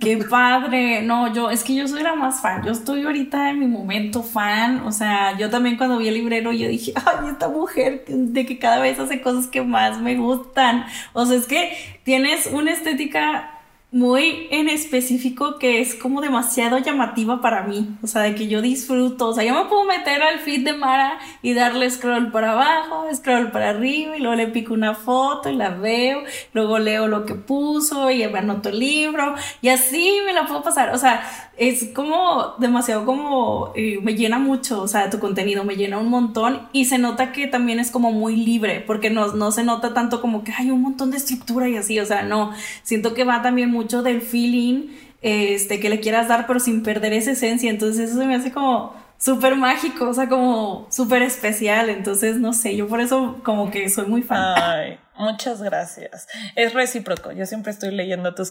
Qué 0.00 0.16
padre. 0.16 1.02
No, 1.02 1.30
yo, 1.34 1.50
es 1.50 1.62
que 1.62 1.74
yo 1.74 1.86
soy 1.86 2.02
la 2.02 2.14
más 2.14 2.40
fan. 2.40 2.62
Yo 2.64 2.72
estoy 2.72 3.02
ahorita 3.02 3.50
en 3.50 3.60
mi 3.60 3.66
momento 3.66 4.22
fan. 4.22 4.80
O 4.86 4.92
sea, 4.92 5.36
yo 5.36 5.50
también 5.50 5.76
cuando 5.76 5.98
vi 5.98 6.08
el 6.08 6.14
librero, 6.14 6.52
yo 6.52 6.68
dije, 6.68 6.94
ay, 7.04 7.28
esta 7.30 7.48
mujer 7.48 8.06
de 8.06 8.46
que 8.46 8.58
cada 8.58 8.80
vez 8.80 8.98
hace 8.98 9.20
cosas 9.20 9.48
que 9.48 9.60
más 9.60 10.00
me 10.00 10.16
gustan. 10.16 10.86
O 11.12 11.26
sea, 11.26 11.36
es 11.36 11.46
que 11.46 12.00
tienes 12.02 12.46
una 12.46 12.72
estética 12.72 13.51
muy 13.92 14.48
en 14.50 14.70
específico 14.70 15.58
que 15.58 15.82
es 15.82 15.94
como 15.94 16.22
demasiado 16.22 16.78
llamativa 16.78 17.42
para 17.42 17.64
mí, 17.64 17.94
o 18.02 18.06
sea, 18.06 18.22
de 18.22 18.34
que 18.34 18.48
yo 18.48 18.62
disfruto, 18.62 19.28
o 19.28 19.34
sea, 19.34 19.44
yo 19.44 19.52
me 19.52 19.68
puedo 19.68 19.84
meter 19.84 20.22
al 20.22 20.38
feed 20.38 20.64
de 20.64 20.72
Mara 20.72 21.18
y 21.42 21.52
darle 21.52 21.90
scroll 21.90 22.32
para 22.32 22.52
abajo, 22.52 23.06
scroll 23.14 23.50
para 23.50 23.68
arriba 23.70 24.16
y 24.16 24.20
luego 24.20 24.34
le 24.34 24.46
pico 24.46 24.72
una 24.72 24.94
foto 24.94 25.50
y 25.50 25.56
la 25.56 25.68
veo, 25.68 26.22
luego 26.54 26.78
leo 26.78 27.06
lo 27.06 27.26
que 27.26 27.34
puso 27.34 28.10
y 28.10 28.26
me 28.28 28.38
anoto 28.38 28.70
el 28.70 28.78
libro 28.78 29.34
y 29.60 29.68
así 29.68 30.20
me 30.24 30.32
la 30.32 30.46
puedo 30.46 30.62
pasar, 30.62 30.94
o 30.94 30.98
sea, 30.98 31.51
es 31.68 31.90
como 31.94 32.54
demasiado 32.58 33.06
como 33.06 33.72
eh, 33.76 34.00
me 34.02 34.16
llena 34.16 34.40
mucho, 34.40 34.82
o 34.82 34.88
sea, 34.88 35.10
tu 35.10 35.20
contenido 35.20 35.62
me 35.62 35.76
llena 35.76 35.98
un 35.98 36.08
montón 36.08 36.68
y 36.72 36.86
se 36.86 36.98
nota 36.98 37.30
que 37.30 37.46
también 37.46 37.78
es 37.78 37.92
como 37.92 38.10
muy 38.10 38.34
libre, 38.34 38.82
porque 38.84 39.10
no, 39.10 39.28
no 39.34 39.52
se 39.52 39.62
nota 39.62 39.94
tanto 39.94 40.20
como 40.20 40.42
que 40.42 40.52
hay 40.52 40.72
un 40.72 40.82
montón 40.82 41.12
de 41.12 41.18
estructura 41.18 41.68
y 41.68 41.76
así, 41.76 42.00
o 42.00 42.04
sea, 42.04 42.24
no, 42.24 42.52
siento 42.82 43.14
que 43.14 43.22
va 43.22 43.42
también 43.42 43.70
mucho 43.70 44.02
del 44.02 44.22
feeling 44.22 44.88
este, 45.20 45.78
que 45.78 45.88
le 45.88 46.00
quieras 46.00 46.26
dar, 46.26 46.48
pero 46.48 46.58
sin 46.58 46.82
perder 46.82 47.12
esa 47.12 47.30
esencia, 47.30 47.70
entonces 47.70 48.10
eso 48.10 48.18
se 48.18 48.26
me 48.26 48.34
hace 48.34 48.50
como 48.50 48.94
súper 49.16 49.54
mágico, 49.54 50.08
o 50.08 50.14
sea, 50.14 50.28
como 50.28 50.88
súper 50.90 51.22
especial, 51.22 51.90
entonces 51.90 52.38
no 52.38 52.54
sé, 52.54 52.74
yo 52.74 52.88
por 52.88 53.00
eso 53.00 53.38
como 53.44 53.70
que 53.70 53.88
soy 53.88 54.06
muy 54.06 54.22
fan. 54.22 54.60
Ay. 54.60 54.98
Muchas 55.18 55.62
gracias. 55.62 56.26
Es 56.56 56.72
recíproco. 56.72 57.32
Yo 57.32 57.46
siempre 57.46 57.70
estoy 57.70 57.92
leyendo 57.92 58.34
tus, 58.34 58.50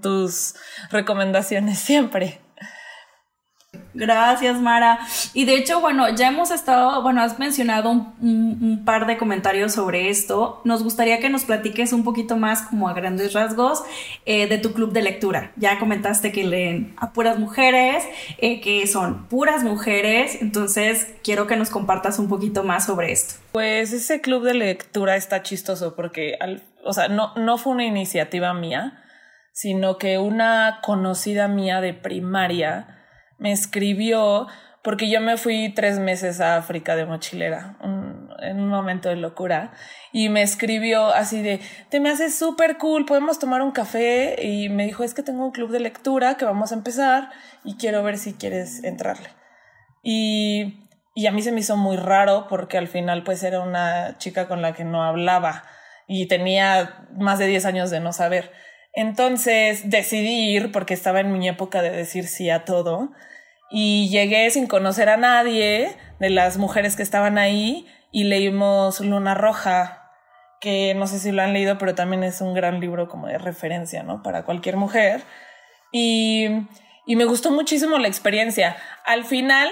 tus 0.00 0.54
recomendaciones, 0.90 1.78
siempre. 1.78 2.38
Gracias, 3.94 4.60
Mara. 4.60 4.98
Y 5.34 5.44
de 5.44 5.56
hecho, 5.56 5.80
bueno, 5.80 6.08
ya 6.14 6.28
hemos 6.28 6.50
estado, 6.50 7.02
bueno, 7.02 7.20
has 7.20 7.38
mencionado 7.38 7.90
un, 7.90 8.82
par 8.84 9.06
de 9.06 9.18
comentarios 9.18 9.72
sobre 9.72 10.08
esto. 10.08 10.60
Nos 10.64 10.82
gustaría 10.82 11.20
que 11.20 11.28
nos 11.28 11.44
platiques 11.44 11.92
un 11.92 12.04
poquito 12.04 12.36
más, 12.36 12.62
como 12.62 12.88
a 12.88 12.94
grandes 12.94 13.32
rasgos, 13.32 13.82
eh, 14.24 14.46
de 14.46 14.58
tu 14.58 14.72
club 14.72 14.92
de 14.92 15.02
lectura. 15.02 15.52
Ya 15.56 15.78
comentaste 15.78 16.32
que 16.32 16.44
leen 16.44 16.94
a 16.96 17.12
puras 17.12 17.38
mujeres, 17.38 18.04
eh, 18.38 18.60
que 18.60 18.86
son 18.86 19.28
puras 19.28 19.62
mujeres. 19.62 20.40
Entonces, 20.40 21.14
quiero 21.22 21.46
que 21.46 21.56
nos 21.56 21.70
compartas 21.70 22.18
un 22.18 22.28
poquito 22.28 22.64
más 22.64 22.86
sobre 22.86 23.12
esto. 23.12 23.34
Pues 23.52 23.92
ese 23.92 24.20
club 24.20 24.44
de 24.44 24.54
lectura 24.54 25.16
está 25.16 25.42
chistoso 25.42 25.94
porque, 25.94 26.38
o 26.84 26.92
sea, 26.92 27.08
no, 27.08 27.34
no 27.36 27.58
fue 27.58 27.74
una 27.74 27.84
iniciativa 27.84 28.54
mía, 28.54 29.02
sino 29.52 29.98
que 29.98 30.18
una 30.18 30.80
conocida 30.82 31.46
mía 31.48 31.80
de 31.80 31.92
primaria 31.92 33.01
me 33.42 33.50
escribió 33.50 34.46
porque 34.82 35.10
yo 35.10 35.20
me 35.20 35.36
fui 35.36 35.72
tres 35.74 35.98
meses 35.98 36.40
a 36.40 36.56
África 36.56 36.96
de 36.96 37.06
mochilera 37.06 37.76
en 37.82 38.60
un 38.60 38.68
momento 38.68 39.08
de 39.08 39.16
locura 39.16 39.72
y 40.12 40.28
me 40.28 40.42
escribió 40.42 41.06
así 41.06 41.42
de, 41.42 41.60
te 41.88 42.00
me 42.00 42.10
haces 42.10 42.36
súper 42.36 42.78
cool, 42.78 43.04
podemos 43.04 43.38
tomar 43.38 43.62
un 43.62 43.72
café 43.72 44.44
y 44.44 44.68
me 44.68 44.84
dijo, 44.84 45.04
es 45.04 45.14
que 45.14 45.22
tengo 45.22 45.44
un 45.44 45.52
club 45.52 45.70
de 45.70 45.80
lectura 45.80 46.36
que 46.36 46.44
vamos 46.44 46.72
a 46.72 46.76
empezar 46.76 47.30
y 47.64 47.76
quiero 47.76 48.02
ver 48.02 48.18
si 48.18 48.34
quieres 48.34 48.82
entrarle. 48.84 49.28
Y, 50.02 50.88
y 51.14 51.26
a 51.26 51.32
mí 51.32 51.42
se 51.42 51.52
me 51.52 51.60
hizo 51.60 51.76
muy 51.76 51.96
raro 51.96 52.46
porque 52.48 52.78
al 52.78 52.88
final 52.88 53.22
pues 53.24 53.42
era 53.42 53.60
una 53.60 54.18
chica 54.18 54.48
con 54.48 54.62
la 54.62 54.72
que 54.72 54.84
no 54.84 55.02
hablaba 55.04 55.64
y 56.08 56.26
tenía 56.26 57.06
más 57.16 57.38
de 57.38 57.46
10 57.46 57.64
años 57.66 57.90
de 57.90 58.00
no 58.00 58.12
saber. 58.12 58.52
Entonces 58.94 59.88
decidí 59.88 60.50
ir 60.54 60.72
porque 60.72 60.94
estaba 60.94 61.20
en 61.20 61.32
mi 61.32 61.48
época 61.48 61.82
de 61.82 61.90
decir 61.90 62.26
sí 62.26 62.50
a 62.50 62.64
todo 62.64 63.12
y 63.72 64.10
llegué 64.10 64.50
sin 64.50 64.66
conocer 64.66 65.08
a 65.08 65.16
nadie 65.16 65.96
de 66.20 66.30
las 66.30 66.58
mujeres 66.58 66.94
que 66.94 67.02
estaban 67.02 67.38
ahí 67.38 67.86
y 68.10 68.24
leímos 68.24 69.00
Luna 69.00 69.34
Roja, 69.34 70.10
que 70.60 70.94
no 70.94 71.06
sé 71.06 71.18
si 71.18 71.32
lo 71.32 71.42
han 71.42 71.54
leído, 71.54 71.78
pero 71.78 71.94
también 71.94 72.22
es 72.22 72.42
un 72.42 72.52
gran 72.52 72.80
libro 72.80 73.08
como 73.08 73.26
de 73.26 73.38
referencia, 73.38 74.02
¿no? 74.02 74.22
Para 74.22 74.44
cualquier 74.44 74.76
mujer. 74.76 75.22
Y, 75.90 76.48
y 77.06 77.16
me 77.16 77.24
gustó 77.24 77.50
muchísimo 77.50 77.98
la 77.98 78.08
experiencia. 78.08 78.76
Al 79.06 79.24
final 79.24 79.70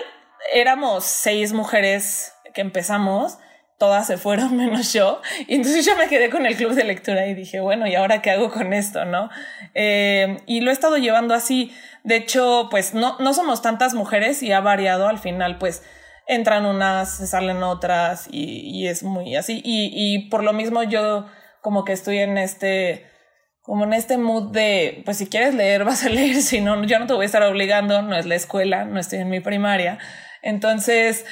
éramos 0.54 1.04
seis 1.04 1.52
mujeres 1.52 2.34
que 2.54 2.62
empezamos 2.62 3.38
todas 3.80 4.06
se 4.06 4.18
fueron 4.18 4.56
menos 4.58 4.92
yo. 4.92 5.20
Y 5.48 5.56
entonces 5.56 5.84
yo 5.84 5.96
me 5.96 6.06
quedé 6.06 6.28
con 6.30 6.46
el 6.46 6.54
club 6.54 6.74
de 6.74 6.84
lectura 6.84 7.26
y 7.26 7.34
dije, 7.34 7.58
bueno, 7.60 7.88
¿y 7.88 7.96
ahora 7.96 8.22
qué 8.22 8.30
hago 8.30 8.52
con 8.52 8.72
esto? 8.74 9.06
¿No? 9.06 9.30
Eh, 9.74 10.36
y 10.46 10.60
lo 10.60 10.70
he 10.70 10.74
estado 10.74 10.98
llevando 10.98 11.34
así. 11.34 11.72
De 12.04 12.16
hecho, 12.16 12.68
pues 12.70 12.94
no, 12.94 13.18
no 13.18 13.32
somos 13.32 13.62
tantas 13.62 13.94
mujeres 13.94 14.42
y 14.42 14.52
ha 14.52 14.60
variado 14.60 15.08
al 15.08 15.18
final, 15.18 15.58
pues 15.58 15.82
entran 16.28 16.66
unas, 16.66 17.16
se 17.16 17.26
salen 17.26 17.62
otras 17.62 18.28
y, 18.30 18.60
y 18.70 18.86
es 18.86 19.02
muy 19.02 19.34
así. 19.34 19.62
Y, 19.64 19.90
y 19.94 20.28
por 20.28 20.44
lo 20.44 20.52
mismo 20.52 20.82
yo 20.82 21.26
como 21.62 21.84
que 21.84 21.92
estoy 21.92 22.18
en 22.18 22.38
este 22.38 23.06
como 23.62 23.84
en 23.84 23.92
este 23.92 24.16
mood 24.16 24.50
de, 24.52 25.02
pues 25.04 25.18
si 25.18 25.26
quieres 25.26 25.54
leer, 25.54 25.84
vas 25.86 26.04
a 26.04 26.08
leer, 26.10 26.42
si 26.42 26.60
no, 26.60 26.82
yo 26.84 26.98
no 26.98 27.06
te 27.06 27.14
voy 27.14 27.22
a 27.22 27.26
estar 27.26 27.42
obligando, 27.42 28.02
no 28.02 28.16
es 28.16 28.26
la 28.26 28.34
escuela, 28.34 28.84
no 28.84 29.00
estoy 29.00 29.20
en 29.20 29.30
mi 29.30 29.40
primaria. 29.40 29.98
Entonces, 30.42 31.24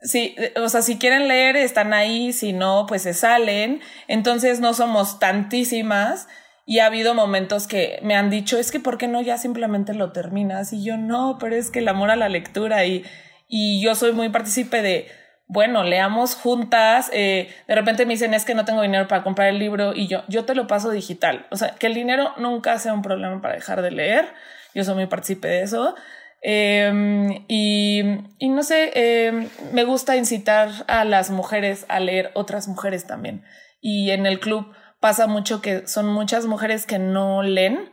Sí, 0.00 0.36
o 0.56 0.68
sea, 0.68 0.82
si 0.82 0.98
quieren 0.98 1.26
leer, 1.26 1.56
están 1.56 1.92
ahí, 1.92 2.32
si 2.32 2.52
no, 2.52 2.86
pues 2.86 3.02
se 3.02 3.14
salen. 3.14 3.80
Entonces 4.06 4.60
no 4.60 4.74
somos 4.74 5.18
tantísimas 5.18 6.28
y 6.66 6.80
ha 6.80 6.86
habido 6.86 7.14
momentos 7.14 7.66
que 7.66 7.98
me 8.02 8.14
han 8.14 8.30
dicho, 8.30 8.58
es 8.58 8.70
que 8.70 8.78
¿por 8.78 8.98
qué 8.98 9.08
no 9.08 9.22
ya 9.22 9.38
simplemente 9.38 9.94
lo 9.94 10.12
terminas? 10.12 10.72
Y 10.72 10.84
yo 10.84 10.96
no, 10.96 11.38
pero 11.40 11.56
es 11.56 11.70
que 11.70 11.78
el 11.78 11.88
amor 11.88 12.10
a 12.10 12.16
la 12.16 12.28
lectura 12.28 12.84
y, 12.84 13.04
y 13.48 13.82
yo 13.82 13.94
soy 13.94 14.12
muy 14.12 14.28
partícipe 14.28 14.82
de, 14.82 15.08
bueno, 15.46 15.82
leamos 15.82 16.34
juntas, 16.34 17.10
eh, 17.14 17.48
de 17.66 17.74
repente 17.74 18.04
me 18.04 18.12
dicen, 18.12 18.34
es 18.34 18.44
que 18.44 18.54
no 18.54 18.66
tengo 18.66 18.82
dinero 18.82 19.08
para 19.08 19.22
comprar 19.22 19.48
el 19.48 19.58
libro 19.58 19.94
y 19.94 20.06
yo, 20.08 20.24
yo 20.28 20.44
te 20.44 20.54
lo 20.54 20.66
paso 20.66 20.90
digital. 20.90 21.46
O 21.50 21.56
sea, 21.56 21.74
que 21.74 21.86
el 21.86 21.94
dinero 21.94 22.34
nunca 22.36 22.78
sea 22.78 22.92
un 22.92 23.00
problema 23.00 23.40
para 23.40 23.54
dejar 23.54 23.80
de 23.80 23.90
leer. 23.90 24.26
Yo 24.74 24.84
soy 24.84 24.94
muy 24.94 25.06
partícipe 25.06 25.48
de 25.48 25.62
eso. 25.62 25.94
Em, 26.40 27.44
y, 27.48 28.02
no 28.40 28.62
sé, 28.62 28.92
em, 28.94 29.48
me 29.72 29.84
gusta 29.84 30.16
incitar 30.16 30.70
a 30.86 31.04
las 31.04 31.30
mujeres 31.30 31.84
a 31.88 32.00
leer 32.00 32.30
otras 32.34 32.68
mujeres 32.68 33.06
también. 33.06 33.44
Y 33.80 34.10
en 34.10 34.26
el 34.26 34.40
club 34.40 34.72
pasa 35.00 35.26
mucho 35.26 35.60
que 35.60 35.86
son 35.86 36.06
muchas 36.06 36.46
mujeres 36.46 36.86
que 36.86 36.98
no 36.98 37.42
leen 37.42 37.90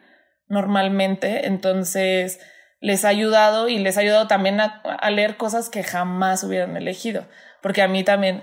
normalmente, 0.48 1.48
entonces 1.48 2.40
les 2.82 3.04
ha 3.06 3.10
ayudado 3.10 3.68
y 3.68 3.80
les 3.80 3.98
ha 3.98 4.02
ayudado 4.02 4.28
también 4.28 4.60
a, 4.62 4.82
a 4.84 5.12
leer 5.12 5.38
cosas 5.38 5.70
que 5.70 5.84
jamás 5.84 6.44
hubieran 6.44 6.78
elegido, 6.78 7.26
porque 7.62 7.82
a 7.82 7.88
mí 7.88 8.04
también 8.04 8.42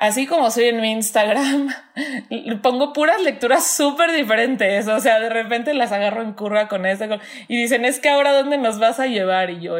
así 0.00 0.26
como 0.26 0.50
soy 0.50 0.64
en 0.64 0.80
mi 0.80 0.90
Instagram, 0.90 1.68
pongo 2.62 2.92
puras 2.92 3.22
lecturas 3.22 3.66
súper 3.66 4.12
diferentes. 4.12 4.88
O 4.88 4.98
sea, 4.98 5.20
de 5.20 5.28
repente 5.28 5.74
las 5.74 5.92
agarro 5.92 6.22
en 6.22 6.32
curva 6.32 6.68
con 6.68 6.86
eso 6.86 7.04
y 7.46 7.60
dicen, 7.60 7.84
es 7.84 8.00
que 8.00 8.08
ahora 8.08 8.32
dónde 8.32 8.58
nos 8.58 8.80
vas 8.80 8.98
a 8.98 9.06
llevar? 9.06 9.50
Y 9.50 9.60
yo, 9.60 9.76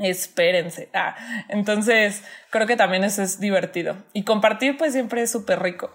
espérense. 0.00 0.88
Ah, 0.94 1.16
entonces 1.48 2.24
creo 2.50 2.66
que 2.66 2.76
también 2.76 3.04
eso 3.04 3.22
es 3.22 3.40
divertido. 3.40 3.96
Y 4.12 4.22
compartir, 4.22 4.78
pues 4.78 4.92
siempre 4.92 5.22
es 5.22 5.32
súper 5.32 5.60
rico. 5.60 5.90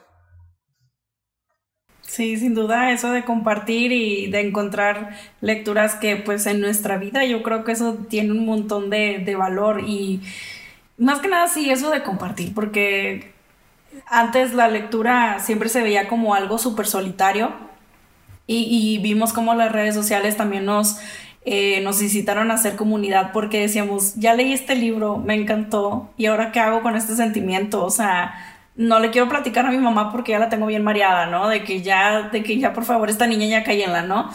Sí, 2.01 2.35
sin 2.35 2.53
duda, 2.53 2.91
eso 2.91 3.13
de 3.13 3.23
compartir 3.23 3.93
y 3.93 4.29
de 4.29 4.41
encontrar 4.41 5.11
lecturas 5.39 5.95
que 5.95 6.17
pues 6.17 6.45
en 6.45 6.59
nuestra 6.59 6.97
vida 6.97 7.23
yo 7.23 7.41
creo 7.41 7.63
que 7.63 7.71
eso 7.71 7.99
tiene 8.09 8.31
un 8.31 8.45
montón 8.45 8.89
de, 8.89 9.19
de 9.19 9.35
valor 9.37 9.79
y 9.87 10.19
más 10.97 11.19
que 11.19 11.29
nada 11.29 11.47
sí, 11.47 11.71
eso 11.71 11.89
de 11.89 12.03
compartir, 12.03 12.53
porque 12.53 13.30
antes 14.07 14.53
la 14.53 14.67
lectura 14.67 15.39
siempre 15.39 15.69
se 15.69 15.81
veía 15.81 16.07
como 16.07 16.35
algo 16.35 16.57
súper 16.57 16.87
solitario 16.87 17.51
y, 18.47 18.97
vimos 18.97 19.31
como 19.31 19.53
las 19.53 19.71
redes 19.71 19.95
sociales 19.95 20.35
también 20.35 20.65
nos, 20.65 20.97
eh, 21.45 21.79
nos 21.81 22.01
incitaron 22.01 22.51
a 22.51 22.55
hacer 22.55 22.75
comunidad 22.75 23.31
porque 23.31 23.61
decíamos, 23.61 24.15
ya 24.15 24.33
leí 24.33 24.51
este 24.51 24.75
libro, 24.75 25.17
me 25.17 25.35
encantó 25.35 26.11
y 26.17 26.25
ahora 26.25 26.51
qué 26.51 26.59
hago 26.59 26.81
con 26.81 26.97
este 26.97 27.15
sentimiento, 27.15 27.85
o 27.85 27.89
sea, 27.89 28.33
no 28.75 28.99
le 28.99 29.11
quiero 29.11 29.29
platicar 29.29 29.65
a 29.65 29.71
mi 29.71 29.77
mamá 29.77 30.11
porque 30.11 30.33
ya 30.33 30.39
la 30.39 30.49
tengo 30.49 30.65
bien 30.65 30.83
mareada, 30.83 31.27
¿no? 31.27 31.47
De 31.47 31.63
que 31.63 31.81
ya, 31.81 32.23
de 32.23 32.43
que 32.43 32.57
ya 32.59 32.73
por 32.73 32.83
favor 32.83 33.09
esta 33.09 33.27
niña 33.27 33.63
ya 33.63 33.87
la 33.87 34.01
¿no? 34.01 34.29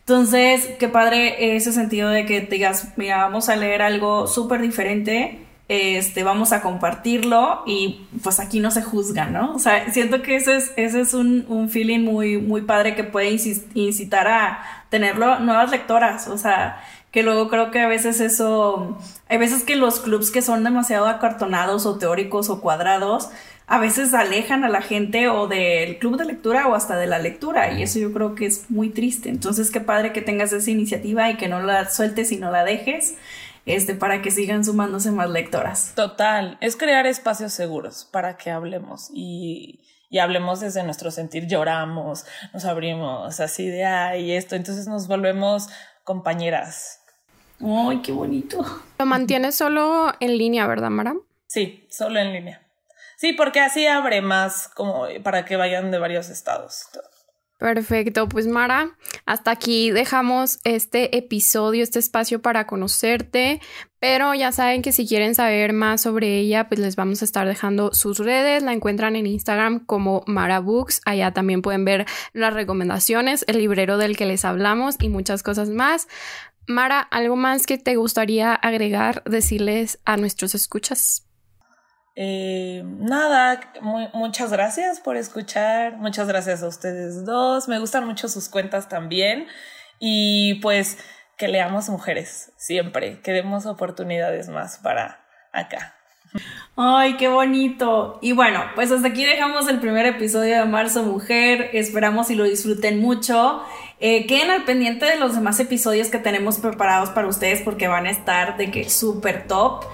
Entonces, 0.00 0.68
qué 0.78 0.88
padre 0.88 1.56
ese 1.56 1.72
sentido 1.72 2.10
de 2.10 2.26
que 2.26 2.42
digas, 2.42 2.92
mira, 2.96 3.18
vamos 3.18 3.48
a 3.48 3.56
leer 3.56 3.82
algo 3.82 4.28
súper 4.28 4.60
diferente 4.60 5.45
este, 5.68 6.22
vamos 6.22 6.52
a 6.52 6.62
compartirlo 6.62 7.62
y 7.66 8.06
pues 8.22 8.38
aquí 8.38 8.60
no 8.60 8.70
se 8.70 8.82
juzga, 8.82 9.26
¿no? 9.26 9.54
O 9.54 9.58
sea, 9.58 9.90
siento 9.92 10.22
que 10.22 10.36
ese 10.36 10.56
es, 10.56 10.72
ese 10.76 11.00
es 11.00 11.12
un, 11.12 11.44
un 11.48 11.68
feeling 11.68 12.00
muy, 12.00 12.38
muy 12.38 12.62
padre 12.62 12.94
que 12.94 13.02
puede 13.04 13.36
incitar 13.74 14.28
a 14.28 14.60
tenerlo 14.90 15.40
nuevas 15.40 15.70
lectoras, 15.70 16.28
o 16.28 16.38
sea, 16.38 16.80
que 17.10 17.22
luego 17.22 17.48
creo 17.48 17.70
que 17.70 17.80
a 17.80 17.88
veces 17.88 18.20
eso, 18.20 18.98
hay 19.28 19.38
veces 19.38 19.64
que 19.64 19.74
los 19.74 20.00
clubs 20.00 20.30
que 20.30 20.42
son 20.42 20.62
demasiado 20.62 21.06
acartonados 21.06 21.86
o 21.86 21.98
teóricos 21.98 22.48
o 22.50 22.60
cuadrados, 22.60 23.30
a 23.66 23.80
veces 23.80 24.14
alejan 24.14 24.62
a 24.62 24.68
la 24.68 24.80
gente 24.80 25.28
o 25.28 25.48
del 25.48 25.98
club 25.98 26.16
de 26.16 26.24
lectura 26.24 26.68
o 26.68 26.74
hasta 26.74 26.96
de 26.96 27.08
la 27.08 27.18
lectura 27.18 27.72
y 27.72 27.82
eso 27.82 27.98
yo 27.98 28.12
creo 28.12 28.36
que 28.36 28.46
es 28.46 28.70
muy 28.70 28.90
triste. 28.90 29.28
Entonces 29.28 29.72
qué 29.72 29.80
padre 29.80 30.12
que 30.12 30.22
tengas 30.22 30.52
esa 30.52 30.70
iniciativa 30.70 31.28
y 31.30 31.36
que 31.36 31.48
no 31.48 31.60
la 31.60 31.90
sueltes 31.90 32.30
y 32.30 32.36
no 32.36 32.52
la 32.52 32.64
dejes. 32.64 33.16
Este, 33.66 33.94
para 33.94 34.22
que 34.22 34.30
sigan 34.30 34.64
sumándose 34.64 35.10
más 35.10 35.28
lectoras. 35.28 35.92
Total, 35.94 36.56
es 36.60 36.76
crear 36.76 37.06
espacios 37.06 37.52
seguros 37.52 38.08
para 38.10 38.36
que 38.36 38.50
hablemos 38.50 39.10
y, 39.12 39.84
y 40.08 40.18
hablemos 40.18 40.60
desde 40.60 40.84
nuestro 40.84 41.10
sentir, 41.10 41.46
lloramos, 41.48 42.24
nos 42.54 42.64
abrimos 42.64 43.40
así 43.40 43.66
de 43.68 43.84
ay, 43.84 44.32
esto, 44.32 44.54
entonces 44.54 44.86
nos 44.86 45.08
volvemos 45.08 45.68
compañeras. 46.04 47.00
Ay, 47.60 48.00
qué 48.02 48.12
bonito. 48.12 48.64
Lo 48.98 49.06
mantienes 49.06 49.56
solo 49.56 50.12
en 50.20 50.38
línea, 50.38 50.66
¿verdad, 50.66 50.90
Mara? 50.90 51.14
Sí, 51.46 51.86
solo 51.90 52.20
en 52.20 52.32
línea. 52.32 52.62
Sí, 53.16 53.32
porque 53.32 53.60
así 53.60 53.86
abre 53.86 54.20
más 54.20 54.68
como 54.68 55.06
para 55.22 55.44
que 55.44 55.56
vayan 55.56 55.90
de 55.90 55.98
varios 55.98 56.28
estados. 56.28 56.84
Perfecto, 57.58 58.28
pues 58.28 58.46
Mara, 58.46 58.98
hasta 59.24 59.50
aquí 59.50 59.90
dejamos 59.90 60.58
este 60.64 61.16
episodio, 61.16 61.82
este 61.82 61.98
espacio 61.98 62.42
para 62.42 62.66
conocerte, 62.66 63.62
pero 63.98 64.34
ya 64.34 64.52
saben 64.52 64.82
que 64.82 64.92
si 64.92 65.08
quieren 65.08 65.34
saber 65.34 65.72
más 65.72 66.02
sobre 66.02 66.36
ella, 66.38 66.68
pues 66.68 66.80
les 66.80 66.96
vamos 66.96 67.22
a 67.22 67.24
estar 67.24 67.48
dejando 67.48 67.94
sus 67.94 68.18
redes, 68.18 68.62
la 68.62 68.74
encuentran 68.74 69.16
en 69.16 69.26
Instagram 69.26 69.86
como 69.86 70.22
Mara 70.26 70.60
Books, 70.60 71.00
allá 71.06 71.32
también 71.32 71.62
pueden 71.62 71.86
ver 71.86 72.04
las 72.34 72.52
recomendaciones, 72.52 73.42
el 73.48 73.56
librero 73.56 73.96
del 73.96 74.18
que 74.18 74.26
les 74.26 74.44
hablamos 74.44 74.96
y 75.00 75.08
muchas 75.08 75.42
cosas 75.42 75.70
más. 75.70 76.08
Mara, 76.66 77.00
¿algo 77.00 77.36
más 77.36 77.64
que 77.64 77.78
te 77.78 77.96
gustaría 77.96 78.52
agregar, 78.52 79.22
decirles 79.24 79.98
a 80.04 80.18
nuestros 80.18 80.54
escuchas? 80.54 81.25
Eh, 82.18 82.82
nada, 82.84 83.60
muchas 84.14 84.50
gracias 84.50 85.00
por 85.00 85.18
escuchar, 85.18 85.98
muchas 85.98 86.26
gracias 86.26 86.62
a 86.62 86.68
ustedes 86.68 87.26
dos, 87.26 87.68
me 87.68 87.78
gustan 87.78 88.06
mucho 88.06 88.28
sus 88.28 88.48
cuentas 88.48 88.88
también 88.88 89.46
y 89.98 90.54
pues 90.62 90.96
que 91.36 91.48
leamos 91.48 91.90
mujeres 91.90 92.52
siempre, 92.56 93.20
que 93.20 93.32
demos 93.32 93.66
oportunidades 93.66 94.48
más 94.48 94.78
para 94.78 95.26
acá. 95.52 95.92
Ay, 96.76 97.16
qué 97.16 97.28
bonito. 97.28 98.18
Y 98.20 98.32
bueno, 98.32 98.62
pues 98.74 98.90
hasta 98.90 99.08
aquí 99.08 99.24
dejamos 99.24 99.68
el 99.68 99.78
primer 99.80 100.06
episodio 100.06 100.58
de 100.58 100.64
Marzo 100.66 101.02
Mujer. 101.02 101.70
Esperamos 101.72 102.30
y 102.30 102.34
lo 102.34 102.44
disfruten 102.44 103.00
mucho. 103.00 103.62
Eh, 104.00 104.26
queden 104.26 104.50
al 104.50 104.64
pendiente 104.64 105.06
de 105.06 105.16
los 105.16 105.34
demás 105.34 105.58
episodios 105.60 106.08
que 106.08 106.18
tenemos 106.18 106.58
preparados 106.58 107.10
para 107.10 107.28
ustedes 107.28 107.62
porque 107.62 107.88
van 107.88 108.06
a 108.06 108.10
estar 108.10 108.58
de 108.58 108.70
que 108.70 108.90
súper 108.90 109.46
top. 109.46 109.84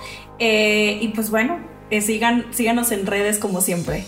Eh, 0.41 0.99
y 1.01 1.09
pues 1.09 1.31
bueno, 1.31 1.72
sigan, 1.91 2.47
síganos 2.53 2.93
en 2.93 3.07
redes 3.07 3.39
como 3.39 3.61
siempre. 3.61 4.07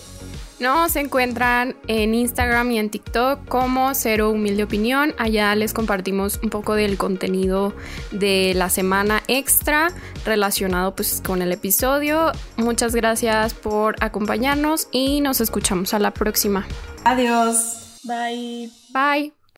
Nos 0.61 0.95
encuentran 0.97 1.77
en 1.89 2.15
Instagram 2.15 2.71
y 2.71 2.79
en 2.79 2.89
TikTok 2.89 3.47
como 3.49 3.93
Cero 3.95 4.31
Humilde 4.31 4.63
Opinión. 4.63 5.13
Allá 5.19 5.55
les 5.57 5.75
compartimos 5.75 6.41
un 6.43 6.51
poco 6.51 6.75
del 6.75 6.97
contenido 6.97 7.75
de 8.13 8.55
la 8.55 8.71
semana 8.71 9.23
extra 9.27 9.89
relacionado 10.25 10.95
pues 10.95 11.21
con 11.21 11.43
el 11.43 11.51
episodio. 11.53 12.33
Muchas 12.57 12.95
gracias 12.95 13.53
por 13.53 13.97
acompañarnos 14.01 14.89
y 14.93 15.21
nos 15.21 15.41
escuchamos 15.41 15.93
a 15.93 15.99
la 15.99 16.13
próxima. 16.13 16.67
Adiós. 17.05 18.01
Bye. 18.05 18.71
Bye. 18.91 19.34